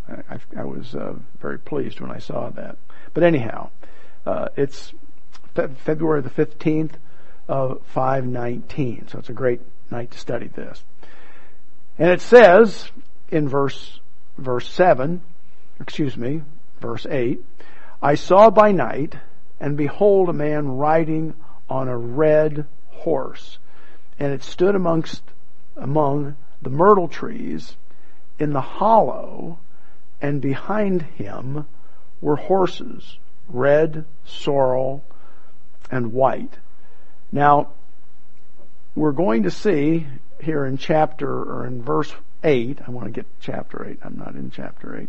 I, 0.09 0.39
I, 0.57 0.65
was 0.65 0.95
uh, 0.95 1.15
very 1.41 1.59
pleased 1.59 2.01
when 2.01 2.11
I 2.11 2.19
saw 2.19 2.51
that. 2.51 2.77
But 3.15 3.25
anyhow, 3.25 3.71
uh, 4.25 4.49
it's 4.57 4.93
fe- 5.55 5.69
February 5.85 6.23
the 6.23 6.31
15th 6.31 6.93
of 7.47 7.83
519. 7.87 9.09
So 9.09 9.19
it's 9.19 9.29
a 9.29 9.35
great 9.35 9.61
night 9.91 10.11
to 10.13 10.19
study 10.19 10.49
this. 10.49 10.83
And 11.99 12.11
it 12.11 12.21
says 12.21 12.91
in 13.31 13.49
verse, 13.49 14.01
verse 14.37 14.71
7, 14.71 15.21
excuse 15.81 16.17
me, 16.17 16.43
verse 16.81 17.07
8, 17.09 17.45
I 18.01 18.15
saw 18.15 18.51
by 18.51 18.73
night, 18.73 19.17
and 19.59 19.77
behold 19.77 20.29
a 20.29 20.33
man 20.33 20.69
riding 20.69 21.35
on 21.69 21.89
a 21.89 21.99
red 21.99 22.67
horse, 22.91 23.59
and 24.19 24.33
it 24.33 24.43
stood 24.43 24.75
amongst, 24.75 25.23
among 25.77 26.37
the 26.63 26.71
myrtle 26.71 27.09
trees 27.09 27.77
in 28.39 28.53
the 28.53 28.61
hollow, 28.61 29.59
and 30.21 30.41
behind 30.41 31.03
him 31.03 31.67
were 32.21 32.37
horses, 32.37 33.19
red, 33.49 34.05
sorrel, 34.25 35.05
and 35.91 36.13
white. 36.13 36.59
Now, 37.31 37.71
we're 38.95 39.13
going 39.13 39.45
to 39.45 39.51
see 39.51 40.07
here 40.41 40.65
in 40.65 40.77
chapter, 40.77 41.31
or 41.31 41.67
in 41.67 41.83
verse 41.83 42.13
8, 42.43 42.81
I 42.87 42.91
want 42.91 43.07
to 43.07 43.13
get 43.13 43.27
chapter 43.41 43.87
8, 43.87 43.99
I'm 44.03 44.19
not 44.19 44.35
in 44.35 44.51
chapter 44.51 45.09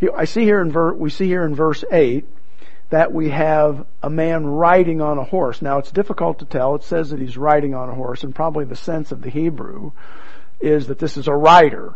8. 0.00 0.10
I 0.16 0.24
see 0.24 0.42
here 0.42 0.60
in 0.60 0.70
ver- 0.70 0.94
we 0.94 1.10
see 1.10 1.26
here 1.26 1.44
in 1.44 1.54
verse 1.54 1.84
8 1.90 2.24
that 2.90 3.12
we 3.12 3.30
have 3.30 3.84
a 4.02 4.08
man 4.08 4.46
riding 4.46 5.02
on 5.02 5.18
a 5.18 5.24
horse. 5.24 5.60
Now 5.60 5.78
it's 5.78 5.90
difficult 5.90 6.38
to 6.38 6.44
tell. 6.44 6.74
It 6.76 6.84
says 6.84 7.10
that 7.10 7.20
he's 7.20 7.36
riding 7.36 7.74
on 7.74 7.88
a 7.88 7.94
horse 7.94 8.24
and 8.24 8.34
probably 8.34 8.64
the 8.64 8.76
sense 8.76 9.12
of 9.12 9.20
the 9.20 9.30
Hebrew 9.30 9.92
is 10.60 10.86
that 10.86 10.98
this 10.98 11.16
is 11.16 11.28
a 11.28 11.34
rider. 11.34 11.94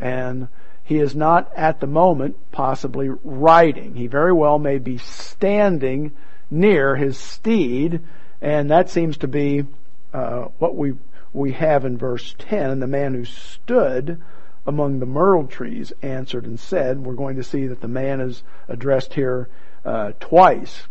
And 0.00 0.48
he 0.84 0.98
is 0.98 1.14
not 1.14 1.52
at 1.56 1.80
the 1.80 1.86
moment 1.86 2.36
possibly 2.50 3.08
riding. 3.22 3.94
He 3.94 4.06
very 4.06 4.32
well 4.32 4.58
may 4.58 4.78
be 4.78 4.98
standing 4.98 6.12
near 6.50 6.96
his 6.96 7.16
steed 7.16 8.00
and 8.42 8.70
that 8.72 8.90
seems 8.90 9.16
to 9.18 9.28
be 9.28 9.64
uh, 10.12 10.48
what 10.58 10.74
we 10.76 10.94
we 11.32 11.52
have 11.52 11.86
in 11.86 11.96
verse 11.96 12.34
10. 12.40 12.80
The 12.80 12.86
man 12.86 13.14
who 13.14 13.24
stood 13.24 14.20
among 14.66 14.98
the 14.98 15.06
myrtle 15.06 15.46
trees 15.46 15.92
answered 16.02 16.44
and 16.44 16.60
said, 16.60 16.98
we're 16.98 17.14
going 17.14 17.36
to 17.36 17.44
see 17.44 17.68
that 17.68 17.80
the 17.80 17.88
man 17.88 18.20
is 18.20 18.42
addressed 18.68 19.14
here 19.14 19.48
uh, 19.84 20.12
twice. 20.20 20.82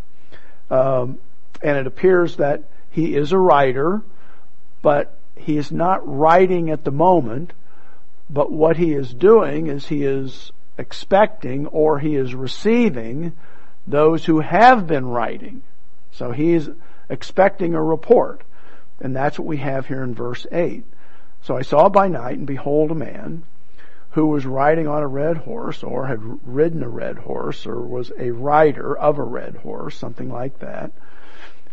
Um, 0.71 1.19
and 1.62 1.77
it 1.77 1.86
appears 1.86 2.38
that 2.38 2.63
he 2.89 3.15
is 3.15 3.34
a 3.34 3.38
rider, 3.38 4.01
but 4.82 5.15
he 5.36 5.58
is 5.58 5.71
not 5.71 6.01
riding 6.08 6.71
at 6.71 6.86
the 6.86 6.91
moment, 6.91 7.54
but 8.31 8.51
what 8.51 8.77
he 8.77 8.93
is 8.93 9.13
doing 9.13 9.67
is 9.67 9.87
he 9.87 10.03
is 10.03 10.51
expecting 10.77 11.67
or 11.67 11.99
he 11.99 12.15
is 12.15 12.33
receiving 12.33 13.33
those 13.85 14.25
who 14.25 14.39
have 14.39 14.87
been 14.87 15.05
writing. 15.05 15.61
So 16.11 16.31
he 16.31 16.53
is 16.53 16.69
expecting 17.09 17.73
a 17.73 17.83
report. 17.83 18.41
And 19.01 19.15
that's 19.15 19.37
what 19.37 19.47
we 19.47 19.57
have 19.57 19.87
here 19.87 20.03
in 20.03 20.15
verse 20.15 20.45
8. 20.51 20.85
So 21.41 21.57
I 21.57 21.63
saw 21.63 21.89
by 21.89 22.07
night 22.07 22.37
and 22.37 22.47
behold 22.47 22.91
a 22.91 22.95
man 22.95 23.43
who 24.11 24.27
was 24.27 24.45
riding 24.45 24.87
on 24.87 25.01
a 25.01 25.07
red 25.07 25.37
horse 25.37 25.83
or 25.83 26.07
had 26.07 26.19
ridden 26.45 26.83
a 26.83 26.89
red 26.89 27.17
horse 27.17 27.65
or 27.65 27.81
was 27.81 28.11
a 28.17 28.31
rider 28.31 28.97
of 28.97 29.17
a 29.17 29.23
red 29.23 29.55
horse, 29.57 29.97
something 29.97 30.29
like 30.29 30.59
that. 30.59 30.91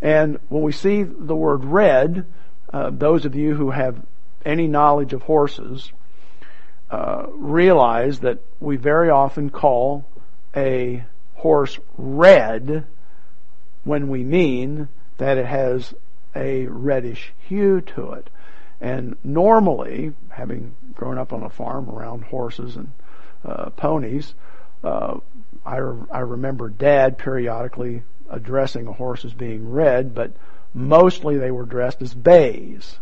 And 0.01 0.39
when 0.49 0.63
we 0.63 0.73
see 0.73 1.03
the 1.03 1.37
word 1.37 1.65
red, 1.65 2.25
uh, 2.73 2.91
those 2.91 3.27
of 3.27 3.35
you 3.35 3.55
who 3.55 3.71
have 3.71 4.01
any 4.45 4.67
knowledge 4.69 5.13
of 5.13 5.23
horses 5.23 5.93
uh, 6.91 7.27
realize 7.33 8.21
that 8.21 8.39
we 8.61 8.77
very 8.77 9.11
often 9.11 9.51
call 9.51 10.07
a 10.57 11.05
horse 11.35 11.79
red 11.97 12.87
when 13.85 14.09
we 14.09 14.25
mean 14.25 14.89
that 15.19 15.39
it 15.39 15.47
has 15.47 15.95
a 16.35 16.67
reddish 16.67 17.33
hue 17.49 17.81
to 17.81 18.13
it. 18.13 18.31
And 18.81 19.17
normally, 19.25 20.15
having 20.31 20.75
grown 20.95 21.19
up 21.19 21.33
on 21.33 21.43
a 21.43 21.51
farm 21.51 21.91
around 21.91 22.25
horses 22.25 22.77
and 22.77 22.93
uh, 23.45 23.71
ponies, 23.71 24.35
uh, 24.85 25.19
I, 25.67 25.77
re- 25.77 26.07
I 26.11 26.21
remember 26.21 26.69
Dad 26.69 27.19
periodically 27.19 28.03
addressing 28.31 28.87
a 28.87 28.93
horse 28.93 29.25
as 29.25 29.35
being 29.35 29.71
red, 29.71 30.15
but 30.15 30.33
mostly 30.75 31.39
they 31.39 31.51
were 31.51 31.65
dressed 31.65 32.03
as 32.03 32.15
bays 32.15 32.99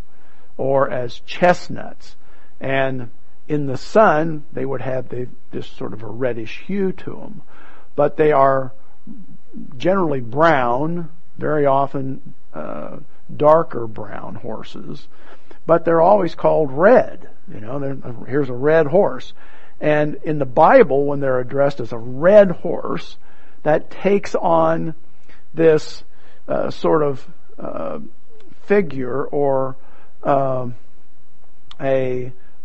or 0.57 0.91
as 0.91 1.21
chestnuts. 1.21 2.17
And 2.61 3.11
in 3.49 3.67
the 3.67 3.77
sun, 3.77 4.45
they 4.53 4.65
would 4.65 4.81
have 4.81 5.09
the, 5.09 5.29
this 5.51 5.67
sort 5.67 5.93
of 5.93 6.03
a 6.03 6.07
reddish 6.07 6.63
hue 6.67 6.93
to 6.93 7.11
them. 7.11 7.43
But 7.95 8.17
they 8.17 8.33
are 8.33 8.73
generally 9.77 10.21
brown, 10.21 11.11
very 11.39 11.67
often 11.67 12.35
uh, 12.53 12.99
darker 13.35 13.87
brown 13.87 14.35
horses, 14.37 15.07
but 15.67 15.85
they're 15.85 16.01
always 16.01 16.35
called 16.35 16.73
red. 16.73 17.29
You 17.53 17.61
know, 17.61 18.25
here's 18.27 18.49
a 18.49 18.55
red 18.55 18.87
horse. 18.87 19.33
And 19.81 20.17
in 20.25 20.39
the 20.39 20.47
Bible, 20.47 21.05
when 21.05 21.21
they're 21.21 21.41
addressed 21.41 21.81
as 21.81 21.93
a 21.93 21.99
red 21.99 22.51
horse, 22.51 23.17
that 23.63 23.91
takes 23.91 24.35
on 24.35 24.95
this 25.55 26.03
uh, 26.49 26.71
sort 26.71 27.03
of 27.03 27.27
uh, 27.59 27.99
figure 28.67 29.25
or 29.25 29.77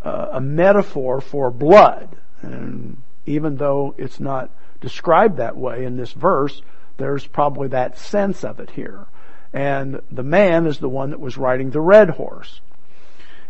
uh, 0.03 0.27
a 0.33 0.41
metaphor 0.41 1.21
for 1.21 1.51
blood. 1.51 2.15
And 2.41 2.97
even 3.25 3.57
though 3.57 3.95
it's 3.97 4.19
not 4.19 4.49
described 4.79 5.37
that 5.37 5.55
way 5.55 5.85
in 5.85 5.97
this 5.97 6.11
verse, 6.13 6.61
there's 6.97 7.25
probably 7.25 7.69
that 7.69 7.97
sense 7.97 8.43
of 8.43 8.59
it 8.59 8.71
here. 8.71 9.05
And 9.53 10.01
the 10.11 10.23
man 10.23 10.65
is 10.65 10.79
the 10.79 10.89
one 10.89 11.11
that 11.11 11.19
was 11.19 11.37
riding 11.37 11.71
the 11.71 11.81
red 11.81 12.11
horse. 12.11 12.61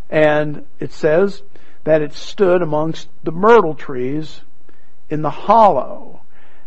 And 0.10 0.66
it 0.80 0.92
says 0.92 1.42
that 1.84 2.02
it 2.02 2.14
stood 2.14 2.62
amongst 2.62 3.08
the 3.24 3.32
myrtle 3.32 3.76
trees 3.76 4.42
in 5.10 5.22
the 5.22 5.30
hollow. 5.30 6.22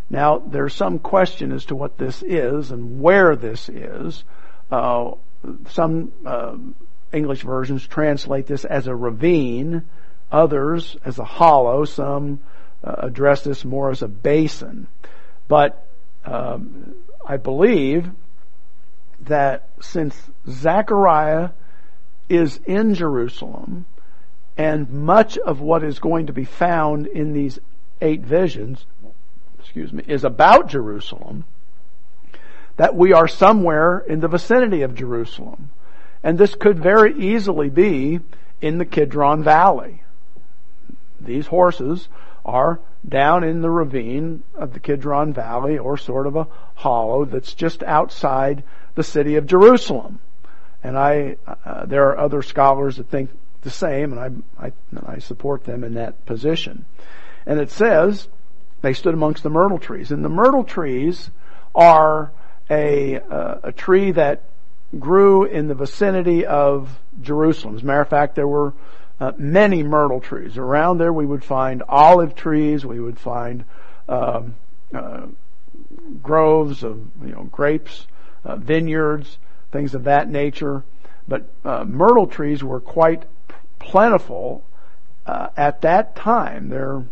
Now, 0.09 0.39
there's 0.39 0.75
some 0.75 0.99
question 0.99 1.53
as 1.53 1.65
to 1.67 1.77
what 1.77 1.99
this 1.99 2.23
is 2.23 2.71
and 2.71 3.01
where 3.01 3.37
this 3.37 3.69
is. 3.69 4.25
Uh, 4.71 5.13
some 5.71 6.13
uh, 6.25 6.57
English 7.15 7.43
versions 7.43 7.87
translate 7.87 8.47
this 8.47 8.65
as 8.65 8.87
a 8.87 8.95
ravine, 8.95 9.83
others 10.31 10.97
as 11.05 11.19
a 11.19 11.25
hollow, 11.25 11.85
some 11.85 12.41
uh, 12.83 12.95
address 12.99 13.43
this 13.43 13.65
more 13.65 13.91
as 13.91 14.03
a 14.03 14.09
basin. 14.09 14.87
But 15.49 15.87
um, 16.25 16.95
I 17.25 17.37
believe 17.37 18.11
that 19.21 19.69
since 19.81 20.17
Zechariah 20.49 21.51
is 22.29 22.59
in 22.67 22.95
Jerusalem, 22.95 23.87
and 24.57 24.91
much 24.91 25.39
of 25.39 25.61
what 25.61 25.83
is 25.83 25.99
going 25.99 26.27
to 26.27 26.33
be 26.33 26.45
found 26.45 27.07
in 27.07 27.33
these 27.33 27.59
eight 28.01 28.21
visions, 28.21 28.87
excuse 29.59 29.93
me, 29.93 30.05
is 30.07 30.25
about 30.25 30.69
Jerusalem, 30.69 31.45
that 32.77 32.95
we 32.95 33.13
are 33.13 33.29
somewhere 33.29 33.99
in 33.99 34.21
the 34.21 34.29
vicinity 34.29 34.83
of 34.83 34.95
Jerusalem. 34.95 35.71
And 36.25 36.39
this 36.39 36.55
could 36.55 36.79
very 36.79 37.15
easily 37.17 37.69
be 37.69 38.19
in 38.63 38.79
the 38.79 38.87
Kidron 38.87 39.45
Valley. 39.45 40.03
These 41.21 41.47
horses 41.47 42.09
are 42.47 42.81
down 43.07 43.45
in 43.45 43.61
the 43.61 43.69
ravine 43.69 44.43
of 44.55 44.73
the 44.73 44.81
Kidron 44.81 45.35
Valley 45.35 45.77
or 45.77 45.99
sort 45.99 46.27
of 46.27 46.35
a 46.35 46.49
hollow 46.77 47.27
that's 47.27 47.53
just 47.53 47.83
outside 47.83 48.65
the 48.95 49.03
city 49.03 49.37
of 49.37 49.47
Jerusalem. 49.47 50.19
And 50.83 50.99
I, 50.99 51.37
uh, 51.47 51.85
there 51.85 52.09
are 52.09 52.19
other 52.19 52.41
scholars 52.43 52.97
that 52.97 53.11
think 53.11 53.31
the 53.61 53.71
same, 53.71 54.13
and 54.13 54.45
I, 54.59 54.67
I, 54.67 54.73
I 55.07 55.19
support 55.19 55.65
them 55.65 55.85
in 55.85 55.95
that 55.95 56.25
position. 56.25 56.87
And 57.45 57.61
it 57.61 57.71
says 57.71 58.29
they 58.81 58.95
stood 58.95 59.15
amongst 59.15 59.43
the 59.43 59.51
myrtle 59.51 59.79
trees, 59.79 60.11
and 60.11 60.25
the 60.25 60.31
myrtle 60.31 60.65
trees 60.65 61.31
are 61.75 62.33
a 62.71 63.19
uh, 63.19 63.57
a 63.65 63.73
tree 63.73 64.13
that 64.13 64.43
grew 64.99 65.45
in 65.45 65.69
the 65.69 65.75
vicinity 65.75 66.47
of 66.47 66.99
Jerusalem. 67.21 67.77
As 67.77 67.83
a 67.83 67.87
matter 67.87 68.01
of 68.01 68.09
fact, 68.09 68.35
there 68.35 68.49
were 68.49 68.75
uh, 69.21 69.33
many 69.37 69.83
myrtle 69.83 70.21
trees. 70.21 70.59
Around 70.59 70.99
there 70.99 71.13
we 71.13 71.27
would 71.27 71.45
find 71.45 71.83
olive 71.89 72.35
trees, 72.35 72.85
we 72.85 73.01
would 73.01 73.19
find 73.19 73.65
um, 74.09 74.55
uh, 74.93 75.27
groves 76.23 76.83
of 76.83 77.01
you 77.23 77.33
know 77.33 77.45
grapes, 77.45 78.07
uh, 78.45 78.57
vineyards, 78.57 79.39
things 79.73 79.95
of 79.95 80.05
that 80.05 80.29
nature. 80.29 80.85
But 81.27 81.49
uh, 81.65 81.85
myrtle 81.85 82.27
trees 82.27 82.63
were 82.63 82.81
quite 82.81 83.25
plentiful 83.79 84.65
uh, 85.27 85.49
at 85.57 85.83
that 85.83 86.17
time. 86.17 86.69
There 86.69 86.91
are 86.91 87.05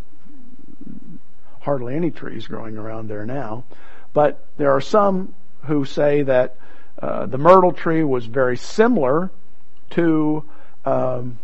hardly 1.61 1.95
any 1.95 2.11
trees 2.11 2.47
growing 2.47 2.77
around 2.77 3.09
there 3.09 3.25
now, 3.25 3.65
but 4.13 4.45
there 4.57 4.73
are 4.73 4.81
some 4.81 5.35
who 5.65 5.85
say 5.85 6.23
that 6.23 6.57
uh, 7.01 7.27
the 7.27 7.39
myrtle 7.39 7.73
tree 7.73 8.05
was 8.05 8.27
very 8.27 8.57
similar 8.57 9.31
to 9.91 10.45
um, 10.85 11.39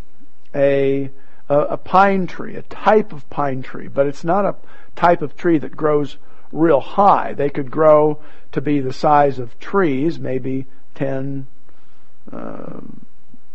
a, 0.53 1.09
a 1.49 1.77
pine 1.77 2.27
tree, 2.27 2.55
a 2.55 2.61
type 2.63 3.13
of 3.13 3.29
pine 3.29 3.61
tree, 3.61 3.87
but 3.87 4.07
it's 4.07 4.23
not 4.23 4.45
a 4.45 4.55
type 4.95 5.21
of 5.21 5.35
tree 5.35 5.57
that 5.57 5.75
grows 5.75 6.17
real 6.51 6.79
high. 6.79 7.33
They 7.33 7.49
could 7.49 7.71
grow 7.71 8.19
to 8.51 8.61
be 8.61 8.79
the 8.79 8.93
size 8.93 9.39
of 9.39 9.59
trees, 9.59 10.19
maybe 10.19 10.65
10, 10.95 11.47
uh, 12.31 12.79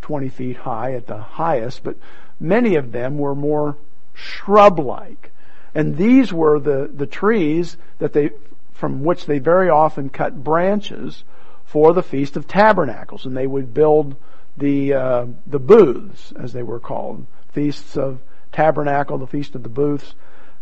20 0.03 0.29
feet 0.29 0.57
high 0.59 0.95
at 0.95 1.07
the 1.07 1.19
highest, 1.19 1.83
but 1.83 1.97
many 2.39 2.77
of 2.77 2.93
them 2.93 3.19
were 3.19 3.35
more 3.35 3.77
shrub-like. 4.15 5.31
And 5.75 5.97
these 5.97 6.33
were 6.33 6.61
the, 6.61 6.91
the 6.95 7.07
trees 7.07 7.77
that 7.99 8.13
they, 8.13 8.31
from 8.73 9.03
which 9.03 9.27
they 9.27 9.39
very 9.39 9.69
often 9.69 10.09
cut 10.09 10.45
branches 10.45 11.25
for 11.67 11.93
the 11.93 12.03
Feast 12.03 12.37
of 12.37 12.47
Tabernacles, 12.47 13.27
and 13.27 13.37
they 13.37 13.47
would 13.47 13.75
build 13.75 14.17
the 14.57 14.95
uh, 14.95 15.27
the 15.47 15.59
booths, 15.59 16.33
as 16.39 16.53
they 16.53 16.63
were 16.63 16.81
called, 16.81 17.27
feasts 17.53 17.97
of 17.97 18.21
tabernacle, 18.53 19.19
the 19.19 19.27
feast 19.27 19.55
of 19.55 19.63
the 19.63 19.69
booths, 19.69 20.15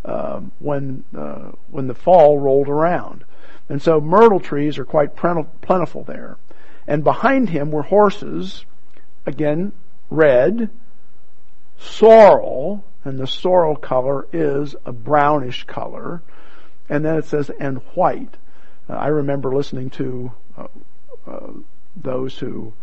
uh, 0.05 0.39
when 0.59 1.03
uh, 1.15 1.51
when 1.69 1.87
the 1.87 1.93
fall 1.93 2.39
rolled 2.39 2.69
around, 2.69 3.23
and 3.69 3.81
so 3.81 4.01
myrtle 4.01 4.39
trees 4.39 4.77
are 4.77 4.85
quite 4.85 5.15
plentiful 5.15 6.03
there, 6.03 6.37
and 6.87 7.03
behind 7.03 7.49
him 7.49 7.71
were 7.71 7.83
horses, 7.83 8.65
again 9.25 9.71
red, 10.09 10.69
sorrel, 11.77 12.83
and 13.03 13.19
the 13.19 13.27
sorrel 13.27 13.75
color 13.75 14.27
is 14.31 14.75
a 14.85 14.91
brownish 14.91 15.63
color, 15.65 16.21
and 16.89 17.05
then 17.05 17.17
it 17.17 17.25
says 17.25 17.49
and 17.59 17.77
white. 17.95 18.37
Uh, 18.89 18.93
I 18.93 19.07
remember 19.07 19.55
listening 19.55 19.89
to 19.91 20.31
uh, 20.57 20.67
those 21.95 22.37
who 22.37 22.73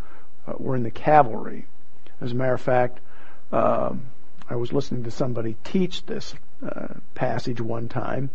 uh, 0.46 0.54
were 0.58 0.76
in 0.76 0.82
the 0.82 0.90
cavalry. 0.90 1.66
As 2.20 2.32
a 2.32 2.34
matter 2.34 2.54
of 2.54 2.60
fact, 2.60 3.00
um, 3.52 4.06
I 4.48 4.56
was 4.56 4.72
listening 4.72 5.04
to 5.04 5.10
somebody 5.10 5.56
teach 5.64 6.04
this 6.06 6.34
uh, 6.66 6.94
passage 7.14 7.60
one 7.60 7.88
time, 7.88 8.30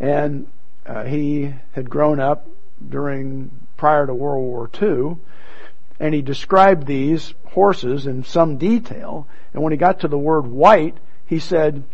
and 0.00 0.46
uh, 0.86 1.04
he 1.04 1.54
had 1.72 1.88
grown 1.88 2.20
up 2.20 2.48
during 2.88 3.50
prior 3.76 4.06
to 4.06 4.14
World 4.14 4.44
War 4.44 4.70
II, 4.80 5.16
and 6.00 6.14
he 6.14 6.22
described 6.22 6.86
these 6.86 7.34
horses 7.46 8.06
in 8.06 8.24
some 8.24 8.56
detail. 8.56 9.26
And 9.52 9.62
when 9.62 9.72
he 9.72 9.76
got 9.76 10.00
to 10.00 10.08
the 10.08 10.18
word 10.18 10.46
white, 10.46 10.96
he 11.26 11.38
said, 11.38 11.84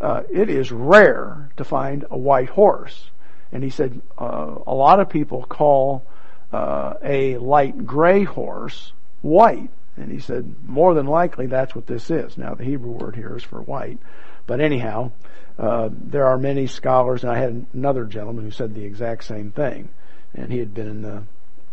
uh, 0.00 0.22
"It 0.30 0.48
is 0.48 0.70
rare 0.70 1.50
to 1.56 1.64
find 1.64 2.04
a 2.10 2.16
white 2.16 2.50
horse." 2.50 3.10
And 3.50 3.64
he 3.64 3.70
said, 3.70 4.00
uh, 4.18 4.56
"A 4.66 4.74
lot 4.74 5.00
of 5.00 5.08
people 5.08 5.44
call." 5.44 6.04
Uh, 6.52 6.94
a 7.02 7.36
light 7.38 7.86
gray 7.86 8.24
horse 8.24 8.92
white. 9.22 9.70
And 9.96 10.12
he 10.12 10.20
said, 10.20 10.54
more 10.66 10.94
than 10.94 11.06
likely 11.06 11.46
that's 11.46 11.74
what 11.74 11.86
this 11.86 12.10
is. 12.10 12.38
Now 12.38 12.54
the 12.54 12.64
Hebrew 12.64 12.92
word 12.92 13.16
here 13.16 13.36
is 13.36 13.42
for 13.42 13.60
white. 13.60 13.98
But 14.46 14.60
anyhow, 14.60 15.10
uh, 15.58 15.90
there 15.92 16.26
are 16.26 16.38
many 16.38 16.66
scholars, 16.66 17.24
and 17.24 17.32
I 17.32 17.38
had 17.38 17.66
another 17.74 18.04
gentleman 18.04 18.44
who 18.44 18.50
said 18.50 18.74
the 18.74 18.84
exact 18.84 19.24
same 19.24 19.50
thing, 19.50 19.88
and 20.34 20.52
he 20.52 20.58
had 20.58 20.72
been 20.72 20.88
in 20.88 21.02
the 21.02 21.22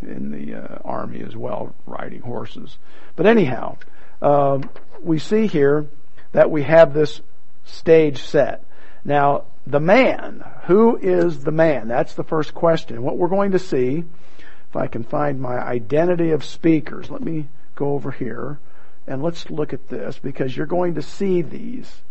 in 0.01 0.31
the 0.31 0.55
uh, 0.55 0.77
army 0.83 1.23
as 1.23 1.35
well, 1.35 1.73
riding 1.85 2.21
horses. 2.21 2.77
But 3.15 3.27
anyhow, 3.27 3.77
um, 4.21 4.69
we 5.01 5.19
see 5.19 5.47
here 5.47 5.87
that 6.33 6.51
we 6.51 6.63
have 6.63 6.93
this 6.93 7.21
stage 7.63 8.21
set. 8.21 8.63
Now, 9.05 9.45
the 9.65 9.79
man, 9.79 10.43
who 10.65 10.97
is 10.97 11.43
the 11.43 11.51
man? 11.51 11.87
That's 11.87 12.13
the 12.13 12.23
first 12.23 12.53
question. 12.53 13.03
What 13.03 13.17
we're 13.17 13.29
going 13.29 13.51
to 13.51 13.59
see, 13.59 14.03
if 14.75 14.81
I 14.81 14.87
can 14.87 15.03
find 15.03 15.39
my 15.39 15.57
identity 15.57 16.31
of 16.31 16.43
speakers, 16.43 17.09
let 17.09 17.21
me 17.21 17.47
go 17.75 17.93
over 17.93 18.11
here 18.11 18.59
and 19.07 19.23
let's 19.23 19.49
look 19.49 19.71
at 19.71 19.87
this 19.87 20.19
because 20.19 20.55
you're 20.55 20.65
going 20.65 20.95
to 20.95 21.01
see 21.01 21.41
these 21.41 22.01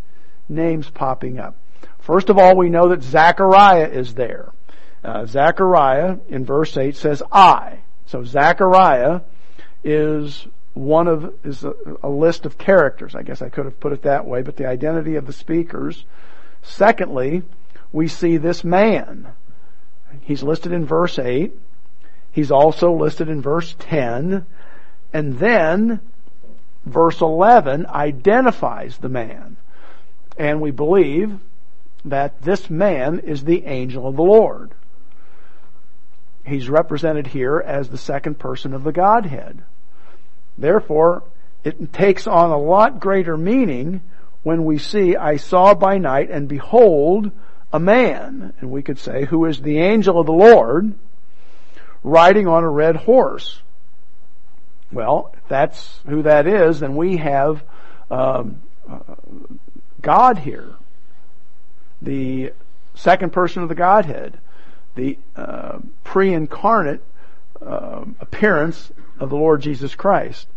names 0.48 0.88
popping 0.88 1.38
up. 1.38 1.56
First 1.98 2.30
of 2.30 2.38
all, 2.38 2.56
we 2.56 2.70
know 2.70 2.88
that 2.88 3.02
Zechariah 3.02 3.88
is 3.88 4.14
there. 4.14 4.50
Uh, 5.02 5.26
Zechariah 5.26 6.16
in 6.30 6.46
verse 6.46 6.74
8 6.74 6.96
says, 6.96 7.22
I. 7.30 7.80
So 8.06 8.24
Zechariah 8.24 9.20
is 9.82 10.46
one 10.72 11.06
of, 11.06 11.34
is 11.44 11.64
a, 11.64 11.74
a 12.02 12.08
list 12.08 12.46
of 12.46 12.56
characters. 12.56 13.14
I 13.14 13.24
guess 13.24 13.42
I 13.42 13.50
could 13.50 13.66
have 13.66 13.78
put 13.78 13.92
it 13.92 14.02
that 14.02 14.24
way, 14.24 14.40
but 14.40 14.56
the 14.56 14.66
identity 14.66 15.16
of 15.16 15.26
the 15.26 15.34
speakers. 15.34 16.06
Secondly, 16.62 17.42
we 17.92 18.08
see 18.08 18.38
this 18.38 18.64
man. 18.64 19.28
He's 20.22 20.42
listed 20.42 20.72
in 20.72 20.86
verse 20.86 21.18
8. 21.18 21.52
He's 22.34 22.50
also 22.50 22.92
listed 22.92 23.28
in 23.28 23.40
verse 23.40 23.76
10. 23.78 24.44
And 25.12 25.38
then 25.38 26.00
verse 26.84 27.20
11 27.20 27.86
identifies 27.86 28.98
the 28.98 29.08
man. 29.08 29.56
And 30.36 30.60
we 30.60 30.72
believe 30.72 31.38
that 32.04 32.42
this 32.42 32.68
man 32.68 33.20
is 33.20 33.44
the 33.44 33.64
angel 33.66 34.08
of 34.08 34.16
the 34.16 34.22
Lord. 34.22 34.72
He's 36.44 36.68
represented 36.68 37.28
here 37.28 37.62
as 37.64 37.88
the 37.88 37.96
second 37.96 38.40
person 38.40 38.74
of 38.74 38.82
the 38.82 38.92
Godhead. 38.92 39.62
Therefore, 40.58 41.22
it 41.62 41.92
takes 41.92 42.26
on 42.26 42.50
a 42.50 42.58
lot 42.58 42.98
greater 42.98 43.36
meaning 43.36 44.02
when 44.42 44.64
we 44.64 44.78
see, 44.78 45.14
I 45.14 45.36
saw 45.36 45.72
by 45.74 45.98
night 45.98 46.30
and 46.30 46.48
behold 46.48 47.30
a 47.72 47.78
man, 47.78 48.54
and 48.58 48.72
we 48.72 48.82
could 48.82 48.98
say, 48.98 49.24
who 49.24 49.44
is 49.44 49.62
the 49.62 49.78
angel 49.78 50.18
of 50.18 50.26
the 50.26 50.32
Lord, 50.32 50.94
riding 52.04 52.46
on 52.46 52.62
a 52.62 52.70
red 52.70 52.94
horse. 52.94 53.60
Well, 54.92 55.34
that's 55.48 55.98
who 56.06 56.22
that 56.22 56.46
is, 56.46 56.78
then 56.78 56.94
we 56.94 57.16
have 57.16 57.64
um, 58.10 58.62
God 60.00 60.38
here, 60.38 60.74
the 62.00 62.52
second 62.94 63.32
person 63.32 63.64
of 63.64 63.68
the 63.68 63.74
Godhead 63.74 64.38
the 64.94 65.18
uh, 65.36 65.78
pre-incarnate 66.02 67.02
uh, 67.64 68.04
appearance 68.20 68.92
of 69.18 69.30
the 69.30 69.36
Lord 69.36 69.62
Jesus 69.62 69.94
Christ. 69.94 70.48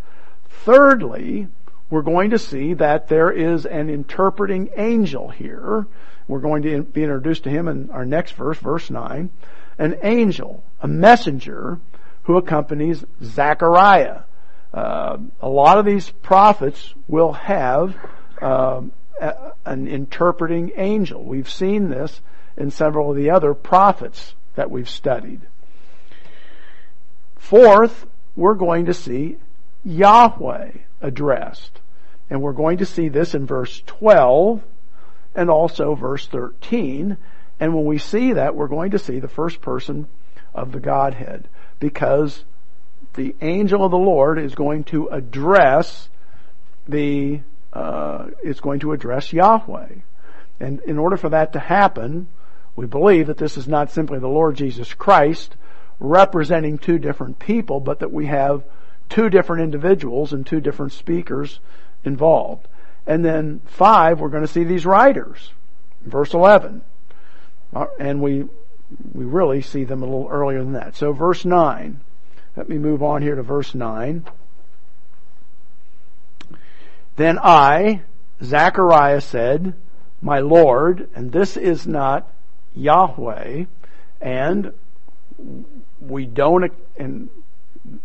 Thirdly, 0.49 1.47
we're 1.89 2.01
going 2.01 2.31
to 2.31 2.39
see 2.39 2.73
that 2.75 3.07
there 3.07 3.31
is 3.31 3.65
an 3.65 3.89
interpreting 3.89 4.69
angel 4.75 5.29
here. 5.29 5.87
We're 6.27 6.39
going 6.39 6.63
to 6.63 6.83
be 6.83 7.03
introduced 7.03 7.43
to 7.43 7.49
him 7.49 7.67
in 7.67 7.89
our 7.91 8.05
next 8.05 8.33
verse, 8.33 8.57
verse 8.57 8.89
9. 8.89 9.29
An 9.78 9.97
angel, 10.01 10.63
a 10.82 10.88
messenger, 10.88 11.80
who 12.23 12.38
accompanies 12.38 13.05
Zechariah. 13.23 14.21
Uh, 14.73 15.17
a 15.41 15.47
lot 15.47 15.78
of 15.78 15.86
these 15.86 16.09
prophets 16.09 16.93
will 17.07 17.34
have 17.34 17.95
uh, 18.41 18.82
a, 19.21 19.53
an 19.65 19.88
interpreting 19.88 20.71
angel. 20.75 21.23
We've 21.23 21.49
seen 21.49 21.89
this 21.89 22.21
in 22.57 22.71
several 22.71 23.11
of 23.11 23.17
the 23.17 23.30
other 23.30 23.53
prophets 23.53 24.36
that 24.55 24.69
we've 24.69 24.89
studied. 24.89 25.41
Fourth, 27.38 28.07
we're 28.36 28.55
going 28.55 28.86
to 28.86 28.93
see 28.93 29.38
Yahweh 29.86 30.71
addressed. 31.01 31.80
And 32.30 32.41
we're 32.41 32.51
going 32.51 32.80
to 32.80 32.86
see 32.86 33.07
this 33.07 33.34
in 33.34 33.45
verse 33.45 33.82
12 33.86 34.61
and 35.34 35.49
also 35.49 35.95
verse 35.95 36.28
13. 36.28 37.15
And 37.60 37.74
when 37.74 37.86
we 37.86 37.97
see 37.97 38.34
that, 38.34 38.55
we're 38.55 38.68
going 38.68 38.91
to 38.91 38.99
see 38.99 39.20
the 39.20 39.28
first 39.28 39.62
person 39.62 40.08
of 40.53 40.72
the 40.72 40.80
Godhead 40.80 41.47
because 41.80 42.43
the 43.16 43.36
angel 43.41 43.84
of 43.84 43.91
the 43.91 43.97
Lord 43.97 44.39
is 44.39 44.55
going 44.55 44.84
to 44.86 45.08
address 45.08 46.10
the, 46.88 47.41
uh, 47.74 48.28
is 48.43 48.60
going 48.60 48.80
to 48.82 48.91
address 48.91 49.34
Yahweh. 49.34 49.95
And 50.60 50.82
in 50.82 50.97
order 50.97 51.18
for 51.18 51.30
that 51.30 51.53
to 51.53 51.60
happen, 51.60 52.28
we 52.76 52.86
believe 52.86 53.28
that 53.28 53.38
this 53.38 53.58
is 53.58 53.68
not 53.68 53.91
simply 53.91 54.20
the 54.20 54.28
Lord 54.28 54.55
Jesus 54.55 54.93
Christ 54.93 55.55
representing 55.99 56.78
two 56.78 56.99
different 56.99 57.39
people, 57.39 57.80
but 57.80 57.99
that 57.99 58.12
we 58.12 58.28
have 58.28 58.64
two 59.10 59.30
different 59.30 59.64
individuals 59.64 60.34
and 60.34 60.45
two 60.45 60.62
different 60.62 60.91
speakers 60.91 61.60
involved. 62.03 62.68
And 63.05 63.24
then 63.24 63.62
five, 63.66 64.20
we're 64.20 64.30
going 64.30 64.45
to 64.45 64.51
see 64.51 64.64
these 64.64 64.86
riders. 64.86 65.51
Verse 66.01 66.34
11. 66.34 66.82
Uh, 67.74 67.86
and 67.99 68.22
we, 68.22 68.45
we 69.13 69.26
really 69.26 69.61
see 69.61 69.84
them 69.84 70.01
a 70.01 70.05
little 70.05 70.30
earlier 70.30 70.63
than 70.63 70.74
that. 70.74 70.95
So 70.95 71.11
verse 71.11 71.45
9. 71.45 71.99
Let 72.55 72.70
me 72.70 72.78
move 72.78 73.03
on 73.03 73.22
here 73.22 73.36
to 73.36 73.43
verse 73.43 73.76
9. 73.76 74.26
Then 77.15 77.39
I, 77.39 78.01
Zechariah 78.43 79.22
said, 79.22 79.74
My 80.22 80.39
Lord, 80.39 81.09
and 81.15 81.32
this 81.32 81.57
is 81.57 81.86
not 81.86 82.32
Yahweh, 82.76 83.65
and 84.22 84.74
we 85.99 86.26
don't, 86.26 86.72
and 86.97 87.30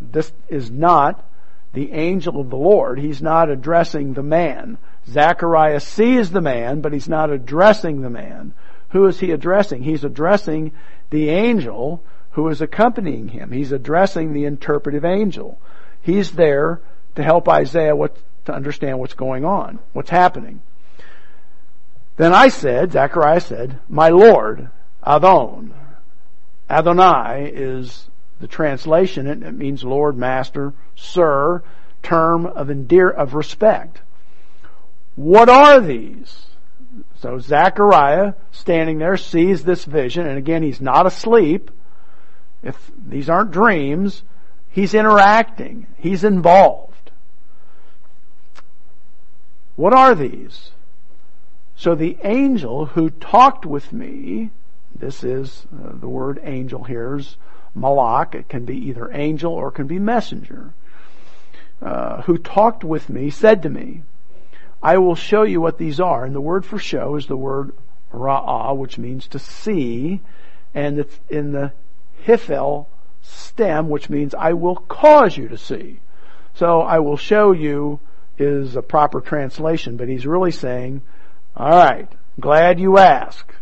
this 0.01 0.33
is 0.49 0.71
not 0.71 1.25
the 1.73 1.93
angel 1.93 2.41
of 2.41 2.51
the 2.51 2.57
Lord. 2.57 2.99
He's 2.99 3.23
not 3.23 3.51
addressing 3.51 4.15
the 4.15 4.23
man. 4.23 4.79
Zechariah 5.09 5.81
sees 5.81 6.31
the 6.31 6.41
man, 6.41 6.81
but 6.81 6.93
he's 6.93 7.09
not 7.09 7.31
addressing 7.31 8.01
the 8.03 8.11
man. 8.11 8.55
Who 8.93 9.07
is 9.07 9.21
he 9.21 9.31
addressing? 9.31 9.83
He's 9.83 10.05
addressing 10.05 10.73
the 11.11 11.31
angel 11.31 12.03
who 12.33 12.49
is 12.49 12.61
accompanying 12.61 13.29
him. 13.29 13.51
He's 13.51 13.73
addressing 13.73 14.33
the 14.33 14.45
interpretive 14.45 15.05
angel. 15.05 15.59
He's 16.01 16.33
there 16.33 16.81
to 17.15 17.23
help 17.23 17.49
Isaiah 17.49 17.97
what, 17.97 18.17
to 18.47 18.55
understand 18.55 18.99
what's 18.99 19.15
going 19.15 19.45
on, 19.45 19.79
what's 19.93 20.11
happening. 20.11 20.61
Then 22.17 22.35
I 22.35 22.49
said, 22.49 22.93
Zechariah 22.93 23.41
said, 23.41 23.79
my 23.89 24.11
Lord, 24.11 24.69
Adon. 25.03 25.75
Adonai 26.69 27.51
is 27.53 28.09
the 28.41 28.47
translation. 28.47 29.27
It, 29.27 29.43
it 29.43 29.53
means 29.53 29.85
Lord, 29.85 30.17
Master, 30.17 30.75
Sir, 30.97 31.63
term 32.03 32.47
of 32.47 32.71
endear, 32.71 33.09
of 33.09 33.35
respect. 33.35 34.01
What 35.17 35.49
are 35.49 35.81
these? 35.81 36.47
So 37.23 37.39
Zechariah, 37.39 38.33
standing 38.51 38.99
there, 38.99 39.17
sees 39.17 39.63
this 39.63 39.85
vision, 39.85 40.27
and 40.27 40.37
again, 40.37 40.65
he's 40.65 40.81
not 40.81 41.07
asleep. 41.07 41.71
If 42.65 42.91
these 42.99 43.31
aren't 43.31 43.53
dreams, 43.53 44.25
he's 44.71 44.93
interacting. 44.93 45.87
He's 45.97 46.25
involved. 46.25 47.13
What 49.77 49.93
are 49.93 50.17
these? 50.17 50.73
So 51.77 51.95
the 51.95 52.19
angel 52.25 52.87
who 52.87 53.09
talked 53.09 53.65
with 53.65 53.93
me, 53.93 54.51
this 54.93 55.23
is 55.23 55.65
uh, 55.73 55.93
the 55.95 56.09
word 56.09 56.41
angel 56.43 56.83
here 56.83 57.19
is 57.19 57.37
malak. 57.73 58.35
It 58.35 58.49
can 58.49 58.65
be 58.65 58.77
either 58.89 59.13
angel 59.13 59.53
or 59.53 59.69
it 59.69 59.75
can 59.75 59.87
be 59.87 60.01
messenger. 60.01 60.75
Uh, 61.81 62.23
who 62.23 62.37
talked 62.37 62.83
with 62.83 63.09
me 63.09 63.31
said 63.31 63.63
to 63.63 63.71
me, 63.71 64.03
I 64.83 64.99
will 64.99 65.15
show 65.15 65.43
you 65.43 65.61
what 65.61 65.79
these 65.79 66.01
are. 66.01 66.25
And 66.25 66.35
the 66.35 66.41
word 66.41 66.67
for 66.67 66.79
show 66.79 67.17
is 67.17 67.27
the 67.27 67.37
word 67.37 67.73
ra'ah, 68.13 68.77
which 68.77 68.99
means 68.99 69.29
to 69.29 69.39
see. 69.39 70.21
And 70.75 70.99
it's 70.99 71.21
in 71.29 71.53
the 71.53 71.73
hiphil 72.27 72.87
stem, 73.23 73.89
which 73.89 74.11
means 74.11 74.35
I 74.35 74.55
will 74.55 74.77
cause 74.77 75.37
you 75.37 75.49
to 75.49 75.59
see. 75.59 76.01
So 76.55 76.81
I 76.81 76.99
will 76.99 77.17
show 77.17 77.53
you 77.53 78.01
is 78.39 78.77
a 78.77 78.83
proper 78.83 79.21
translation, 79.21 79.97
but 79.97 80.09
he's 80.09 80.27
really 80.27 80.51
saying, 80.51 81.03
all 81.57 81.71
right. 81.71 82.09
Glad 82.41 82.81
you 82.81 82.97
ask. 82.97 83.55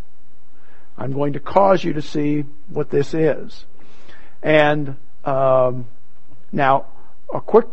I'm 0.96 1.12
going 1.12 1.32
to 1.32 1.40
cause 1.40 1.82
you 1.82 1.92
to 1.94 2.02
see 2.02 2.44
what 2.68 2.90
this 2.90 3.14
is. 3.14 3.64
And 4.42 4.96
um, 5.24 5.86
now, 6.52 6.86
a 7.32 7.40
quick. 7.40 7.66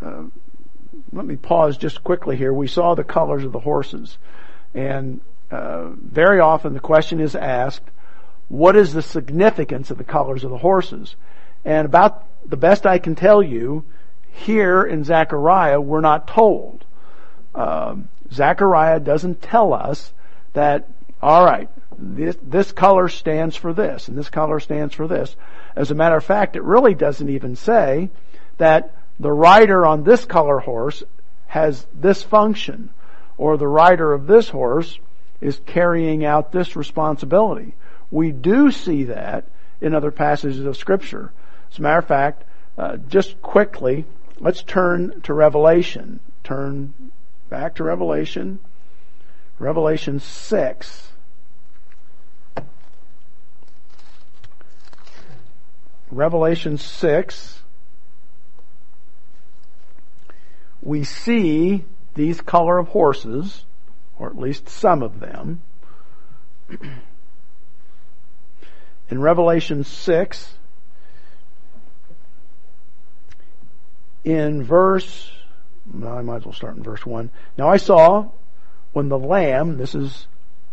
Uh, 0.00 0.24
let 1.12 1.24
me 1.24 1.36
pause 1.36 1.76
just 1.76 2.04
quickly 2.04 2.36
here. 2.36 2.52
We 2.52 2.68
saw 2.68 2.94
the 2.94 3.04
colors 3.04 3.44
of 3.44 3.52
the 3.52 3.60
horses, 3.60 4.18
and 4.74 5.20
uh, 5.50 5.88
very 5.90 6.40
often 6.40 6.74
the 6.74 6.80
question 6.80 7.20
is 7.20 7.34
asked, 7.34 7.90
"What 8.48 8.76
is 8.76 8.92
the 8.92 9.02
significance 9.02 9.90
of 9.90 9.98
the 9.98 10.04
colors 10.04 10.44
of 10.44 10.50
the 10.50 10.58
horses?" 10.58 11.16
And 11.64 11.86
about 11.86 12.24
the 12.48 12.56
best 12.56 12.86
I 12.86 12.98
can 12.98 13.14
tell 13.14 13.42
you, 13.42 13.84
here 14.30 14.82
in 14.82 15.04
Zechariah, 15.04 15.80
we're 15.80 16.00
not 16.00 16.28
told. 16.28 16.84
Um, 17.54 18.08
Zechariah 18.32 19.00
doesn't 19.00 19.42
tell 19.42 19.72
us 19.72 20.12
that, 20.52 20.88
alright, 21.22 21.68
this, 21.98 22.36
this 22.42 22.72
color 22.72 23.08
stands 23.08 23.56
for 23.56 23.72
this, 23.72 24.08
and 24.08 24.16
this 24.16 24.30
color 24.30 24.60
stands 24.60 24.94
for 24.94 25.08
this. 25.08 25.34
As 25.74 25.90
a 25.90 25.94
matter 25.94 26.16
of 26.16 26.24
fact, 26.24 26.56
it 26.56 26.62
really 26.62 26.94
doesn't 26.94 27.28
even 27.28 27.56
say 27.56 28.10
that 28.58 28.94
the 29.20 29.32
rider 29.32 29.86
on 29.86 30.04
this 30.04 30.24
color 30.24 30.58
horse 30.58 31.02
has 31.46 31.86
this 31.92 32.22
function, 32.22 32.90
or 33.36 33.56
the 33.56 33.68
rider 33.68 34.12
of 34.12 34.26
this 34.26 34.48
horse 34.48 34.98
is 35.40 35.60
carrying 35.66 36.24
out 36.24 36.52
this 36.52 36.76
responsibility. 36.76 37.74
We 38.10 38.32
do 38.32 38.70
see 38.70 39.04
that 39.04 39.44
in 39.80 39.94
other 39.94 40.10
passages 40.10 40.64
of 40.64 40.76
scripture. 40.76 41.32
As 41.70 41.78
a 41.78 41.82
matter 41.82 41.98
of 41.98 42.06
fact, 42.06 42.44
uh, 42.76 42.96
just 43.08 43.40
quickly, 43.42 44.04
let's 44.38 44.62
turn 44.62 45.20
to 45.22 45.34
Revelation. 45.34 46.20
Turn 46.44 46.94
back 47.48 47.76
to 47.76 47.84
Revelation. 47.84 48.58
Revelation 49.58 50.20
6. 50.20 51.12
Revelation 56.10 56.78
6. 56.78 57.62
We 60.88 61.04
see 61.04 61.84
these 62.14 62.40
color 62.40 62.78
of 62.78 62.88
horses, 62.88 63.66
or 64.18 64.28
at 64.28 64.38
least 64.38 64.70
some 64.70 65.02
of 65.02 65.20
them. 65.20 65.60
In 69.10 69.20
Revelation 69.20 69.84
6, 69.84 70.54
in 74.24 74.62
verse, 74.62 75.30
I 75.94 76.22
might 76.22 76.36
as 76.36 76.44
well 76.46 76.54
start 76.54 76.76
in 76.76 76.82
verse 76.82 77.04
1. 77.04 77.30
Now 77.58 77.68
I 77.68 77.76
saw 77.76 78.30
when 78.92 79.10
the 79.10 79.18
Lamb, 79.18 79.76
this 79.76 79.94
is 79.94 80.26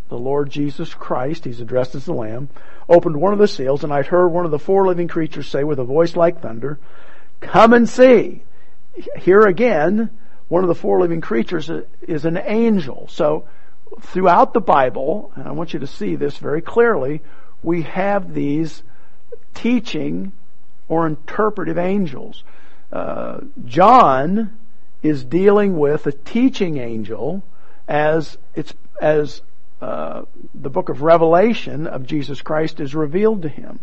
the 0.08 0.18
Lord 0.18 0.50
Jesus 0.50 0.94
Christ, 0.94 1.44
he's 1.44 1.60
addressed 1.60 1.96
as 1.96 2.06
the 2.06 2.14
Lamb, 2.14 2.48
opened 2.88 3.18
one 3.18 3.34
of 3.34 3.40
the 3.40 3.48
seals, 3.50 3.84
and 3.84 3.94
I 3.94 4.02
heard 4.04 4.30
one 4.30 4.46
of 4.46 4.52
the 4.52 4.60
four 4.60 4.88
living 4.88 5.10
creatures 5.10 5.48
say 5.48 5.66
with 5.66 5.80
a 5.80 5.86
voice 5.86 6.16
like 6.16 6.42
thunder, 6.42 6.80
Come 7.42 7.74
and 7.74 7.88
see. 7.88 8.44
Here 9.18 9.42
again, 9.42 10.10
one 10.48 10.64
of 10.64 10.68
the 10.68 10.76
four 10.76 11.00
living 11.00 11.22
creatures 11.22 11.70
is 12.02 12.26
an 12.26 12.38
angel. 12.38 13.08
So, 13.10 13.48
throughout 14.02 14.54
the 14.54 14.62
Bible, 14.62 15.32
and 15.36 15.48
I 15.48 15.52
want 15.52 15.74
you 15.74 15.80
to 15.80 15.88
see 15.88 16.16
this 16.16 16.38
very 16.38 16.62
clearly, 16.62 17.22
we 17.64 17.84
have 17.84 18.34
these 18.34 18.84
teaching 19.54 20.32
or 20.88 21.08
interpretive 21.08 21.78
angels. 21.78 22.44
Uh, 22.92 23.42
John 23.66 24.58
is 25.02 25.24
dealing 25.24 25.78
with 25.78 26.06
a 26.08 26.12
teaching 26.12 26.78
angel 26.78 27.44
as 27.88 28.38
it's 28.54 28.74
as 29.02 29.42
uh, 29.82 30.24
the 30.54 30.70
book 30.70 30.90
of 30.90 31.02
Revelation 31.02 31.86
of 31.88 32.06
Jesus 32.06 32.42
Christ 32.42 32.80
is 32.80 32.96
revealed 32.96 33.42
to 33.42 33.50
him. 33.50 33.80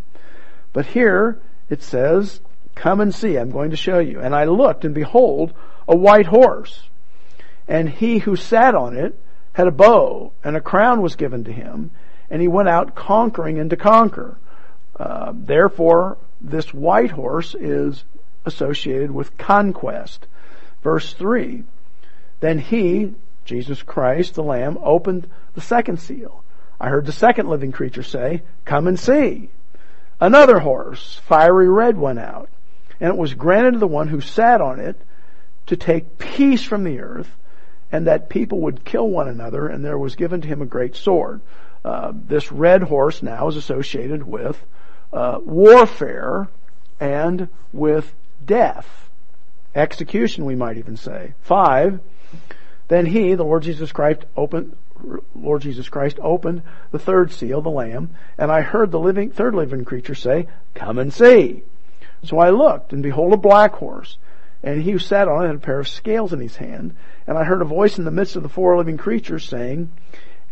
But 0.72 0.86
here 0.86 1.40
it 1.68 1.82
says, 1.82 2.40
"Come 2.74 3.00
and 3.00 3.14
see." 3.14 3.36
I'm 3.36 3.50
going 3.50 3.70
to 3.70 3.76
show 3.76 3.98
you. 3.98 4.20
And 4.20 4.34
I 4.34 4.44
looked, 4.44 4.84
and 4.84 4.94
behold, 4.94 5.52
a 5.86 5.96
white 5.96 6.26
horse, 6.26 6.88
and 7.68 7.88
he 7.88 8.18
who 8.18 8.36
sat 8.36 8.74
on 8.74 8.96
it 8.96 9.18
had 9.52 9.66
a 9.66 9.72
bow, 9.72 10.32
and 10.42 10.56
a 10.56 10.60
crown 10.60 11.02
was 11.02 11.16
given 11.16 11.44
to 11.44 11.52
him, 11.52 11.90
and 12.30 12.40
he 12.40 12.48
went 12.48 12.68
out 12.68 12.94
conquering 12.94 13.58
and 13.58 13.70
to 13.70 13.76
conquer. 13.76 14.38
Uh, 14.98 15.32
therefore, 15.34 16.18
this 16.40 16.72
white 16.72 17.10
horse 17.10 17.54
is 17.54 18.04
associated 18.44 19.10
with 19.10 19.36
conquest. 19.36 20.26
Verse 20.82 21.12
3 21.14 21.64
Then 22.40 22.58
he, 22.58 23.14
Jesus 23.44 23.82
Christ, 23.82 24.34
the 24.34 24.42
Lamb, 24.42 24.78
opened 24.82 25.28
the 25.54 25.60
second 25.60 26.00
seal. 26.00 26.42
I 26.80 26.88
heard 26.88 27.06
the 27.06 27.12
second 27.12 27.48
living 27.48 27.72
creature 27.72 28.02
say, 28.02 28.42
Come 28.64 28.88
and 28.88 28.98
see. 28.98 29.50
Another 30.20 30.60
horse, 30.60 31.20
fiery 31.26 31.68
red, 31.68 31.96
went 31.96 32.18
out, 32.18 32.48
and 33.02 33.10
it 33.10 33.16
was 33.16 33.34
granted 33.34 33.72
to 33.72 33.78
the 33.78 33.86
one 33.88 34.06
who 34.06 34.20
sat 34.20 34.60
on 34.60 34.78
it 34.78 34.96
to 35.66 35.76
take 35.76 36.18
peace 36.18 36.62
from 36.62 36.84
the 36.84 37.00
earth, 37.00 37.28
and 37.90 38.06
that 38.06 38.28
people 38.28 38.60
would 38.60 38.84
kill 38.84 39.08
one 39.08 39.26
another, 39.26 39.66
and 39.66 39.84
there 39.84 39.98
was 39.98 40.14
given 40.14 40.40
to 40.40 40.46
him 40.46 40.62
a 40.62 40.66
great 40.66 40.94
sword. 40.94 41.40
Uh, 41.84 42.12
this 42.14 42.52
red 42.52 42.80
horse 42.84 43.20
now 43.20 43.48
is 43.48 43.56
associated 43.56 44.22
with 44.22 44.56
uh, 45.12 45.40
warfare 45.44 46.46
and 47.00 47.48
with 47.72 48.14
death, 48.46 48.86
execution, 49.74 50.44
we 50.44 50.54
might 50.54 50.78
even 50.78 50.96
say. 50.96 51.34
Five. 51.42 51.98
Then 52.86 53.04
he, 53.04 53.34
the 53.34 53.42
Lord 53.42 53.64
Jesus 53.64 53.90
Christ, 53.90 54.20
opened. 54.36 54.76
Lord 55.34 55.62
Jesus 55.62 55.88
Christ 55.88 56.20
opened 56.22 56.62
the 56.92 57.00
third 57.00 57.32
seal, 57.32 57.62
the 57.62 57.68
Lamb, 57.68 58.10
and 58.38 58.52
I 58.52 58.60
heard 58.60 58.92
the 58.92 59.00
living, 59.00 59.32
third 59.32 59.56
living 59.56 59.84
creature 59.84 60.14
say, 60.14 60.46
"Come 60.74 60.98
and 60.98 61.12
see." 61.12 61.64
So 62.24 62.38
I 62.38 62.50
looked, 62.50 62.92
and 62.92 63.02
behold, 63.02 63.32
a 63.32 63.36
black 63.36 63.74
horse, 63.74 64.16
and 64.62 64.82
he 64.82 64.92
who 64.92 64.98
sat 64.98 65.28
on 65.28 65.44
it 65.44 65.48
had 65.48 65.56
a 65.56 65.60
pair 65.60 65.80
of 65.80 65.88
scales 65.88 66.32
in 66.32 66.40
his 66.40 66.56
hand, 66.56 66.94
and 67.26 67.36
I 67.36 67.44
heard 67.44 67.62
a 67.62 67.66
voice 67.66 67.98
in 67.98 68.04
the 68.04 68.10
midst 68.10 68.36
of 68.36 68.42
the 68.42 68.48
four 68.48 68.76
living 68.76 68.96
creatures 68.96 69.44
saying, 69.44 69.90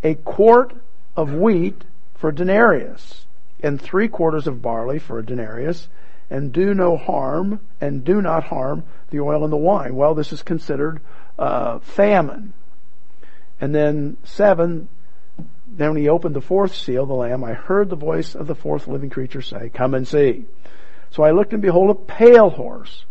"A 0.02 0.14
quart 0.14 0.74
of 1.16 1.32
wheat 1.32 1.84
for 2.14 2.30
a 2.30 2.34
denarius, 2.34 3.26
and 3.62 3.80
three 3.80 4.08
quarters 4.08 4.46
of 4.46 4.62
barley 4.62 4.98
for 4.98 5.18
a 5.18 5.24
denarius, 5.24 5.88
and 6.28 6.52
do 6.52 6.74
no 6.74 6.96
harm, 6.96 7.60
and 7.80 8.04
do 8.04 8.22
not 8.22 8.44
harm 8.44 8.84
the 9.10 9.20
oil 9.20 9.44
and 9.44 9.52
the 9.52 9.56
wine. 9.56 9.96
Well, 9.96 10.14
this 10.14 10.32
is 10.32 10.42
considered 10.42 11.00
uh, 11.38 11.80
famine. 11.80 12.52
And 13.60 13.74
then 13.74 14.16
seven, 14.24 14.88
then 15.66 15.90
when 15.90 16.02
he 16.02 16.08
opened 16.08 16.34
the 16.34 16.40
fourth 16.40 16.74
seal, 16.74 17.06
the 17.06 17.14
lamb, 17.14 17.44
I 17.44 17.52
heard 17.52 17.90
the 17.90 17.96
voice 17.96 18.34
of 18.34 18.46
the 18.46 18.54
fourth 18.54 18.86
living 18.86 19.10
creature 19.10 19.42
say, 19.42 19.70
Come 19.70 19.94
and 19.94 20.06
see. 20.06 20.44
So 21.10 21.22
I 21.22 21.32
looked 21.32 21.52
and 21.52 21.62
behold 21.62 21.90
a 21.90 21.94
pale 21.94 22.50
horse, 22.50 23.04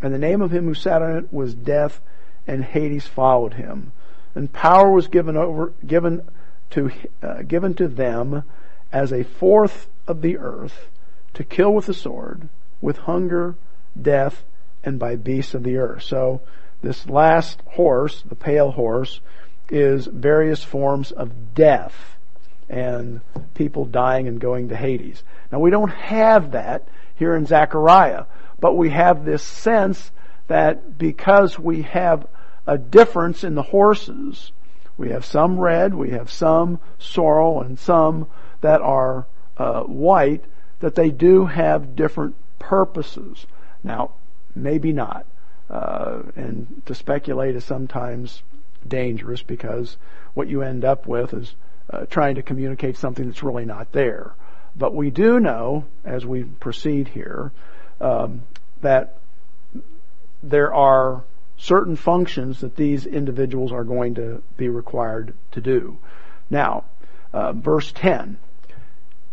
and 0.00 0.12
the 0.12 0.18
name 0.18 0.40
of 0.40 0.50
him 0.50 0.64
who 0.64 0.74
sat 0.74 1.02
on 1.02 1.16
it 1.16 1.32
was 1.32 1.54
Death, 1.54 2.00
and 2.46 2.64
Hades 2.64 3.06
followed 3.06 3.54
him. 3.54 3.92
And 4.34 4.52
power 4.52 4.90
was 4.90 5.08
given 5.08 5.36
over, 5.36 5.72
given 5.86 6.22
to, 6.70 6.90
uh, 7.22 7.42
given 7.42 7.74
to 7.74 7.88
them 7.88 8.44
as 8.92 9.12
a 9.12 9.24
fourth 9.24 9.88
of 10.06 10.22
the 10.22 10.38
earth 10.38 10.88
to 11.34 11.44
kill 11.44 11.74
with 11.74 11.86
the 11.86 11.94
sword, 11.94 12.48
with 12.80 12.98
hunger, 12.98 13.56
death, 14.00 14.44
and 14.84 14.98
by 14.98 15.16
beasts 15.16 15.54
of 15.54 15.62
the 15.62 15.76
earth. 15.76 16.02
So 16.02 16.40
this 16.82 17.08
last 17.08 17.60
horse, 17.66 18.22
the 18.22 18.34
pale 18.34 18.70
horse, 18.70 19.20
is 19.68 20.06
various 20.06 20.62
forms 20.62 21.12
of 21.12 21.54
death 21.54 22.16
and 22.68 23.20
people 23.54 23.84
dying 23.84 24.28
and 24.28 24.40
going 24.40 24.68
to 24.68 24.76
Hades. 24.76 25.22
Now 25.50 25.58
we 25.58 25.70
don't 25.70 25.90
have 25.90 26.52
that 26.52 26.86
here 27.16 27.34
in 27.34 27.46
Zechariah, 27.46 28.24
but 28.60 28.76
we 28.76 28.90
have 28.90 29.24
this 29.24 29.42
sense 29.42 30.10
that 30.46 30.96
because 30.98 31.58
we 31.58 31.82
have 31.82 32.26
a 32.66 32.78
difference 32.78 33.44
in 33.44 33.54
the 33.54 33.62
horses, 33.62 34.52
we 34.96 35.10
have 35.10 35.24
some 35.24 35.58
red, 35.58 35.94
we 35.94 36.10
have 36.10 36.30
some 36.30 36.78
sorrel, 36.98 37.62
and 37.62 37.78
some 37.78 38.26
that 38.60 38.80
are 38.80 39.26
uh, 39.56 39.82
white, 39.82 40.44
that 40.80 40.94
they 40.94 41.10
do 41.10 41.46
have 41.46 41.96
different 41.96 42.34
purposes. 42.58 43.46
Now, 43.82 44.12
maybe 44.54 44.92
not. 44.92 45.26
Uh, 45.68 46.22
and 46.36 46.82
to 46.86 46.94
speculate 46.94 47.56
is 47.56 47.64
sometimes 47.64 48.42
dangerous 48.86 49.42
because 49.42 49.96
what 50.34 50.48
you 50.48 50.62
end 50.62 50.84
up 50.84 51.06
with 51.06 51.34
is 51.34 51.54
uh, 51.90 52.06
trying 52.06 52.36
to 52.36 52.42
communicate 52.42 52.96
something 52.96 53.26
that's 53.26 53.42
really 53.42 53.64
not 53.64 53.92
there. 53.92 54.34
But 54.78 54.94
we 54.94 55.10
do 55.10 55.40
know, 55.40 55.84
as 56.04 56.26
we 56.26 56.44
proceed 56.44 57.08
here, 57.08 57.52
um, 58.00 58.42
that 58.82 59.18
there 60.42 60.74
are 60.74 61.24
certain 61.56 61.96
functions 61.96 62.60
that 62.60 62.76
these 62.76 63.06
individuals 63.06 63.72
are 63.72 63.84
going 63.84 64.14
to 64.16 64.42
be 64.56 64.68
required 64.68 65.34
to 65.52 65.60
do. 65.60 65.96
Now, 66.50 66.84
uh, 67.32 67.52
verse 67.52 67.90
10. 67.92 68.38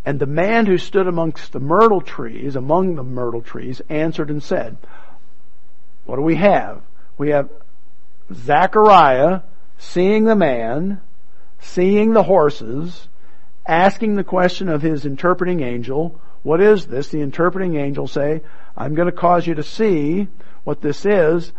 And 0.05 0.19
the 0.19 0.25
man 0.25 0.65
who 0.65 0.77
stood 0.77 1.07
amongst 1.07 1.51
the 1.51 1.59
myrtle 1.59 2.01
trees, 2.01 2.55
among 2.55 2.95
the 2.95 3.03
myrtle 3.03 3.41
trees, 3.41 3.81
answered 3.89 4.29
and 4.29 4.41
said, 4.41 4.77
What 6.05 6.17
do 6.17 6.21
we 6.21 6.35
have? 6.35 6.81
We 7.17 7.29
have 7.29 7.49
Zechariah 8.33 9.41
seeing 9.77 10.23
the 10.23 10.35
man, 10.35 11.01
seeing 11.59 12.13
the 12.13 12.23
horses, 12.23 13.07
asking 13.65 14.15
the 14.15 14.23
question 14.23 14.69
of 14.69 14.81
his 14.81 15.05
interpreting 15.05 15.61
angel, 15.61 16.19
what 16.43 16.61
is 16.61 16.87
this? 16.87 17.09
The 17.09 17.21
interpreting 17.21 17.77
angel 17.77 18.07
say, 18.07 18.41
I'm 18.75 18.95
going 18.95 19.07
to 19.07 19.13
cause 19.13 19.47
you 19.47 19.55
to 19.55 19.63
see 19.63 20.27
what 20.63 20.81
this 20.81 21.05
is, 21.05 21.51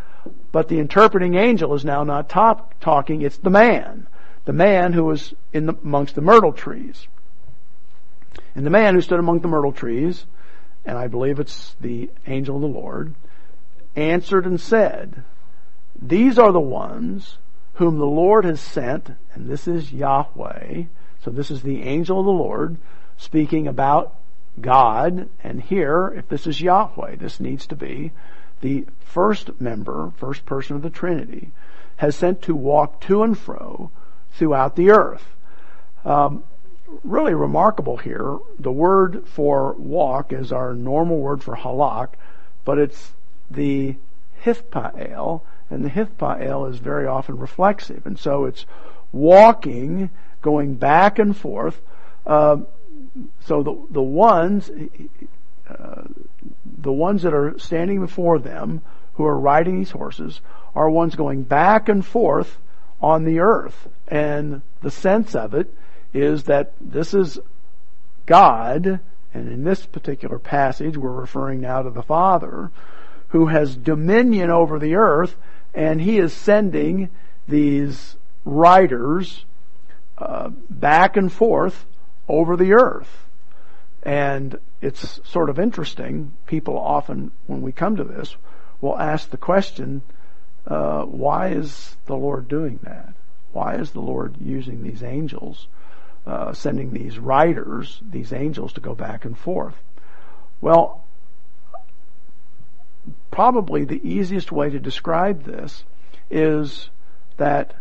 but 0.52 0.68
the 0.68 0.78
interpreting 0.78 1.34
angel 1.34 1.74
is 1.74 1.84
now 1.84 2.04
not 2.04 2.28
top, 2.28 2.74
talking, 2.80 3.22
it's 3.22 3.38
the 3.38 3.50
man. 3.50 4.06
The 4.44 4.52
man 4.52 4.92
who 4.92 5.04
was 5.04 5.34
in 5.52 5.66
the, 5.66 5.74
amongst 5.74 6.14
the 6.14 6.20
myrtle 6.20 6.52
trees. 6.52 7.06
And 8.54 8.64
the 8.64 8.70
man 8.70 8.94
who 8.94 9.00
stood 9.00 9.18
among 9.18 9.40
the 9.40 9.48
myrtle 9.48 9.72
trees, 9.72 10.26
and 10.84 10.98
I 10.98 11.08
believe 11.08 11.40
it's 11.40 11.74
the 11.80 12.10
angel 12.26 12.56
of 12.56 12.62
the 12.62 12.68
Lord, 12.68 13.14
answered 13.96 14.44
and 14.44 14.60
said, 14.60 15.22
These 16.00 16.38
are 16.38 16.52
the 16.52 16.60
ones 16.60 17.38
whom 17.74 17.98
the 17.98 18.06
Lord 18.06 18.44
has 18.44 18.60
sent, 18.60 19.10
and 19.32 19.48
this 19.48 19.66
is 19.66 19.92
Yahweh. 19.92 20.84
So 21.24 21.30
this 21.30 21.50
is 21.50 21.62
the 21.62 21.82
angel 21.82 22.20
of 22.20 22.26
the 22.26 22.32
Lord 22.32 22.76
speaking 23.16 23.66
about 23.66 24.14
God, 24.60 25.28
and 25.42 25.62
here, 25.62 26.12
if 26.16 26.28
this 26.28 26.46
is 26.46 26.60
Yahweh, 26.60 27.16
this 27.16 27.40
needs 27.40 27.66
to 27.68 27.76
be 27.76 28.12
the 28.60 28.84
first 29.00 29.60
member, 29.60 30.12
first 30.16 30.44
person 30.44 30.76
of 30.76 30.82
the 30.82 30.90
Trinity, 30.90 31.50
has 31.96 32.14
sent 32.14 32.42
to 32.42 32.54
walk 32.54 33.00
to 33.02 33.22
and 33.22 33.38
fro 33.38 33.90
throughout 34.32 34.76
the 34.76 34.90
earth. 34.90 35.24
Um, 36.04 36.44
really 37.02 37.34
remarkable 37.34 37.96
here. 37.96 38.38
The 38.58 38.72
word 38.72 39.26
for 39.26 39.72
walk 39.74 40.32
is 40.32 40.52
our 40.52 40.74
normal 40.74 41.18
word 41.18 41.42
for 41.42 41.56
halak, 41.56 42.10
but 42.64 42.78
it's 42.78 43.12
the 43.50 43.96
hithpael, 44.44 45.40
and 45.70 45.84
the 45.84 45.90
hithpael 45.90 46.70
is 46.70 46.76
very 46.78 47.06
often 47.06 47.38
reflexive, 47.38 48.04
and 48.06 48.18
so 48.18 48.44
it's 48.44 48.66
walking, 49.10 50.10
going 50.44 50.74
back 50.74 51.18
and 51.18 51.36
forth. 51.36 51.80
Uh, 52.26 52.58
so 53.40 53.62
the 53.62 53.86
the 53.90 54.02
ones, 54.02 54.70
uh, 55.68 56.02
the 56.80 56.92
ones 56.92 57.22
that 57.22 57.34
are 57.34 57.58
standing 57.58 58.00
before 58.00 58.38
them, 58.38 58.82
who 59.14 59.24
are 59.24 59.38
riding 59.38 59.78
these 59.78 59.90
horses, 59.90 60.40
are 60.74 60.88
ones 60.90 61.16
going 61.16 61.42
back 61.42 61.88
and 61.88 62.04
forth 62.04 62.58
on 63.00 63.24
the 63.24 63.40
earth, 63.40 63.88
and 64.06 64.62
the 64.82 64.90
sense 64.90 65.34
of 65.34 65.54
it 65.54 65.72
is 66.12 66.44
that 66.44 66.72
this 66.80 67.14
is 67.14 67.40
God, 68.26 69.00
and 69.32 69.48
in 69.48 69.64
this 69.64 69.86
particular 69.86 70.38
passage 70.38 70.96
we're 70.96 71.10
referring 71.10 71.60
now 71.60 71.82
to 71.82 71.90
the 71.90 72.02
Father, 72.02 72.70
who 73.28 73.46
has 73.46 73.76
dominion 73.76 74.50
over 74.50 74.78
the 74.78 74.94
earth, 74.94 75.36
and 75.74 76.00
he 76.00 76.18
is 76.18 76.32
sending 76.32 77.08
these 77.48 78.16
riders 78.44 79.44
uh, 80.18 80.48
back 80.70 81.16
and 81.16 81.32
forth 81.32 81.86
over 82.28 82.56
the 82.56 82.72
earth. 82.72 83.26
And 84.02 84.58
it's 84.80 85.20
sort 85.24 85.50
of 85.50 85.58
interesting. 85.58 86.34
People 86.46 86.78
often, 86.78 87.30
when 87.46 87.62
we 87.62 87.72
come 87.72 87.96
to 87.96 88.04
this, 88.04 88.36
will 88.80 88.98
ask 88.98 89.30
the 89.30 89.36
question, 89.36 90.02
uh, 90.66 91.02
why 91.02 91.48
is 91.48 91.96
the 92.06 92.16
Lord 92.16 92.48
doing 92.48 92.78
that? 92.82 93.14
Why 93.52 93.76
is 93.76 93.92
the 93.92 94.00
Lord 94.00 94.36
using 94.40 94.82
these 94.82 95.02
angels 95.02 95.68
uh, 96.26 96.52
sending 96.52 96.92
these 96.92 97.18
riders, 97.18 98.00
these 98.10 98.32
angels, 98.32 98.72
to 98.74 98.80
go 98.80 98.94
back 98.94 99.24
and 99.24 99.36
forth. 99.36 99.74
Well, 100.60 101.04
probably 103.30 103.84
the 103.84 104.00
easiest 104.08 104.50
way 104.50 104.70
to 104.70 104.78
describe 104.78 105.44
this 105.44 105.84
is 106.30 106.88
that 107.36 107.74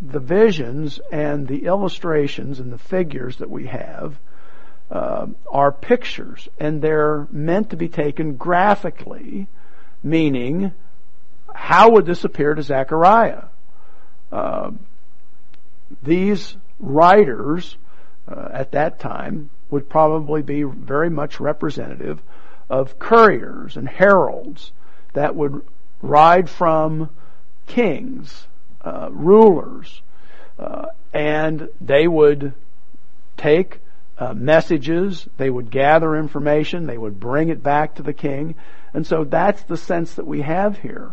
the 0.00 0.20
visions 0.20 1.00
and 1.10 1.48
the 1.48 1.66
illustrations 1.66 2.60
and 2.60 2.72
the 2.72 2.78
figures 2.78 3.36
that 3.38 3.50
we 3.50 3.66
have 3.66 4.18
uh, 4.90 5.26
are 5.50 5.72
pictures, 5.72 6.48
and 6.58 6.80
they're 6.80 7.26
meant 7.30 7.70
to 7.70 7.76
be 7.76 7.88
taken 7.88 8.36
graphically, 8.36 9.48
meaning, 10.02 10.72
how 11.54 11.90
would 11.90 12.06
this 12.06 12.24
appear 12.24 12.54
to 12.54 12.62
Zechariah? 12.62 13.44
Uh, 14.30 14.70
these 16.02 16.56
riders 16.78 17.76
uh, 18.28 18.48
at 18.52 18.72
that 18.72 19.00
time 19.00 19.50
would 19.70 19.88
probably 19.88 20.42
be 20.42 20.62
very 20.62 21.10
much 21.10 21.40
representative 21.40 22.22
of 22.68 22.98
couriers 22.98 23.76
and 23.76 23.88
heralds 23.88 24.72
that 25.14 25.34
would 25.34 25.62
ride 26.02 26.48
from 26.48 27.10
kings, 27.66 28.46
uh, 28.86 29.08
rulers, 29.10 30.00
uh, 30.58 30.86
and 31.12 31.68
they 31.80 32.06
would 32.08 32.54
take 33.36 33.80
uh, 34.18 34.32
messages, 34.32 35.28
they 35.36 35.50
would 35.50 35.70
gather 35.70 36.16
information, 36.16 36.86
they 36.86 36.96
would 36.96 37.20
bring 37.20 37.50
it 37.50 37.62
back 37.62 37.96
to 37.96 38.02
the 38.02 38.14
king, 38.14 38.54
and 38.94 39.06
so 39.06 39.24
that's 39.24 39.62
the 39.64 39.76
sense 39.76 40.14
that 40.14 40.26
we 40.26 40.40
have 40.40 40.78
here. 40.78 41.12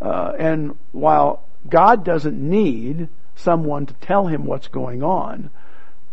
Uh, 0.00 0.32
and 0.38 0.76
while 0.92 1.42
God 1.68 2.04
doesn't 2.04 2.36
need 2.38 3.08
someone 3.36 3.86
to 3.86 3.94
tell 3.94 4.26
him 4.26 4.44
what's 4.44 4.68
going 4.68 5.02
on. 5.02 5.50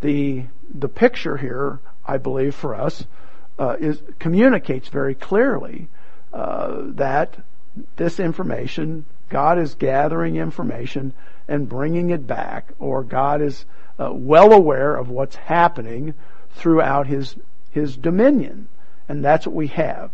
The 0.02 0.46
the 0.74 0.90
picture 0.90 1.38
here, 1.38 1.80
I 2.06 2.18
believe, 2.18 2.56
for 2.56 2.76
us, 2.76 3.06
uh, 3.58 3.78
is 3.80 4.02
communicates 4.20 4.90
very 4.90 5.16
clearly 5.16 5.88
uh, 6.34 6.82
that 6.96 7.36
this 7.96 8.20
information, 8.20 9.06
God 9.34 9.58
is 9.58 9.74
gathering 9.74 10.36
information 10.36 11.12
and 11.48 11.68
bringing 11.68 12.12
it 12.12 12.28
back, 12.28 12.72
or 12.78 13.04
God 13.04 13.42
is 13.42 13.66
uh, 13.98 14.12
well 14.14 14.54
aware 14.54 14.96
of 14.96 15.10
what's 15.10 15.36
happening 15.36 16.14
throughout 16.56 17.08
His 17.08 17.36
His 17.72 17.98
dominion, 17.98 18.68
and 19.10 19.26
that's 19.26 19.48
what 19.48 19.56
we 19.56 19.68
have. 19.68 20.12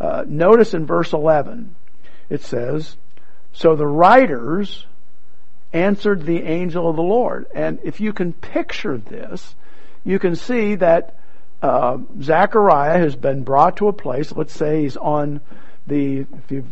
Uh, 0.00 0.24
notice 0.26 0.72
in 0.72 0.86
verse 0.86 1.12
eleven, 1.12 1.76
it 2.30 2.42
says, 2.42 2.96
"So 3.52 3.76
the 3.76 3.86
riders." 3.86 4.86
answered 5.74 6.22
the 6.22 6.44
angel 6.44 6.88
of 6.88 6.94
the 6.94 7.02
Lord. 7.02 7.46
And 7.52 7.80
if 7.82 8.00
you 8.00 8.12
can 8.12 8.32
picture 8.32 8.96
this, 8.96 9.56
you 10.04 10.20
can 10.20 10.36
see 10.36 10.76
that 10.76 11.16
uh, 11.60 11.98
Zechariah 12.22 12.98
has 12.98 13.16
been 13.16 13.42
brought 13.42 13.78
to 13.78 13.88
a 13.88 13.92
place. 13.92 14.30
Let's 14.30 14.54
say 14.54 14.82
he's 14.82 14.96
on 14.96 15.40
the. 15.88 16.20
If 16.20 16.50
you've 16.50 16.70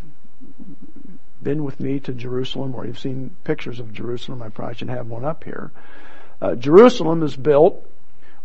been 1.43 1.63
with 1.63 1.79
me 1.79 1.99
to 2.01 2.13
Jerusalem, 2.13 2.75
or 2.75 2.85
you've 2.85 2.99
seen 2.99 3.35
pictures 3.43 3.79
of 3.79 3.93
Jerusalem, 3.93 4.41
I 4.41 4.49
probably 4.49 4.75
should 4.75 4.89
have 4.89 5.07
one 5.07 5.25
up 5.25 5.43
here. 5.43 5.71
Uh, 6.41 6.55
Jerusalem 6.55 7.23
is 7.23 7.35
built 7.35 7.85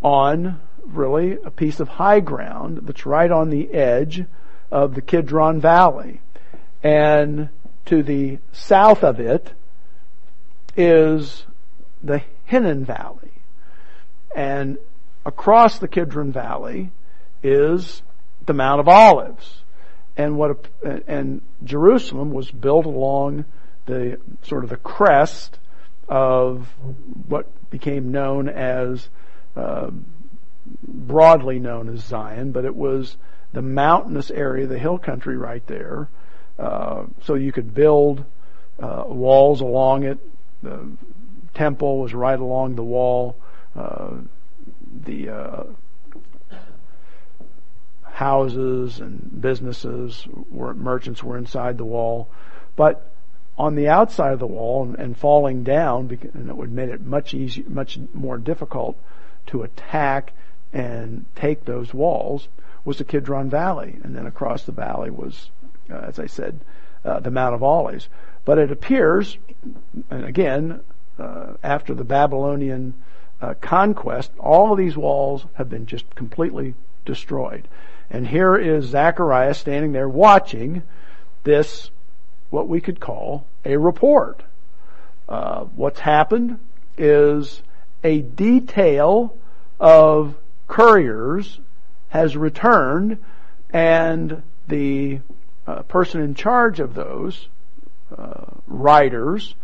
on 0.03 0.61
really 0.84 1.38
a 1.44 1.51
piece 1.51 1.80
of 1.80 1.88
high 1.88 2.20
ground 2.20 2.80
that's 2.82 3.07
right 3.07 3.30
on 3.30 3.51
the 3.51 3.72
edge 3.72 4.24
of 4.70 4.94
the 4.94 5.03
Kidron 5.03 5.61
Valley, 5.61 6.20
and 6.82 7.49
to 7.86 8.03
the 8.03 8.38
south 8.53 9.03
of 9.03 9.18
it 9.18 9.53
is 10.76 11.44
the 12.03 12.22
Hinnom 12.44 12.84
Valley. 12.84 13.32
And 14.34 14.78
across 15.24 15.78
the 15.78 15.88
Kidron 15.88 16.32
Valley 16.32 16.90
is 17.42 18.03
the 18.46 18.55
Mount 18.55 18.80
of 18.80 18.88
Olives. 18.88 19.62
And 20.19 20.37
what, 20.37 20.69
and 21.07 21.41
Jerusalem 21.64 22.33
was 22.33 22.51
built 22.51 22.87
along 22.87 23.45
the 23.87 24.19
sort 24.43 24.64
of 24.64 24.71
the 24.71 24.77
crest 24.77 25.59
of 26.09 26.69
what 27.29 27.47
became 27.71 28.11
known 28.11 28.49
as, 28.49 29.09
uh, 29.57 29.91
broadly 30.87 31.61
known 31.61 31.89
as 31.89 32.05
Zion, 32.05 32.53
but 32.53 32.64
it 32.64 32.75
was 32.75 33.16
the 33.53 33.62
mountainous 33.62 34.31
area, 34.31 34.66
the 34.66 34.79
hill 34.79 34.99
country 34.99 35.37
right 35.37 35.66
there. 35.69 36.09
Uh, 36.59 37.05
so 37.23 37.35
you 37.35 37.53
could 37.53 37.73
build 37.73 38.25
uh, 38.81 39.05
walls 39.07 39.61
along 39.61 40.03
it, 40.03 40.19
the 40.62 40.91
temple 41.55 42.01
was 42.01 42.12
right 42.12 42.39
along 42.39 42.75
the 42.75 42.83
wall. 42.83 43.37
Uh, 43.77 44.14
the 45.05 45.29
uh, 45.29 45.62
houses 48.19 48.99
and 48.99 49.41
businesses 49.41 50.27
were 50.51 50.75
merchants 50.75 51.23
were 51.23 51.39
inside 51.39 51.79
the 51.79 51.85
wall, 51.85 52.29
but 52.75 53.12
on 53.57 53.77
the 53.77 53.87
outside 53.87 54.33
of 54.33 54.41
the 54.41 54.47
wall 54.47 54.83
and, 54.83 54.97
and 54.99 55.16
falling 55.16 55.62
down, 55.62 56.11
and 56.35 56.51
it 56.51 56.57
would 56.57 56.73
make 56.73 56.91
it 56.91 57.01
much 57.01 57.33
easier, 57.33 57.64
much 57.69 57.97
more 58.12 58.37
difficult 58.37 58.97
to 59.47 59.62
attack 59.62 60.33
and 60.73 61.27
take 61.37 61.64
those 61.64 61.95
walls, 61.95 62.49
was 62.85 62.99
the 62.99 63.05
Kidron 63.05 63.51
Valley, 63.51 64.01
and 64.03 64.16
then 64.16 64.27
across 64.27 64.64
the 64.64 64.73
valley 64.73 65.11
was, 65.11 65.51
uh, 65.89 65.99
as 65.99 66.19
I 66.19 66.27
said, 66.27 66.59
uh, 67.05 67.21
the 67.21 67.31
Mount 67.31 67.55
of 67.55 67.62
Olives. 67.62 68.09
But 68.45 68.59
it 68.59 68.73
appears, 68.73 69.39
and 70.11 70.25
again, 70.25 70.81
uh, 71.21 71.53
after 71.62 71.95
the 71.95 72.03
Babylonian 72.03 72.95
uh, 73.41 73.55
conquest, 73.61 74.33
all 74.41 74.73
of 74.73 74.79
these 74.79 74.97
walls 74.97 75.47
have 75.55 75.71
been 75.71 75.87
just 75.87 76.12
completely 76.16 76.75
destroyed. 77.05 77.69
And 78.11 78.27
here 78.27 78.57
is 78.57 78.87
Zechariah 78.87 79.55
standing 79.55 79.93
there 79.93 80.09
watching 80.09 80.83
this, 81.45 81.91
what 82.51 82.69
we 82.69 82.81
could 82.81 83.01
call 83.01 83.47
a 83.65 83.77
report. 83.77 84.43
Uh, 85.29 85.65
what's 85.65 86.01
happened 86.01 86.59
is 86.97 87.63
a 88.03 88.21
detail 88.21 89.37
of 89.79 90.35
couriers 90.67 91.61
has 92.09 92.37
returned 92.37 93.19
and 93.71 94.43
the 94.69 95.21
uh, 95.67 95.83
person 95.83 96.23
in 96.23 96.35
charge 96.35 96.81
of 96.81 96.95
those 96.95 97.49
uh, 98.17 98.47
riders, 98.67 99.55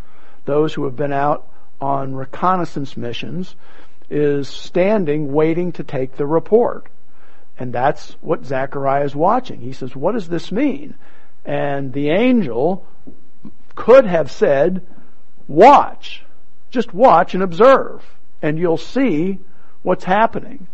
those 0.44 0.74
who 0.74 0.84
have 0.84 0.96
been 0.96 1.12
out 1.12 1.48
on 1.80 2.14
reconnaissance 2.14 2.96
missions, 2.96 3.54
is 4.10 4.48
standing 4.48 5.32
waiting 5.32 5.72
to 5.72 5.82
take 5.82 6.16
the 6.16 6.26
report. 6.26 6.86
And 7.58 7.72
that's 7.72 8.12
what 8.20 8.44
Zechariah 8.44 9.04
is 9.04 9.14
watching. 9.14 9.60
He 9.60 9.72
says, 9.72 9.94
what 9.94 10.12
does 10.12 10.28
this 10.28 10.50
mean? 10.50 10.94
And 11.44 11.92
the 11.92 12.10
angel 12.10 12.86
could 13.74 14.06
have 14.06 14.30
said, 14.30 14.84
watch. 15.46 16.24
Just 16.70 16.92
watch 16.92 17.34
and 17.34 17.42
observe 17.42 18.02
and 18.44 18.58
you'll 18.58 18.76
see 18.76 19.38
what's 19.82 20.04
happening. 20.04 20.66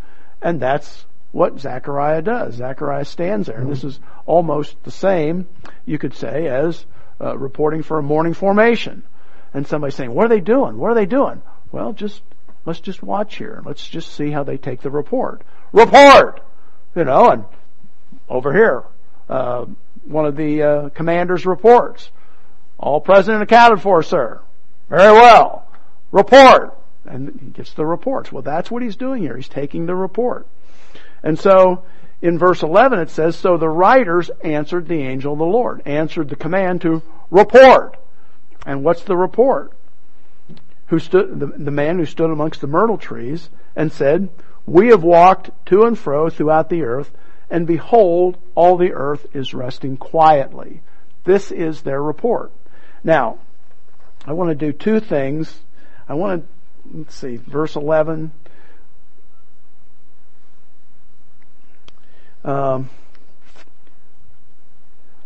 And 0.43 0.59
that's 0.59 1.07
what 1.31 1.61
Zechariah 1.61 2.21
does. 2.21 2.55
Zechariah 2.57 3.05
stands 3.05 3.47
there, 3.47 3.59
and 3.59 3.71
this 3.71 3.85
is 3.85 4.01
almost 4.27 4.83
the 4.83 4.91
same, 4.91 5.47
you 5.87 5.97
could 5.97 6.15
say, 6.15 6.49
as 6.49 6.85
uh, 7.21 7.39
reporting 7.39 7.85
for 7.85 7.99
a 7.99 8.03
morning 8.03 8.35
formation. 8.35 9.05
And 9.55 9.69
somebody 9.69 9.93
saying, 9.93 10.13
what 10.13 10.27
are 10.27 10.31
they 10.31 10.41
doing? 10.41 10.79
What 10.79 10.91
are 10.91 10.97
they 10.97 11.07
doing? 11.07 11.43
Well, 11.71 11.93
just, 11.93 12.23
let's 12.67 12.81
just 12.81 13.05
watch 13.05 13.37
here. 13.37 13.63
Let's 13.65 13.89
just 13.89 14.13
see 14.13 14.33
how 14.33 14.43
they 14.43 14.57
take 14.57 14.81
the 14.81 14.91
report. 14.91 15.43
Report! 15.73 16.41
You 16.95 17.05
know, 17.05 17.31
and 17.31 17.45
over 18.29 18.53
here, 18.53 18.85
uh, 19.29 19.67
one 20.05 20.27
of 20.27 20.37
the 20.37 20.63
uh, 20.63 20.89
commanders 20.91 21.47
reports. 21.47 22.11
All 22.79 23.01
present 23.01 23.35
and 23.35 23.43
accounted 23.43 23.83
for, 23.83 24.03
sir. 24.03 24.41
Very 24.89 25.13
well. 25.13 25.69
Report. 26.11 26.77
And 27.05 27.39
he 27.41 27.51
gets 27.51 27.75
the 27.75 27.87
reports. 27.87 28.33
Well, 28.33 28.43
that's 28.43 28.71
what 28.71 28.83
he's 28.83 28.97
doing 28.97 29.23
here. 29.23 29.37
He's 29.37 29.49
taking 29.49 29.87
the 29.87 29.95
report. 29.95 30.47
And 31.23 31.39
so, 31.39 31.85
in 32.23 32.39
verse 32.39 32.63
11 32.63 32.99
it 33.01 33.11
says, 33.11 33.37
So 33.37 33.57
the 33.57 33.69
riders 33.69 34.31
answered 34.43 34.89
the 34.89 35.03
angel 35.03 35.35
of 35.35 35.39
the 35.39 35.45
Lord, 35.45 35.83
answered 35.87 36.29
the 36.29 36.37
command 36.37 36.83
to 36.83 37.03
report. 37.31 37.97
And 38.67 38.85
what's 38.85 39.03
the 39.03 39.17
report? 39.17 39.73
Who 40.87 40.99
stood, 40.99 41.39
the, 41.39 41.47
the 41.47 41.71
man 41.71 41.99
who 41.99 42.07
stood 42.07 42.31
amongst 42.31 42.61
the 42.61 42.67
myrtle 42.67 42.99
trees 42.99 43.49
and 43.77 43.93
said, 43.93 44.29
We 44.67 44.89
have 44.89 45.03
walked 45.03 45.51
to 45.67 45.85
and 45.85 45.99
fro 45.99 46.31
throughout 46.31 46.69
the 46.69 46.83
earth, 46.83 47.11
and 47.51 47.67
behold, 47.67 48.39
all 48.55 48.77
the 48.77 48.93
earth 48.93 49.27
is 49.35 49.55
resting 49.55 49.97
quietly. 49.97 50.83
This 51.25 51.51
is 51.51 51.83
their 51.83 52.03
report. 52.03 52.53
Now, 53.03 53.39
I 54.27 54.33
want 54.33 54.51
to 54.51 54.55
do 54.55 54.73
two 54.73 55.01
things. 55.01 55.61
I 56.09 56.15
want 56.15 56.43
to 56.43 56.49
let's 56.93 57.15
see, 57.15 57.37
verse 57.37 57.77
11. 57.77 58.33
Um, 62.45 62.89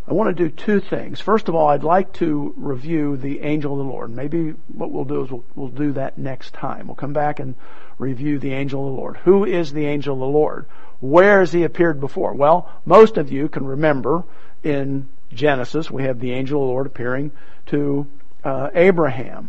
I 0.06 0.12
want 0.12 0.36
to 0.36 0.48
do 0.48 0.50
two 0.50 0.80
things. 0.80 1.20
First 1.20 1.48
of 1.48 1.54
all, 1.54 1.68
I'd 1.68 1.82
like 1.82 2.12
to 2.14 2.52
review 2.58 3.16
the 3.16 3.40
angel 3.40 3.72
of 3.72 3.78
the 3.78 3.90
Lord. 3.90 4.10
Maybe 4.10 4.50
what 4.68 4.90
we'll 4.90 5.04
do 5.04 5.22
is 5.22 5.30
we'll, 5.30 5.44
we'll 5.54 5.68
do 5.68 5.92
that 5.92 6.18
next 6.18 6.52
time. 6.52 6.86
We'll 6.86 6.94
come 6.94 7.14
back 7.14 7.40
and 7.40 7.54
review 7.98 8.38
the 8.38 8.52
angel 8.52 8.86
of 8.86 8.94
the 8.94 9.00
Lord. 9.00 9.16
Who 9.18 9.46
is 9.46 9.72
the 9.72 9.86
angel 9.86 10.14
of 10.14 10.20
the 10.20 10.26
Lord? 10.26 10.66
Where 11.00 11.40
has 11.40 11.52
he 11.52 11.64
appeared 11.64 12.00
before? 12.00 12.34
Well, 12.34 12.70
most 12.84 13.16
of 13.16 13.32
you 13.32 13.48
can 13.48 13.64
remember 13.64 14.24
in 14.62 15.08
Genesis, 15.32 15.90
we 15.90 16.02
have 16.04 16.20
the 16.20 16.32
angel 16.32 16.60
of 16.60 16.66
the 16.66 16.72
Lord 16.72 16.86
appearing 16.86 17.32
to 17.66 18.06
uh, 18.44 18.70
Abraham. 18.74 19.48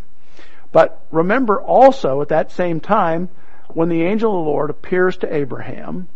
But 0.71 1.05
remember 1.11 1.61
also 1.61 2.21
at 2.21 2.29
that 2.29 2.51
same 2.51 2.79
time, 2.79 3.29
when 3.69 3.89
the 3.89 4.03
angel 4.03 4.31
of 4.31 4.45
the 4.45 4.51
Lord 4.51 4.69
appears 4.69 5.17
to 5.17 5.33
Abraham, 5.33 6.07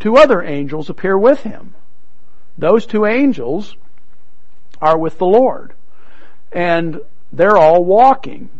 two 0.00 0.16
other 0.16 0.42
angels 0.42 0.88
appear 0.88 1.16
with 1.18 1.40
him. 1.42 1.74
Those 2.58 2.86
two 2.86 3.06
angels 3.06 3.76
are 4.80 4.98
with 4.98 5.18
the 5.18 5.26
Lord. 5.26 5.74
And 6.52 7.00
they're 7.32 7.56
all 7.56 7.84
walking. 7.84 8.50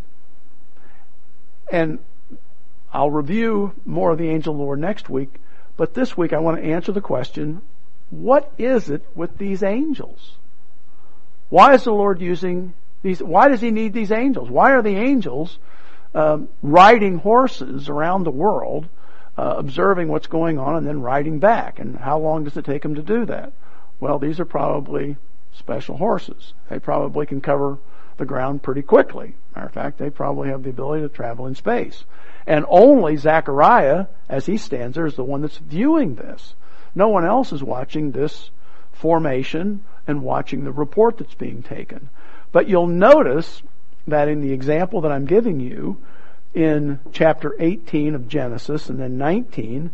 And 1.71 1.99
I'll 2.93 3.11
review 3.11 3.73
more 3.85 4.11
of 4.11 4.17
the 4.17 4.29
angel 4.29 4.53
of 4.53 4.57
the 4.57 4.63
Lord 4.63 4.79
next 4.79 5.09
week, 5.09 5.35
but 5.75 5.93
this 5.93 6.15
week 6.15 6.33
I 6.33 6.39
want 6.39 6.57
to 6.57 6.63
answer 6.63 6.91
the 6.91 7.01
question, 7.01 7.61
what 8.09 8.51
is 8.57 8.89
it 8.89 9.05
with 9.15 9.37
these 9.37 9.63
angels? 9.63 10.37
Why 11.49 11.73
is 11.73 11.83
the 11.83 11.91
Lord 11.91 12.21
using 12.21 12.73
these, 13.03 13.21
why 13.21 13.49
does 13.49 13.61
he 13.61 13.71
need 13.71 13.93
these 13.93 14.11
angels? 14.11 14.49
Why 14.49 14.71
are 14.71 14.81
the 14.81 14.95
angels 14.95 15.59
um, 16.15 16.49
riding 16.61 17.17
horses 17.17 17.89
around 17.89 18.23
the 18.23 18.31
world, 18.31 18.87
uh, 19.37 19.55
observing 19.57 20.07
what's 20.07 20.27
going 20.27 20.57
on, 20.57 20.77
and 20.77 20.87
then 20.87 21.01
riding 21.01 21.39
back? 21.39 21.79
And 21.79 21.97
how 21.97 22.19
long 22.19 22.45
does 22.45 22.57
it 22.57 22.65
take 22.65 22.81
them 22.81 22.95
to 22.95 23.01
do 23.01 23.25
that? 23.25 23.53
Well, 23.99 24.19
these 24.19 24.39
are 24.39 24.45
probably 24.45 25.17
special 25.53 25.97
horses. 25.97 26.53
They 26.69 26.79
probably 26.79 27.25
can 27.25 27.41
cover 27.41 27.79
the 28.17 28.25
ground 28.25 28.63
pretty 28.63 28.81
quickly. 28.81 29.35
Matter 29.55 29.67
of 29.67 29.73
fact, 29.73 29.97
they 29.97 30.09
probably 30.09 30.49
have 30.49 30.63
the 30.63 30.69
ability 30.69 31.03
to 31.03 31.09
travel 31.09 31.47
in 31.47 31.55
space. 31.55 32.03
And 32.45 32.65
only 32.67 33.17
Zechariah, 33.17 34.07
as 34.29 34.45
he 34.45 34.57
stands 34.57 34.95
there, 34.95 35.05
is 35.05 35.15
the 35.15 35.23
one 35.23 35.41
that's 35.41 35.57
viewing 35.57 36.15
this. 36.15 36.55
No 36.95 37.09
one 37.09 37.25
else 37.25 37.51
is 37.51 37.63
watching 37.63 38.11
this 38.11 38.49
formation 38.91 39.83
and 40.07 40.23
watching 40.23 40.63
the 40.63 40.71
report 40.71 41.17
that's 41.17 41.35
being 41.35 41.61
taken. 41.61 42.09
But 42.51 42.67
you'll 42.67 42.87
notice 42.87 43.61
that 44.07 44.29
in 44.29 44.41
the 44.41 44.53
example 44.53 45.01
that 45.01 45.11
I'm 45.11 45.25
giving 45.25 45.59
you 45.59 45.97
in 46.53 46.99
chapter 47.11 47.55
18 47.59 48.15
of 48.15 48.27
Genesis 48.27 48.89
and 48.89 48.99
then 48.99 49.17
19, 49.17 49.91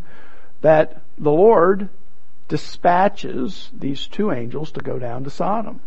that 0.60 1.02
the 1.18 1.32
Lord 1.32 1.88
dispatches 2.48 3.70
these 3.72 4.06
two 4.06 4.30
angels 4.30 4.72
to 4.72 4.80
go 4.80 4.98
down 4.98 5.24
to 5.24 5.30
Sodom. 5.30 5.80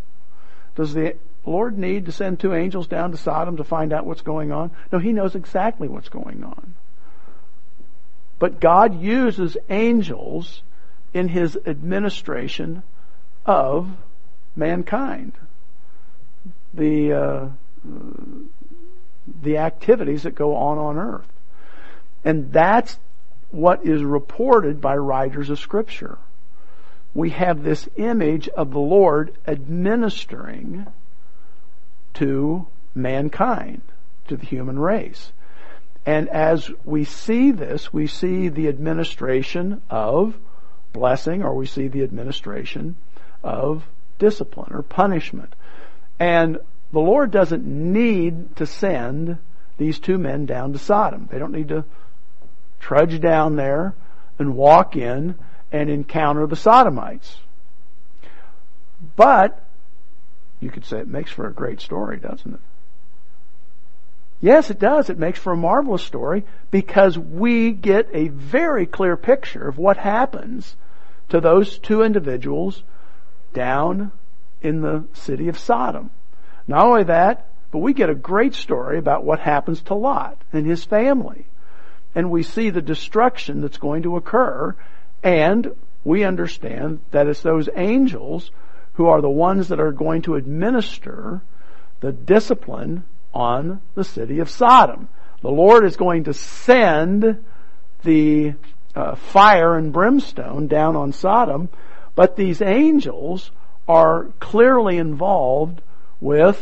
Does 0.76 0.94
the 0.94 1.16
Lord 1.46 1.78
need 1.78 2.06
to 2.06 2.12
send 2.12 2.40
two 2.40 2.54
angels 2.54 2.88
down 2.88 3.12
to 3.12 3.18
Sodom 3.18 3.58
to 3.58 3.64
find 3.64 3.94
out 3.94 4.06
what's 4.06 4.22
going 4.22 4.52
on? 4.52 4.72
No, 4.92 5.00
He 5.00 5.14
knows 5.14 5.36
exactly 5.36 5.88
what's 5.88 6.10
going 6.10 6.44
on. 6.44 6.76
But 8.40 8.60
God 8.60 9.02
uses 9.02 9.58
angels 9.70 10.62
in 11.14 11.28
His 11.30 11.58
administration 11.66 12.84
of 13.46 13.90
mankind 14.56 15.34
the 16.74 17.14
uh, 17.14 17.48
the 19.42 19.58
activities 19.58 20.24
that 20.24 20.36
go 20.36 20.56
on 20.56 20.78
on 20.78 20.98
earth. 20.98 21.28
And 22.24 22.52
that's 22.52 22.98
what 23.52 23.86
is 23.86 24.04
reported 24.04 24.82
by 24.82 24.96
writers 24.98 25.50
of 25.50 25.60
scripture. 25.60 26.18
We 27.14 27.32
have 27.32 27.64
this 27.64 27.88
image 27.96 28.48
of 28.50 28.72
the 28.72 28.80
Lord 28.80 29.36
administering 29.48 30.88
to 32.16 32.68
mankind, 32.94 33.82
to 34.28 34.38
the 34.38 34.46
human 34.46 34.80
race. 34.80 35.32
And 36.06 36.30
as 36.30 36.72
we 36.86 37.04
see 37.04 37.52
this, 37.52 37.92
we 37.92 38.08
see 38.08 38.50
the 38.50 38.68
administration 38.68 39.82
of 39.90 40.38
blessing 40.94 41.44
or 41.44 41.54
we 41.54 41.66
see 41.66 41.88
the 41.88 42.04
administration 42.04 42.96
of 43.44 43.88
discipline 44.20 44.74
or 44.74 44.82
punishment. 44.82 45.54
And 46.20 46.60
the 46.92 47.00
Lord 47.00 47.32
doesn't 47.32 47.66
need 47.66 48.56
to 48.56 48.66
send 48.66 49.38
these 49.78 50.00
two 50.00 50.18
men 50.18 50.46
down 50.46 50.74
to 50.74 50.80
Sodom. 50.80 51.28
They 51.32 51.40
don't 51.40 51.52
need 51.52 51.70
to 51.70 51.84
trudge 52.80 53.20
down 53.20 53.56
there 53.56 53.94
and 54.40 54.56
walk 54.56 54.96
in 54.96 55.36
and 55.72 55.90
encounter 55.90 56.48
the 56.48 56.56
Sodomites. 56.56 57.38
But, 59.16 59.64
you 60.60 60.70
could 60.70 60.86
say 60.86 61.00
it 61.00 61.08
makes 61.08 61.32
for 61.32 61.48
a 61.48 61.54
great 61.54 61.82
story, 61.82 62.18
doesn't 62.18 62.54
it? 62.54 62.60
Yes, 64.40 64.70
it 64.70 64.80
does. 64.80 65.10
It 65.10 65.18
makes 65.18 65.40
for 65.40 65.54
a 65.54 65.58
marvelous 65.58 66.04
story 66.04 66.46
because 66.70 67.18
we 67.18 67.72
get 67.72 68.10
a 68.14 68.28
very 68.28 68.86
clear 68.86 69.18
picture 69.18 69.68
of 69.68 69.78
what 69.78 69.98
happens 69.98 70.76
to 71.30 71.42
those 71.42 71.80
two 71.80 72.04
individuals 72.04 72.84
down 73.54 74.12
in 74.62 74.82
the 74.82 75.06
city 75.14 75.48
of 75.48 75.58
Sodom. 75.58 76.12
Not 76.68 76.86
only 76.86 77.04
that, 77.06 77.48
but 77.72 77.80
we 77.80 77.94
get 77.94 78.10
a 78.10 78.16
great 78.16 78.54
story 78.54 78.98
about 78.98 79.24
what 79.24 79.40
happens 79.40 79.82
to 79.84 79.96
Lot 79.96 80.42
and 80.54 80.66
his 80.66 80.84
family. 80.84 81.46
And 82.14 82.32
we 82.32 82.44
see 82.44 82.70
the 82.70 82.82
destruction 82.82 83.62
that's 83.62 83.78
going 83.78 84.04
to 84.04 84.16
occur, 84.16 84.76
and 85.28 85.76
we 86.06 86.24
understand 86.24 87.02
that 87.12 87.28
it's 87.28 87.42
those 87.42 87.68
angels 87.76 88.50
who 88.94 89.08
are 89.08 89.22
the 89.22 89.30
ones 89.30 89.68
that 89.68 89.80
are 89.80 89.92
going 89.92 90.22
to 90.22 90.36
administer 90.36 91.42
the 92.00 92.14
discipline 92.14 93.04
on 93.34 93.82
the 93.94 94.06
city 94.06 94.40
of 94.40 94.50
Sodom. 94.50 95.10
The 95.42 95.52
Lord 95.52 95.86
is 95.86 95.98
going 95.98 96.24
to 96.24 96.34
send 96.34 97.44
the 98.04 98.54
uh, 98.96 99.16
fire 99.16 99.78
and 99.78 99.92
brimstone 99.92 100.68
down 100.68 100.96
on 100.96 101.12
Sodom, 101.12 101.68
but 102.16 102.38
these 102.38 102.62
angels 102.62 103.52
are 103.86 104.28
clearly 104.40 104.98
involved 104.98 105.82
with 106.22 106.58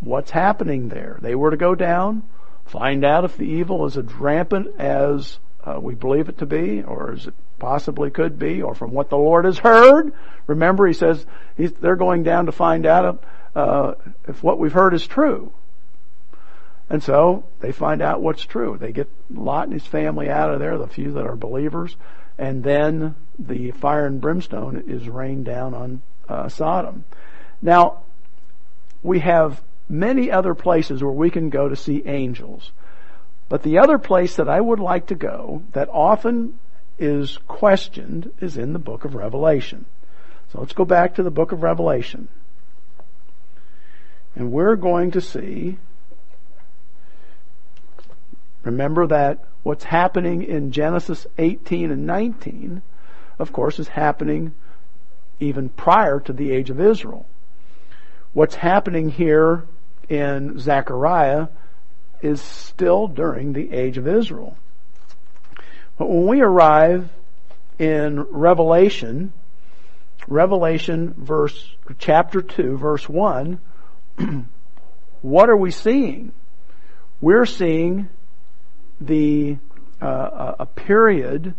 what's 0.00 0.30
happening 0.30 0.88
there. 0.88 1.18
They 1.22 1.34
were 1.34 1.50
to 1.50 1.56
go 1.56 1.74
down, 1.74 2.22
find 2.66 3.02
out 3.02 3.24
if 3.24 3.38
the 3.38 3.44
evil 3.44 3.86
is 3.86 3.96
as 3.96 4.12
rampant 4.12 4.78
as 4.78 5.38
uh, 5.64 5.80
we 5.80 5.94
believe 5.94 6.28
it 6.28 6.38
to 6.38 6.46
be, 6.46 6.82
or 6.82 7.12
as 7.12 7.26
it 7.26 7.34
possibly 7.64 8.10
could 8.10 8.38
be, 8.38 8.60
or 8.60 8.74
from 8.74 8.92
what 8.92 9.08
the 9.08 9.16
Lord 9.16 9.46
has 9.46 9.56
heard. 9.56 10.12
Remember, 10.46 10.86
He 10.86 10.92
says 10.92 11.24
they're 11.56 11.96
going 11.96 12.22
down 12.22 12.44
to 12.44 12.52
find 12.52 12.84
out 12.84 13.24
uh, 13.56 13.94
if 14.28 14.42
what 14.42 14.58
we've 14.58 14.74
heard 14.74 14.92
is 14.92 15.06
true. 15.06 15.50
And 16.90 17.02
so 17.02 17.44
they 17.60 17.72
find 17.72 18.02
out 18.02 18.20
what's 18.20 18.44
true. 18.44 18.76
They 18.78 18.92
get 18.92 19.08
Lot 19.30 19.64
and 19.64 19.72
his 19.72 19.86
family 19.86 20.28
out 20.28 20.52
of 20.52 20.60
there, 20.60 20.76
the 20.76 20.86
few 20.86 21.12
that 21.12 21.24
are 21.24 21.36
believers, 21.36 21.96
and 22.36 22.62
then 22.62 23.14
the 23.38 23.70
fire 23.70 24.04
and 24.04 24.20
brimstone 24.20 24.84
is 24.86 25.08
rained 25.08 25.46
down 25.46 25.72
on 25.72 26.02
uh, 26.28 26.50
Sodom. 26.50 27.04
Now, 27.62 28.02
we 29.02 29.20
have 29.20 29.62
many 29.88 30.30
other 30.30 30.54
places 30.54 31.02
where 31.02 31.10
we 31.10 31.30
can 31.30 31.48
go 31.48 31.66
to 31.66 31.76
see 31.76 32.02
angels. 32.04 32.72
But 33.48 33.62
the 33.62 33.78
other 33.78 33.96
place 33.96 34.36
that 34.36 34.50
I 34.50 34.60
would 34.60 34.80
like 34.80 35.06
to 35.06 35.14
go 35.14 35.62
that 35.72 35.88
often 35.90 36.58
is 36.98 37.38
questioned 37.48 38.32
is 38.40 38.56
in 38.56 38.72
the 38.72 38.78
book 38.78 39.04
of 39.04 39.14
Revelation. 39.14 39.86
So 40.52 40.60
let's 40.60 40.72
go 40.72 40.84
back 40.84 41.16
to 41.16 41.22
the 41.22 41.30
book 41.30 41.52
of 41.52 41.62
Revelation. 41.62 42.28
And 44.36 44.52
we're 44.52 44.76
going 44.76 45.12
to 45.12 45.20
see, 45.20 45.78
remember 48.62 49.06
that 49.06 49.44
what's 49.62 49.84
happening 49.84 50.42
in 50.42 50.72
Genesis 50.72 51.26
18 51.38 51.90
and 51.90 52.06
19, 52.06 52.82
of 53.38 53.52
course, 53.52 53.78
is 53.78 53.88
happening 53.88 54.52
even 55.40 55.68
prior 55.68 56.20
to 56.20 56.32
the 56.32 56.52
age 56.52 56.70
of 56.70 56.80
Israel. 56.80 57.26
What's 58.32 58.56
happening 58.56 59.08
here 59.08 59.64
in 60.08 60.58
Zechariah 60.58 61.48
is 62.20 62.40
still 62.40 63.06
during 63.06 63.52
the 63.52 63.72
age 63.72 63.98
of 63.98 64.08
Israel. 64.08 64.56
But 65.96 66.10
when 66.10 66.26
we 66.26 66.40
arrive 66.40 67.08
in 67.78 68.20
Revelation, 68.20 69.32
Revelation 70.26 71.14
verse, 71.16 71.76
chapter 71.98 72.42
2, 72.42 72.76
verse 72.76 73.08
1, 73.08 73.60
what 75.22 75.48
are 75.48 75.56
we 75.56 75.70
seeing? 75.70 76.32
We're 77.20 77.46
seeing 77.46 78.08
the, 79.00 79.58
uh, 80.00 80.54
a 80.58 80.66
period 80.66 81.54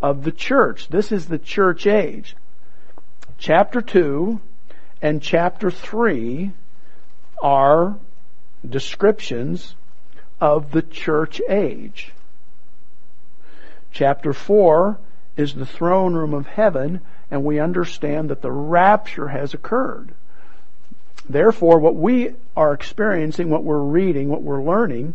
of 0.00 0.24
the 0.24 0.32
church. 0.32 0.88
This 0.88 1.10
is 1.10 1.26
the 1.26 1.38
church 1.38 1.86
age. 1.86 2.36
Chapter 3.38 3.82
2 3.82 4.40
and 5.02 5.20
chapter 5.20 5.70
3 5.70 6.52
are 7.42 7.98
descriptions 8.68 9.74
of 10.40 10.70
the 10.70 10.82
church 10.82 11.40
age. 11.48 12.12
Chapter 13.96 14.34
4 14.34 14.98
is 15.38 15.54
the 15.54 15.64
throne 15.64 16.12
room 16.12 16.34
of 16.34 16.46
heaven, 16.46 17.00
and 17.30 17.42
we 17.42 17.58
understand 17.58 18.28
that 18.28 18.42
the 18.42 18.52
rapture 18.52 19.28
has 19.28 19.54
occurred. 19.54 20.12
Therefore, 21.26 21.78
what 21.78 21.96
we 21.96 22.34
are 22.54 22.74
experiencing, 22.74 23.48
what 23.48 23.64
we're 23.64 23.78
reading, 23.78 24.28
what 24.28 24.42
we're 24.42 24.62
learning 24.62 25.14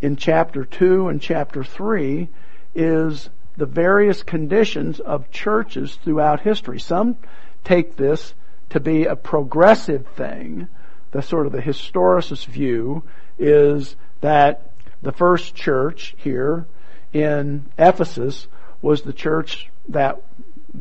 in 0.00 0.14
chapter 0.14 0.64
2 0.64 1.08
and 1.08 1.20
chapter 1.20 1.64
3 1.64 2.28
is 2.76 3.28
the 3.56 3.66
various 3.66 4.22
conditions 4.22 5.00
of 5.00 5.32
churches 5.32 5.96
throughout 6.04 6.42
history. 6.42 6.78
Some 6.78 7.16
take 7.64 7.96
this 7.96 8.34
to 8.70 8.78
be 8.78 9.04
a 9.04 9.16
progressive 9.16 10.06
thing. 10.06 10.68
The 11.10 11.22
sort 11.22 11.46
of 11.46 11.52
the 11.52 11.60
historicist 11.60 12.46
view 12.46 13.02
is 13.36 13.96
that 14.20 14.70
the 15.02 15.10
first 15.10 15.56
church 15.56 16.14
here 16.18 16.66
in 17.12 17.64
Ephesus 17.78 18.46
was 18.80 19.02
the 19.02 19.12
church 19.12 19.70
that 19.88 20.20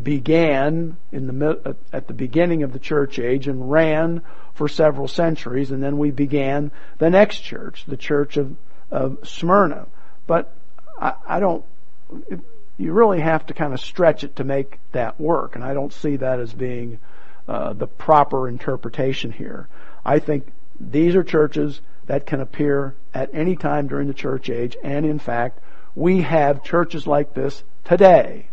began 0.04 0.96
in 1.12 1.28
the 1.28 1.76
at 1.92 2.08
the 2.08 2.14
beginning 2.14 2.64
of 2.64 2.72
the 2.72 2.80
church 2.80 3.20
age 3.20 3.48
and 3.48 3.70
ran 3.70 4.22
for 4.54 4.68
several 4.68 5.08
centuries, 5.08 5.72
and 5.72 5.84
then 5.84 5.98
we 5.98 6.12
began 6.12 6.72
the 6.98 7.10
next 7.10 7.40
church, 7.40 7.86
the 7.88 7.98
church 7.98 8.38
of, 8.38 8.56
of 8.90 9.18
Smyrna. 9.24 9.88
But 10.28 10.54
I, 11.00 11.14
I 11.28 11.40
don't. 11.40 11.66
You 12.78 12.94
really 12.94 13.22
have 13.22 13.46
to 13.48 13.54
kind 13.54 13.74
of 13.74 13.80
stretch 13.80 14.24
it 14.24 14.38
to 14.38 14.44
make 14.44 14.80
that 14.92 15.20
work, 15.20 15.56
and 15.56 15.64
I 15.64 15.74
don't 15.74 15.94
see 15.94 16.16
that 16.18 16.40
as 16.40 16.54
being 16.54 17.00
uh, 17.48 17.74
the 17.74 17.88
proper 17.88 18.48
interpretation 18.48 19.32
here. 19.32 19.68
I 20.06 20.20
think 20.20 20.48
these 20.80 21.16
are 21.16 21.24
churches 21.24 21.82
that 22.08 22.26
can 22.26 22.40
appear 22.42 22.96
at 23.14 23.30
any 23.34 23.56
time 23.56 23.88
during 23.88 24.08
the 24.08 24.14
church 24.14 24.50
age, 24.50 24.76
and 24.84 25.06
in 25.06 25.20
fact, 25.20 25.60
we 25.96 26.22
have 26.22 26.64
churches 26.64 27.06
like 27.06 27.34
this 27.34 27.64
today 27.84 28.48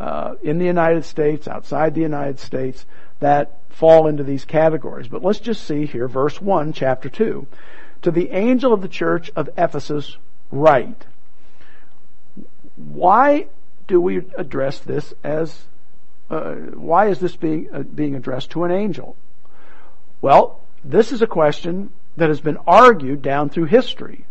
uh, 0.00 0.34
in 0.42 0.58
the 0.58 0.64
United 0.64 1.04
States, 1.04 1.48
outside 1.48 1.94
the 1.94 2.00
United 2.00 2.38
States, 2.38 2.86
that 3.20 3.58
fall 3.68 4.06
into 4.06 4.22
these 4.22 4.44
categories. 4.44 5.08
But 5.08 5.22
let's 5.22 5.40
just 5.40 5.66
see 5.66 5.86
here, 5.86 6.08
verse 6.08 6.40
1, 6.40 6.72
chapter 6.72 7.08
2. 7.08 7.46
To 8.02 8.10
the 8.10 8.30
angel 8.30 8.72
of 8.72 8.82
the 8.82 8.88
church 8.88 9.30
of 9.34 9.50
Ephesus, 9.56 10.16
write. 10.50 11.04
Why 12.76 13.46
do 13.86 14.00
we 14.00 14.18
address 14.36 14.78
this 14.78 15.14
as, 15.24 15.64
uh, 16.30 16.54
why 16.54 17.08
is 17.08 17.18
this 17.18 17.34
being, 17.34 17.68
uh, 17.72 17.82
being 17.82 18.14
addressed 18.14 18.50
to 18.50 18.64
an 18.64 18.70
angel? 18.70 19.16
Well, 20.20 20.60
this 20.84 21.10
is 21.10 21.22
a 21.22 21.26
question 21.26 21.90
that 22.16 22.28
has 22.28 22.40
been 22.40 22.58
argued 22.66 23.22
down 23.22 23.48
through 23.48 23.64
history. 23.64 24.26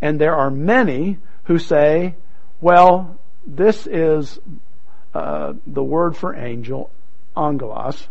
And 0.00 0.20
there 0.20 0.34
are 0.34 0.50
many 0.50 1.18
who 1.44 1.58
say, 1.58 2.14
well, 2.60 3.18
this 3.46 3.86
is 3.86 4.38
uh, 5.14 5.54
the 5.66 5.82
word 5.82 6.16
for 6.16 6.34
angel, 6.34 6.90
angelos, 7.36 8.08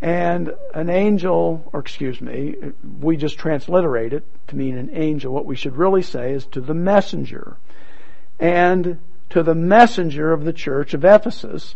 and 0.00 0.52
an 0.74 0.90
angel, 0.90 1.68
or 1.72 1.80
excuse 1.80 2.20
me, 2.20 2.56
we 3.00 3.16
just 3.16 3.38
transliterate 3.38 4.12
it 4.12 4.24
to 4.48 4.56
mean 4.56 4.76
an 4.76 4.90
angel. 4.92 5.32
What 5.32 5.46
we 5.46 5.54
should 5.54 5.76
really 5.76 6.02
say 6.02 6.32
is 6.32 6.44
to 6.46 6.60
the 6.60 6.74
messenger. 6.74 7.56
And 8.40 8.98
to 9.32 9.42
the 9.42 9.54
messenger 9.54 10.32
of 10.32 10.44
the 10.44 10.52
church 10.52 10.92
of 10.92 11.04
Ephesus. 11.04 11.74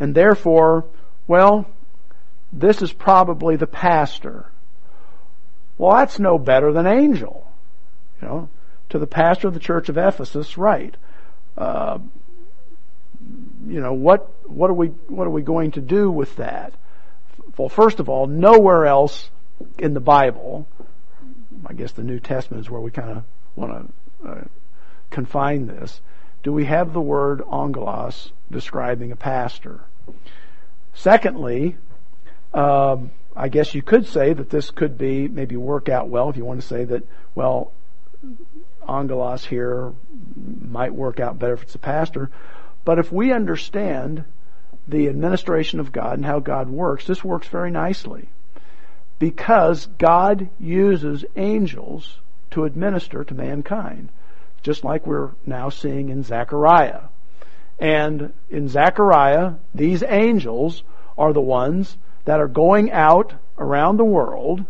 And 0.00 0.14
therefore, 0.14 0.86
well, 1.28 1.66
this 2.52 2.82
is 2.82 2.92
probably 2.92 3.56
the 3.56 3.66
pastor. 3.66 4.46
Well, 5.78 5.96
that's 5.98 6.18
no 6.18 6.38
better 6.38 6.72
than 6.72 6.86
angel. 6.86 7.46
You 8.20 8.28
know, 8.28 8.48
to 8.90 8.98
the 8.98 9.06
pastor 9.06 9.48
of 9.48 9.54
the 9.54 9.60
church 9.60 9.88
of 9.88 9.98
Ephesus, 9.98 10.56
right. 10.56 10.96
Uh, 11.56 11.98
you 13.66 13.80
know, 13.80 13.92
what, 13.92 14.30
what 14.48 14.70
are 14.70 14.74
we, 14.74 14.88
what 15.08 15.26
are 15.26 15.30
we 15.30 15.42
going 15.42 15.72
to 15.72 15.80
do 15.80 16.10
with 16.10 16.36
that? 16.36 16.74
Well, 17.56 17.68
first 17.68 18.00
of 18.00 18.08
all, 18.08 18.26
nowhere 18.26 18.86
else 18.86 19.30
in 19.78 19.94
the 19.94 20.00
Bible, 20.00 20.68
I 21.66 21.72
guess 21.72 21.92
the 21.92 22.02
New 22.02 22.20
Testament 22.20 22.64
is 22.64 22.70
where 22.70 22.80
we 22.80 22.90
kind 22.90 23.10
of 23.10 23.24
want 23.56 23.92
to 24.22 24.28
uh, 24.28 24.44
confine 25.10 25.66
this, 25.66 26.00
do 26.42 26.52
we 26.52 26.66
have 26.66 26.92
the 26.92 27.00
word 27.00 27.42
angelos 27.52 28.30
describing 28.50 29.10
a 29.10 29.16
pastor? 29.16 29.80
Secondly, 30.94 31.76
um, 32.54 33.10
I 33.34 33.48
guess 33.48 33.74
you 33.74 33.82
could 33.82 34.06
say 34.06 34.32
that 34.32 34.50
this 34.50 34.70
could 34.70 34.96
be 34.96 35.28
maybe 35.28 35.56
work 35.56 35.88
out 35.88 36.08
well 36.08 36.30
if 36.30 36.36
you 36.36 36.44
want 36.44 36.60
to 36.60 36.66
say 36.66 36.84
that, 36.84 37.02
well, 37.34 37.72
angelos 38.88 39.44
here 39.44 39.92
might 40.36 40.94
work 40.94 41.20
out 41.20 41.38
better 41.38 41.54
if 41.54 41.62
it's 41.62 41.74
a 41.74 41.78
pastor. 41.78 42.30
But 42.84 42.98
if 42.98 43.10
we 43.10 43.32
understand 43.32 44.24
the 44.88 45.08
administration 45.08 45.80
of 45.80 45.92
God 45.92 46.14
and 46.14 46.24
how 46.24 46.38
God 46.38 46.68
works, 46.68 47.06
this 47.06 47.24
works 47.24 47.48
very 47.48 47.70
nicely. 47.70 48.28
Because 49.18 49.86
God 49.98 50.48
uses 50.60 51.24
angels 51.36 52.18
to 52.50 52.64
administer 52.64 53.24
to 53.24 53.34
mankind, 53.34 54.10
just 54.62 54.84
like 54.84 55.06
we're 55.06 55.30
now 55.44 55.70
seeing 55.70 56.10
in 56.10 56.22
Zechariah. 56.22 57.02
And 57.78 58.32
in 58.50 58.68
Zechariah, 58.68 59.54
these 59.74 60.02
angels 60.02 60.82
are 61.18 61.32
the 61.32 61.40
ones 61.40 61.96
that 62.24 62.40
are 62.40 62.48
going 62.48 62.90
out 62.92 63.34
around 63.58 63.96
the 63.96 64.04
world 64.04 64.64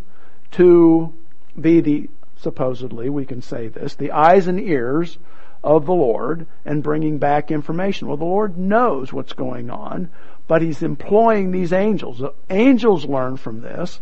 to 0.53 1.13
be 1.61 1.81
the, 1.81 2.11
supposedly, 2.47 3.11
we 3.11 3.27
can 3.27 3.43
say 3.43 3.67
this, 3.67 3.97
the 3.97 4.13
eyes 4.13 4.47
and 4.47 4.61
ears 4.61 5.19
of 5.65 5.85
the 5.85 5.93
Lord 5.93 6.47
and 6.65 6.81
bringing 6.81 7.19
back 7.19 7.51
information. 7.51 8.07
Well, 8.07 8.17
the 8.17 8.25
Lord 8.25 8.57
knows 8.57 9.13
what's 9.13 9.33
going 9.33 9.69
on, 9.69 10.11
but 10.47 10.63
He's 10.63 10.81
employing 10.81 11.51
these 11.51 11.73
angels. 11.73 12.23
Angels 12.49 13.05
learn 13.05 13.37
from 13.37 13.63
this, 13.63 13.99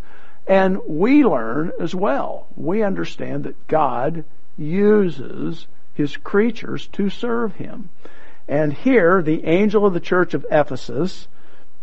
and 0.47 0.79
we 0.87 1.25
learn 1.25 1.73
as 1.81 1.95
well. 1.95 2.47
We 2.55 2.83
understand 2.83 3.45
that 3.45 3.67
God 3.67 4.25
uses 4.59 5.67
His 5.95 6.19
creatures 6.19 6.87
to 6.89 7.09
serve 7.09 7.55
Him. 7.55 7.89
And 8.47 8.75
here, 8.75 9.23
the 9.23 9.47
angel 9.47 9.87
of 9.87 9.95
the 9.95 10.01
church 10.01 10.35
of 10.35 10.45
Ephesus, 10.51 11.29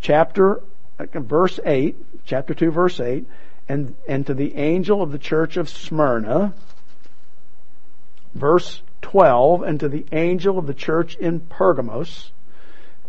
chapter, 0.00 0.60
uh, 1.00 1.06
verse 1.14 1.58
8, 1.64 1.96
chapter 2.24 2.54
2, 2.54 2.70
verse 2.70 3.00
8, 3.00 3.26
and, 3.72 3.94
and 4.06 4.26
to 4.26 4.34
the 4.34 4.54
angel 4.56 5.00
of 5.00 5.12
the 5.12 5.18
church 5.18 5.56
of 5.56 5.66
Smyrna, 5.66 6.52
verse 8.34 8.82
12, 9.00 9.62
and 9.62 9.80
to 9.80 9.88
the 9.88 10.04
angel 10.12 10.58
of 10.58 10.66
the 10.66 10.74
church 10.74 11.14
in 11.14 11.40
Pergamos, 11.40 12.32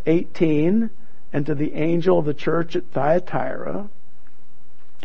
18, 0.05 0.89
and 1.34 1.45
to 1.45 1.53
the 1.53 1.74
angel 1.74 2.18
of 2.18 2.24
the 2.24 2.34
church 2.34 2.78
at 2.78 2.86
Thyatira, 2.91 3.89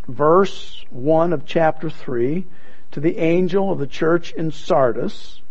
verse 0.06 0.84
1 0.90 1.32
of 1.32 1.44
chapter 1.44 1.90
3, 1.90 2.46
to 2.92 3.00
the 3.00 3.18
angel 3.18 3.72
of 3.72 3.80
the 3.80 3.86
church 3.88 4.30
in 4.34 4.52
Sardis, 4.52 5.42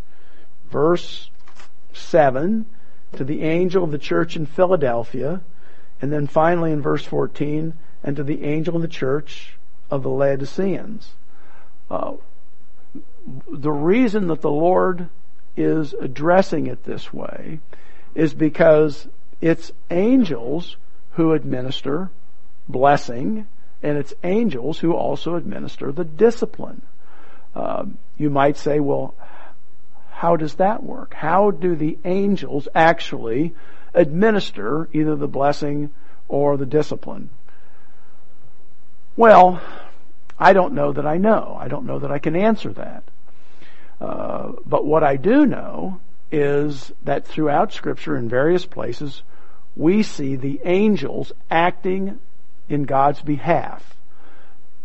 verse 0.72 1.30
7, 1.92 2.66
to 3.18 3.26
the 3.26 3.42
angel 3.42 3.84
of 3.84 3.92
the 3.92 3.98
church 3.98 4.38
in 4.38 4.46
Philadelphia, 4.46 5.42
and 6.02 6.14
then 6.14 6.28
finally 6.28 6.72
in 6.72 6.82
verse 6.82 7.04
14, 7.04 7.74
and 8.06 8.16
to 8.16 8.24
the 8.24 8.46
angel 8.46 8.78
of 8.78 8.82
the 8.82 8.88
church 8.88 9.57
of 9.90 10.04
the 10.04 10.10
Laodiceans. 10.10 11.10
Uh, 11.90 12.14
the 13.50 13.72
reason 13.72 14.28
that 14.28 14.42
the 14.42 14.52
Lord 14.52 15.10
is 15.56 15.94
addressing 15.94 16.68
it 16.68 16.84
this 16.84 17.14
way 17.14 17.60
is 18.16 18.34
because 18.34 19.08
it's 19.42 19.72
angels 19.90 20.78
who 21.12 21.34
administer 21.34 22.10
blessing 22.68 23.48
and 23.84 23.98
it's 23.98 24.14
angels 24.24 24.80
who 24.80 24.94
also 24.94 25.36
administer 25.36 25.92
the 25.92 26.04
discipline. 26.04 26.82
Um, 27.56 27.98
you 28.18 28.30
might 28.30 28.58
say, 28.58 28.80
well, 28.80 29.14
how 30.12 30.36
does 30.36 30.56
that 30.56 30.84
work? 30.84 31.14
How 31.14 31.52
do 31.52 31.76
the 31.76 31.98
angels 32.04 32.68
actually 32.74 33.54
administer 33.94 34.90
either 34.92 35.16
the 35.16 35.28
blessing 35.28 35.92
or 36.28 36.58
the 36.58 36.66
discipline? 36.66 37.30
Well, 39.18 39.60
I 40.40 40.54
don't 40.54 40.74
know 40.74 40.94
that 40.94 41.08
I 41.08 41.18
know. 41.18 41.58
I 41.60 41.68
don't 41.68 41.88
know 41.88 41.98
that 42.00 42.12
I 42.12 42.20
can 42.20 42.36
answer 42.36 42.72
that. 42.74 43.04
Uh, 44.00 44.52
but 44.64 44.86
what 44.86 45.04
I 45.04 45.16
do 45.16 45.48
know 45.48 46.00
is 46.32 46.92
that 47.04 47.26
throughout 47.26 47.74
Scripture, 47.74 48.16
in 48.16 48.30
various 48.30 48.68
places, 48.68 49.24
we 49.76 50.04
see 50.04 50.36
the 50.36 50.62
angels 50.64 51.32
acting 51.50 52.20
in 52.70 52.84
God's 52.84 53.22
behalf. 53.22 53.96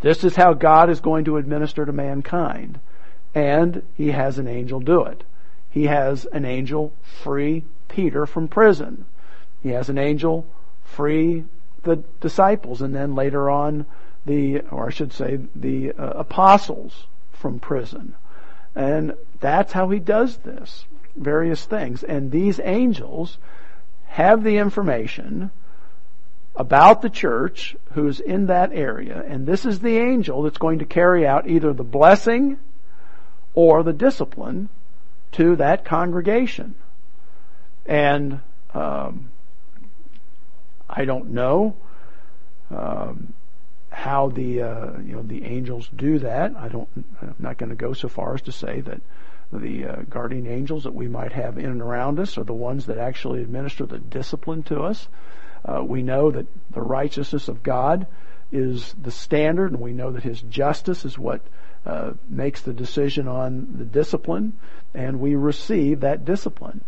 This 0.01 0.24
is 0.24 0.35
how 0.35 0.55
God 0.55 0.89
is 0.89 1.01
going 1.01 1.26
to 1.26 1.37
administer 1.37 1.85
to 1.85 1.93
mankind. 1.93 2.80
And 3.35 3.83
He 3.97 4.12
has 4.12 4.39
an 4.39 4.49
angel 4.49 4.80
do 4.80 5.05
it. 5.05 5.24
He 5.68 5.85
has 5.85 6.24
an 6.26 6.47
angel 6.47 6.95
free 7.03 7.64
Peter 7.89 8.24
from 8.24 8.49
prison. 8.49 9.05
He 9.62 9.70
has 9.70 9.91
an 9.91 9.99
angel 9.99 10.47
free 10.85 11.45
the 11.83 11.97
disciples 12.20 12.80
and 12.80 12.95
then 12.95 13.14
later 13.14 13.51
on 13.51 13.85
the, 14.27 14.61
or 14.61 14.89
I 14.89 14.91
should 14.91 15.12
say, 15.12 15.39
the 15.55 15.93
uh, 15.93 16.11
apostles 16.11 17.07
from 17.33 17.59
prison. 17.59 18.14
And 18.75 19.14
that's 19.41 19.73
how 19.73 19.91
he 19.91 19.99
does 19.99 20.37
this. 20.39 20.85
Various 21.16 21.64
things. 21.64 22.03
And 22.03 22.31
these 22.31 22.61
angels 22.62 23.39
have 24.07 24.45
the 24.45 24.59
information 24.59 25.51
about 26.55 27.03
the 27.03 27.11
church 27.11 27.77
who's 27.93 28.20
in 28.20 28.47
that 28.47 28.73
area, 28.73 29.25
and 29.27 29.47
this 29.47 29.64
is 29.64 29.81
the 29.81 29.97
angel 29.97 30.43
that's 30.43 30.59
going 30.59 30.81
to 30.81 30.85
carry 30.85 31.27
out 31.27 31.49
either 31.49 31.73
the 31.73 31.85
blessing 31.85 32.59
or 33.55 33.83
the 33.83 33.93
discipline 33.93 34.68
to 35.33 35.57
that 35.57 35.85
congregation. 35.85 36.75
And 37.87 38.41
um, 38.75 39.31
I 40.89 41.05
don't 41.07 41.31
know 41.31 41.75
um, 42.70 43.33
how 43.93 44.30
the 44.30 44.62
uh, 44.62 44.99
you 45.01 45.14
know 45.14 45.22
the 45.22 45.45
angels 45.45 45.88
do 45.95 46.18
that. 46.20 46.57
I 46.57 46.68
don't. 46.68 46.88
I'm 47.20 47.36
not 47.38 47.59
going 47.59 47.70
to 47.70 47.76
go 47.76 47.93
so 47.93 48.09
far 48.09 48.34
as 48.34 48.43
to 48.43 48.53
say 48.53 48.80
that 48.80 49.01
the 49.53 49.86
uh, 49.86 49.97
guardian 50.09 50.47
angels 50.47 50.84
that 50.84 50.95
we 50.95 51.09
might 51.09 51.32
have 51.32 51.59
in 51.59 51.66
and 51.66 51.82
around 51.82 52.18
us 52.18 52.38
are 52.38 52.45
the 52.45 52.55
ones 52.55 52.86
that 52.86 52.97
actually 52.97 53.43
administer 53.43 53.84
the 53.84 53.99
discipline 53.99 54.62
to 54.64 54.80
us. 54.80 55.09
Uh, 55.64 55.84
we 55.84 56.03
know 56.03 56.30
that 56.30 56.47
the 56.72 56.80
righteousness 56.80 57.49
of 57.49 57.62
God 57.62 58.07
is 58.51 58.95
the 59.01 59.11
standard, 59.11 59.72
and 59.72 59.80
we 59.80 59.93
know 59.93 60.11
that 60.12 60.22
His 60.22 60.40
justice 60.40 61.05
is 61.05 61.18
what 61.18 61.43
uh, 61.84 62.12
makes 62.28 62.62
the 62.62 62.72
decision 62.72 63.28
on 63.28 63.74
the 63.76 63.84
discipline, 63.84 64.55
and 64.95 65.20
we 65.20 65.34
receive 65.34 66.01
that 66.01 66.24
discipline. 66.24 66.82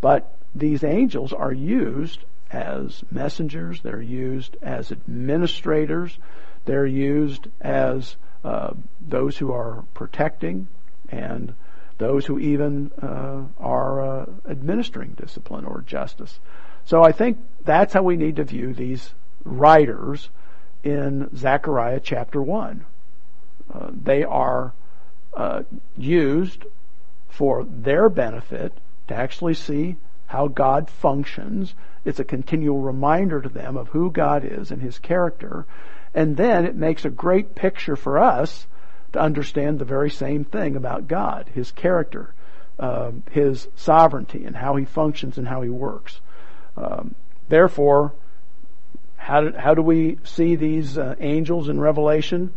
But 0.00 0.32
these 0.54 0.82
angels 0.84 1.32
are 1.34 1.52
used 1.52 2.20
as 2.56 3.04
messengers, 3.10 3.80
they're 3.82 4.00
used 4.00 4.56
as 4.62 4.90
administrators, 4.90 6.18
they're 6.64 6.86
used 6.86 7.48
as 7.60 8.16
uh, 8.44 8.72
those 9.06 9.36
who 9.36 9.52
are 9.52 9.84
protecting 9.92 10.68
and 11.10 11.54
those 11.98 12.24
who 12.24 12.38
even 12.38 12.90
uh, 13.02 13.42
are 13.60 14.00
uh, 14.00 14.26
administering 14.48 15.12
discipline 15.12 15.64
or 15.64 15.82
justice. 15.86 16.38
So 16.84 17.02
I 17.02 17.12
think 17.12 17.38
that's 17.64 17.92
how 17.92 18.02
we 18.02 18.16
need 18.16 18.36
to 18.36 18.44
view 18.44 18.72
these 18.72 19.12
riders 19.44 20.28
in 20.82 21.28
Zechariah 21.36 22.00
chapter 22.00 22.40
1. 22.40 22.84
Uh, 23.72 23.90
they 23.92 24.24
are 24.24 24.72
uh, 25.36 25.62
used 25.96 26.64
for 27.28 27.64
their 27.64 28.08
benefit 28.08 28.72
to 29.08 29.14
actually 29.14 29.54
see 29.54 29.96
how 30.26 30.48
God 30.48 30.90
functions. 30.90 31.74
It's 32.04 32.20
a 32.20 32.24
continual 32.24 32.80
reminder 32.80 33.40
to 33.40 33.48
them 33.48 33.76
of 33.76 33.88
who 33.88 34.10
God 34.10 34.44
is 34.44 34.70
and 34.70 34.82
His 34.82 34.98
character. 34.98 35.66
And 36.14 36.36
then 36.36 36.64
it 36.64 36.76
makes 36.76 37.04
a 37.04 37.10
great 37.10 37.54
picture 37.54 37.96
for 37.96 38.18
us 38.18 38.66
to 39.12 39.20
understand 39.20 39.78
the 39.78 39.84
very 39.84 40.10
same 40.10 40.44
thing 40.44 40.76
about 40.76 41.08
God, 41.08 41.48
His 41.54 41.70
character, 41.72 42.34
um, 42.78 43.22
His 43.30 43.68
sovereignty, 43.76 44.44
and 44.44 44.56
how 44.56 44.76
He 44.76 44.84
functions 44.84 45.38
and 45.38 45.46
how 45.46 45.62
He 45.62 45.70
works. 45.70 46.20
Um, 46.76 47.14
therefore, 47.48 48.12
how 49.16 49.40
do, 49.40 49.58
how 49.58 49.74
do 49.74 49.82
we 49.82 50.18
see 50.24 50.56
these 50.56 50.98
uh, 50.98 51.16
angels 51.18 51.68
in 51.68 51.80
Revelation? 51.80 52.52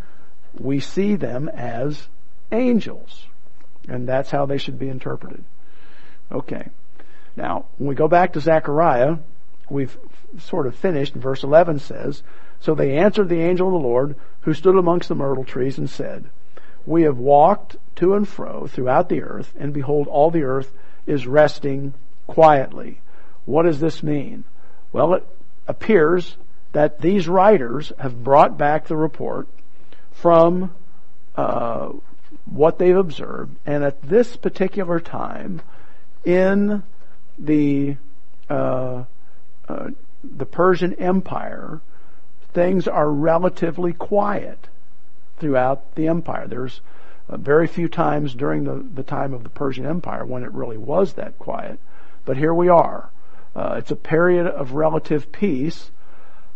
We 0.60 0.80
see 0.80 1.16
them 1.16 1.50
as 1.50 2.08
angels. 2.52 3.26
And 3.88 4.08
that's 4.08 4.30
how 4.30 4.46
they 4.46 4.58
should 4.58 4.78
be 4.78 4.90
interpreted. 4.90 5.44
Okay. 6.32 6.68
Now, 7.40 7.68
when 7.78 7.88
we 7.88 7.96
go 7.96 8.10
back 8.10 8.34
to 8.34 8.42
Zechariah, 8.42 9.16
we've 9.70 9.98
sort 10.40 10.68
of 10.68 10.76
finished. 10.76 11.14
Verse 11.14 11.42
11 11.42 11.80
says, 11.80 12.22
So 12.60 12.76
they 12.76 12.98
answered 12.98 13.30
the 13.30 13.40
angel 13.40 13.68
of 13.68 13.82
the 13.82 13.88
Lord, 13.88 14.18
who 14.42 14.54
stood 14.54 14.76
amongst 14.76 15.08
the 15.08 15.16
myrtle 15.16 15.46
trees, 15.46 15.78
and 15.78 15.90
said, 15.90 16.30
We 16.86 17.04
have 17.04 17.18
walked 17.18 17.78
to 17.96 18.16
and 18.16 18.28
fro 18.28 18.68
throughout 18.68 19.08
the 19.08 19.24
earth, 19.24 19.54
and 19.58 19.72
behold, 19.74 20.10
all 20.10 20.32
the 20.32 20.44
earth 20.44 20.70
is 21.08 21.28
resting 21.28 21.94
quietly. 22.28 23.00
What 23.46 23.64
does 23.64 23.80
this 23.80 24.04
mean? 24.04 24.44
Well, 24.92 25.14
it 25.14 25.26
appears 25.66 26.36
that 26.74 27.00
these 27.00 27.30
riders 27.30 27.94
have 28.00 28.22
brought 28.22 28.58
back 28.58 28.88
the 28.88 28.98
report 28.98 29.48
from 30.12 30.76
uh, 31.38 31.94
what 32.44 32.80
they've 32.80 32.98
observed, 32.98 33.56
and 33.66 33.86
at 33.86 34.02
this 34.02 34.36
particular 34.36 35.00
time, 35.00 35.62
in 36.26 36.84
the 37.40 37.98
uh, 38.50 39.04
uh, 39.68 39.90
the 40.24 40.46
Persian 40.46 40.94
Empire, 40.96 41.82
things 42.54 42.88
are 42.88 43.10
relatively 43.10 43.94
quiet 43.94 44.68
throughout 45.38 45.96
the 45.96 46.08
empire. 46.08 46.48
There's 46.48 46.82
uh, 47.30 47.38
very 47.38 47.68
few 47.68 47.88
times 47.88 48.34
during 48.34 48.64
the, 48.64 48.86
the 48.94 49.04
time 49.04 49.34
of 49.34 49.44
the 49.44 49.50
Persian 49.50 49.86
Empire 49.86 50.26
when 50.26 50.44
it 50.44 50.52
really 50.52 50.78
was 50.78 51.14
that 51.14 51.40
quiet, 51.40 51.80
but 52.26 52.38
here 52.38 52.54
we 52.54 52.70
are. 52.70 53.10
Uh, 53.56 53.76
it's 53.78 53.92
a 53.92 53.96
period 53.96 54.48
of 54.48 54.74
relative 54.74 55.32
peace. 55.32 55.92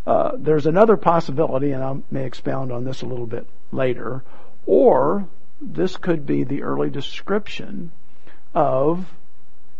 Uh, 0.06 0.32
there's 0.38 0.66
another 0.66 0.98
possibility, 0.98 1.72
and 1.72 1.84
I 1.84 1.96
may 2.12 2.26
expound 2.26 2.72
on 2.72 2.84
this 2.84 3.02
a 3.02 3.06
little 3.06 3.28
bit 3.28 3.48
later, 3.72 4.24
or 4.66 5.28
this 5.62 5.96
could 5.96 6.26
be 6.26 6.44
the 6.44 6.64
early 6.64 6.90
description 6.90 7.92
of 8.54 9.06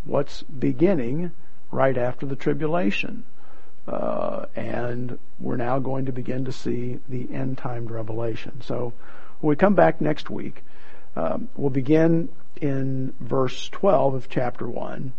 what's 0.04 0.42
beginning 0.42 1.32
right 1.70 1.96
after 1.96 2.26
the 2.26 2.36
tribulation. 2.36 3.24
Uh, 3.86 4.46
and 4.56 5.18
we're 5.38 5.56
now 5.56 5.78
going 5.78 6.06
to 6.06 6.12
begin 6.12 6.44
to 6.46 6.52
see 6.52 6.98
the 7.08 7.28
end 7.32 7.58
time 7.58 7.86
revelation. 7.86 8.60
So 8.62 8.92
when 9.40 9.50
we 9.50 9.56
come 9.56 9.74
back 9.74 10.00
next 10.00 10.30
week, 10.30 10.64
um, 11.16 11.48
we'll 11.56 11.70
begin 11.70 12.28
in 12.60 13.12
verse 13.20 13.68
12 13.70 14.14
of 14.14 14.28
chapter 14.28 14.68
1. 14.68 15.12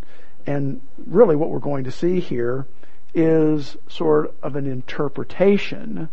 And 0.47 0.81
really 1.05 1.35
what 1.35 1.49
we're 1.49 1.59
going 1.59 1.83
to 1.83 1.91
see 1.91 2.19
here 2.19 2.65
is 3.13 3.77
sort 3.87 4.35
of 4.43 4.55
an 4.55 4.67
interpretation, 4.67 6.09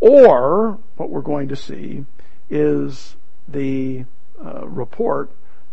or 0.00 0.78
what 0.96 1.10
we're 1.10 1.20
going 1.20 1.48
to 1.48 1.56
see 1.56 2.04
is 2.48 3.16
the 3.48 4.04
uh, 4.44 4.66
report 4.68 5.30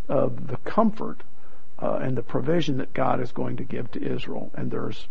of 0.10 0.48
the 0.48 0.58
comfort 0.58 1.22
uh, 1.80 2.00
and 2.02 2.18
the 2.18 2.24
provision 2.24 2.78
that 2.78 2.94
God 2.94 3.22
is 3.22 3.32
going 3.32 3.58
to 3.58 3.64
give 3.64 3.92
to 3.92 4.04
Israel. 4.04 4.52
And 4.54 4.72
there's 4.72 5.08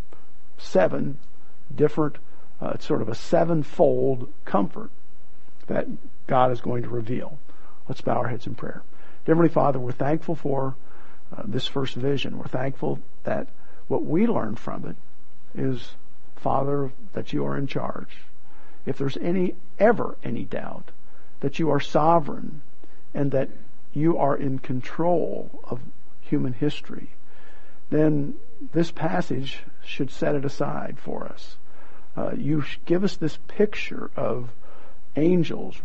seven 0.58 1.18
different, 1.74 2.16
uh, 2.60 2.72
it's 2.74 2.86
sort 2.86 3.02
of 3.02 3.08
a 3.08 3.14
sevenfold 3.14 4.32
comfort 4.44 4.90
that 5.66 5.86
God 6.26 6.52
is 6.52 6.60
going 6.60 6.82
to 6.82 6.88
reveal. 6.88 7.38
Let's 7.88 8.00
bow 8.00 8.16
our 8.16 8.28
heads 8.28 8.46
in 8.46 8.54
prayer. 8.54 8.82
Heavenly 9.26 9.48
Father, 9.48 9.78
we're 9.78 9.92
thankful 9.92 10.34
for 10.34 10.74
uh, 11.36 11.42
this 11.44 11.66
first 11.66 11.94
vision. 11.94 12.38
We're 12.38 12.46
thankful 12.46 12.98
that 13.24 13.48
what 13.88 14.04
we 14.04 14.26
learn 14.26 14.56
from 14.56 14.86
it 14.86 14.96
is, 15.58 15.92
Father, 16.36 16.92
that 17.12 17.32
you 17.32 17.44
are 17.44 17.56
in 17.56 17.66
charge. 17.66 18.18
If 18.86 18.98
there's 18.98 19.16
any, 19.18 19.54
ever 19.78 20.16
any 20.22 20.44
doubt 20.44 20.90
that 21.40 21.58
you 21.58 21.70
are 21.70 21.80
sovereign 21.80 22.62
and 23.14 23.30
that 23.32 23.48
you 23.92 24.18
are 24.18 24.36
in 24.36 24.58
control 24.58 25.60
of 25.64 25.80
human 26.24 26.52
history, 26.52 27.10
then 27.90 28.34
this 28.72 28.90
passage 28.90 29.62
should 29.84 30.10
set 30.10 30.34
it 30.34 30.44
aside 30.44 30.98
for 30.98 31.26
us. 31.26 31.56
Uh, 32.16 32.32
you 32.36 32.64
give 32.84 33.04
us 33.04 33.16
this 33.16 33.38
picture 33.48 34.10
of 34.16 34.50
angels, 35.16 35.76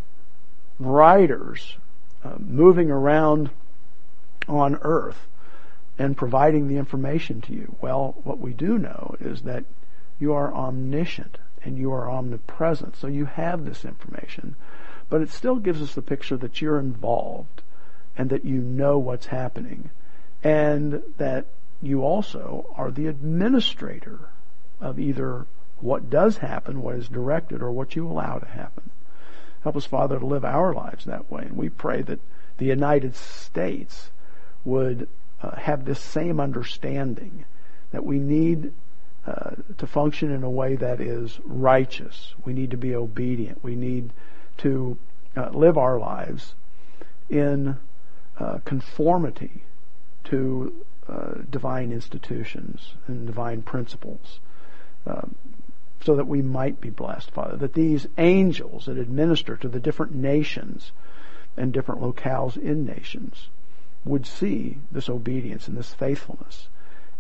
riders, 0.79 1.77
uh, 2.23 2.35
moving 2.39 2.89
around 2.91 3.49
on 4.47 4.77
earth 4.81 5.27
and 5.97 6.15
providing 6.15 6.67
the 6.67 6.77
information 6.77 7.41
to 7.41 7.53
you? 7.53 7.75
Well, 7.81 8.15
what 8.23 8.39
we 8.39 8.53
do 8.53 8.77
know 8.77 9.15
is 9.19 9.41
that 9.41 9.65
you 10.19 10.33
are 10.33 10.53
omniscient 10.53 11.37
and 11.63 11.77
you 11.77 11.91
are 11.91 12.09
omnipresent. 12.09 12.95
So 12.95 13.07
you 13.07 13.25
have 13.25 13.65
this 13.65 13.83
information, 13.83 14.55
but 15.09 15.21
it 15.21 15.29
still 15.29 15.57
gives 15.57 15.81
us 15.81 15.93
the 15.93 16.01
picture 16.01 16.37
that 16.37 16.61
you're 16.61 16.79
involved 16.79 17.61
and 18.17 18.29
that 18.29 18.45
you 18.45 18.59
know 18.61 18.97
what's 18.97 19.27
happening 19.27 19.89
and 20.43 21.01
that 21.17 21.45
you 21.81 22.03
also 22.03 22.73
are 22.75 22.91
the 22.91 23.07
administrator 23.07 24.29
of 24.79 24.99
either 24.99 25.45
what 25.79 26.09
does 26.09 26.37
happen, 26.37 26.81
what 26.81 26.95
is 26.95 27.07
directed, 27.07 27.61
or 27.61 27.71
what 27.71 27.95
you 27.95 28.07
allow 28.07 28.37
to 28.37 28.45
happen. 28.45 28.89
Help 29.63 29.75
us, 29.75 29.85
Father, 29.85 30.19
to 30.19 30.25
live 30.25 30.45
our 30.45 30.73
lives 30.73 31.05
that 31.05 31.31
way. 31.31 31.43
And 31.43 31.57
we 31.57 31.69
pray 31.69 32.01
that 32.01 32.19
the 32.57 32.65
United 32.65 33.15
States 33.15 34.11
would 34.65 35.07
uh, 35.41 35.55
have 35.55 35.85
this 35.85 35.99
same 35.99 36.39
understanding 36.39 37.45
that 37.91 38.05
we 38.05 38.19
need 38.19 38.73
uh, 39.25 39.51
to 39.77 39.87
function 39.87 40.31
in 40.31 40.43
a 40.43 40.49
way 40.49 40.75
that 40.75 40.99
is 40.99 41.39
righteous. 41.43 42.33
We 42.45 42.53
need 42.53 42.71
to 42.71 42.77
be 42.77 42.95
obedient. 42.95 43.63
We 43.63 43.75
need 43.75 44.11
to 44.57 44.97
uh, 45.35 45.49
live 45.49 45.77
our 45.77 45.99
lives 45.99 46.55
in 47.29 47.77
uh, 48.37 48.59
conformity 48.65 49.63
to 50.29 50.85
uh, 51.07 51.33
divine 51.49 51.91
institutions 51.91 52.93
and 53.07 53.25
divine 53.27 53.61
principles. 53.61 54.39
Um, 55.05 55.35
so 56.01 56.15
that 56.15 56.27
we 56.27 56.41
might 56.41 56.79
be 56.79 56.89
blessed, 56.89 57.31
Father. 57.31 57.57
That 57.57 57.73
these 57.73 58.07
angels 58.17 58.85
that 58.85 58.97
administer 58.97 59.57
to 59.57 59.67
the 59.67 59.81
different 59.81 60.15
nations 60.15 60.93
and 61.57 61.73
different 61.73 62.01
locales 62.01 62.55
in 62.55 62.85
nations 62.85 63.49
would 64.05 64.25
see 64.25 64.77
this 64.91 65.09
obedience 65.09 65.67
and 65.67 65.77
this 65.77 65.93
faithfulness 65.93 66.69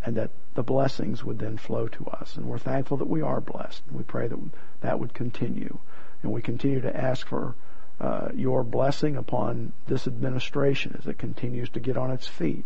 and 0.05 0.15
that 0.15 0.31
the 0.55 0.63
blessings 0.63 1.23
would 1.23 1.39
then 1.39 1.57
flow 1.57 1.87
to 1.87 2.05
us. 2.07 2.35
And 2.35 2.45
we're 2.45 2.57
thankful 2.57 2.97
that 2.97 3.09
we 3.09 3.21
are 3.21 3.41
blessed. 3.41 3.83
We 3.91 4.03
pray 4.03 4.27
that 4.27 4.39
that 4.81 4.99
would 4.99 5.13
continue. 5.13 5.77
And 6.23 6.31
we 6.31 6.41
continue 6.41 6.81
to 6.81 6.95
ask 6.95 7.27
for 7.27 7.55
uh, 7.99 8.29
your 8.33 8.63
blessing 8.63 9.17
upon 9.17 9.73
this 9.87 10.07
administration 10.07 10.95
as 10.97 11.07
it 11.07 11.17
continues 11.17 11.69
to 11.69 11.81
get 11.81 11.97
on 11.97 12.11
its 12.11 12.27
feet, 12.27 12.65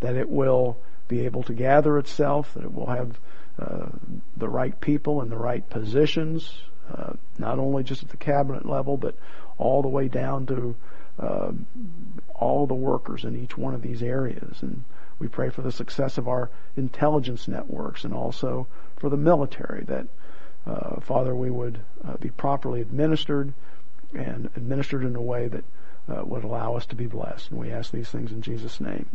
that 0.00 0.16
it 0.16 0.28
will 0.28 0.76
be 1.08 1.24
able 1.24 1.42
to 1.44 1.52
gather 1.52 1.98
itself, 1.98 2.52
that 2.54 2.64
it 2.64 2.74
will 2.74 2.86
have 2.86 3.18
uh, 3.58 3.86
the 4.36 4.48
right 4.48 4.78
people 4.80 5.22
in 5.22 5.30
the 5.30 5.36
right 5.36 5.68
positions, 5.70 6.52
uh, 6.92 7.12
not 7.38 7.58
only 7.58 7.82
just 7.82 8.02
at 8.02 8.08
the 8.10 8.16
cabinet 8.16 8.66
level, 8.66 8.96
but 8.96 9.14
all 9.58 9.82
the 9.82 9.88
way 9.88 10.08
down 10.08 10.46
to 10.46 10.76
uh, 11.18 11.50
all 12.34 12.66
the 12.66 12.74
workers 12.74 13.24
in 13.24 13.42
each 13.42 13.56
one 13.56 13.74
of 13.74 13.82
these 13.82 14.02
areas. 14.02 14.62
And 14.62 14.84
we 15.18 15.28
pray 15.28 15.48
for 15.48 15.62
the 15.62 15.72
success 15.72 16.18
of 16.18 16.28
our 16.28 16.50
intelligence 16.76 17.48
networks 17.48 18.04
and 18.04 18.12
also 18.12 18.66
for 18.96 19.08
the 19.08 19.16
military 19.16 19.84
that, 19.84 20.06
uh, 20.66 21.00
Father, 21.00 21.34
we 21.34 21.50
would 21.50 21.80
uh, 22.06 22.16
be 22.18 22.28
properly 22.28 22.82
administered 22.82 23.52
and 24.14 24.50
administered 24.56 25.04
in 25.04 25.16
a 25.16 25.22
way 25.22 25.48
that 25.48 25.64
uh, 26.08 26.22
would 26.24 26.44
allow 26.44 26.76
us 26.76 26.86
to 26.86 26.94
be 26.94 27.06
blessed. 27.06 27.50
And 27.50 27.58
we 27.58 27.70
ask 27.70 27.90
these 27.90 28.08
things 28.08 28.32
in 28.32 28.42
Jesus' 28.42 28.80
name. 28.80 29.06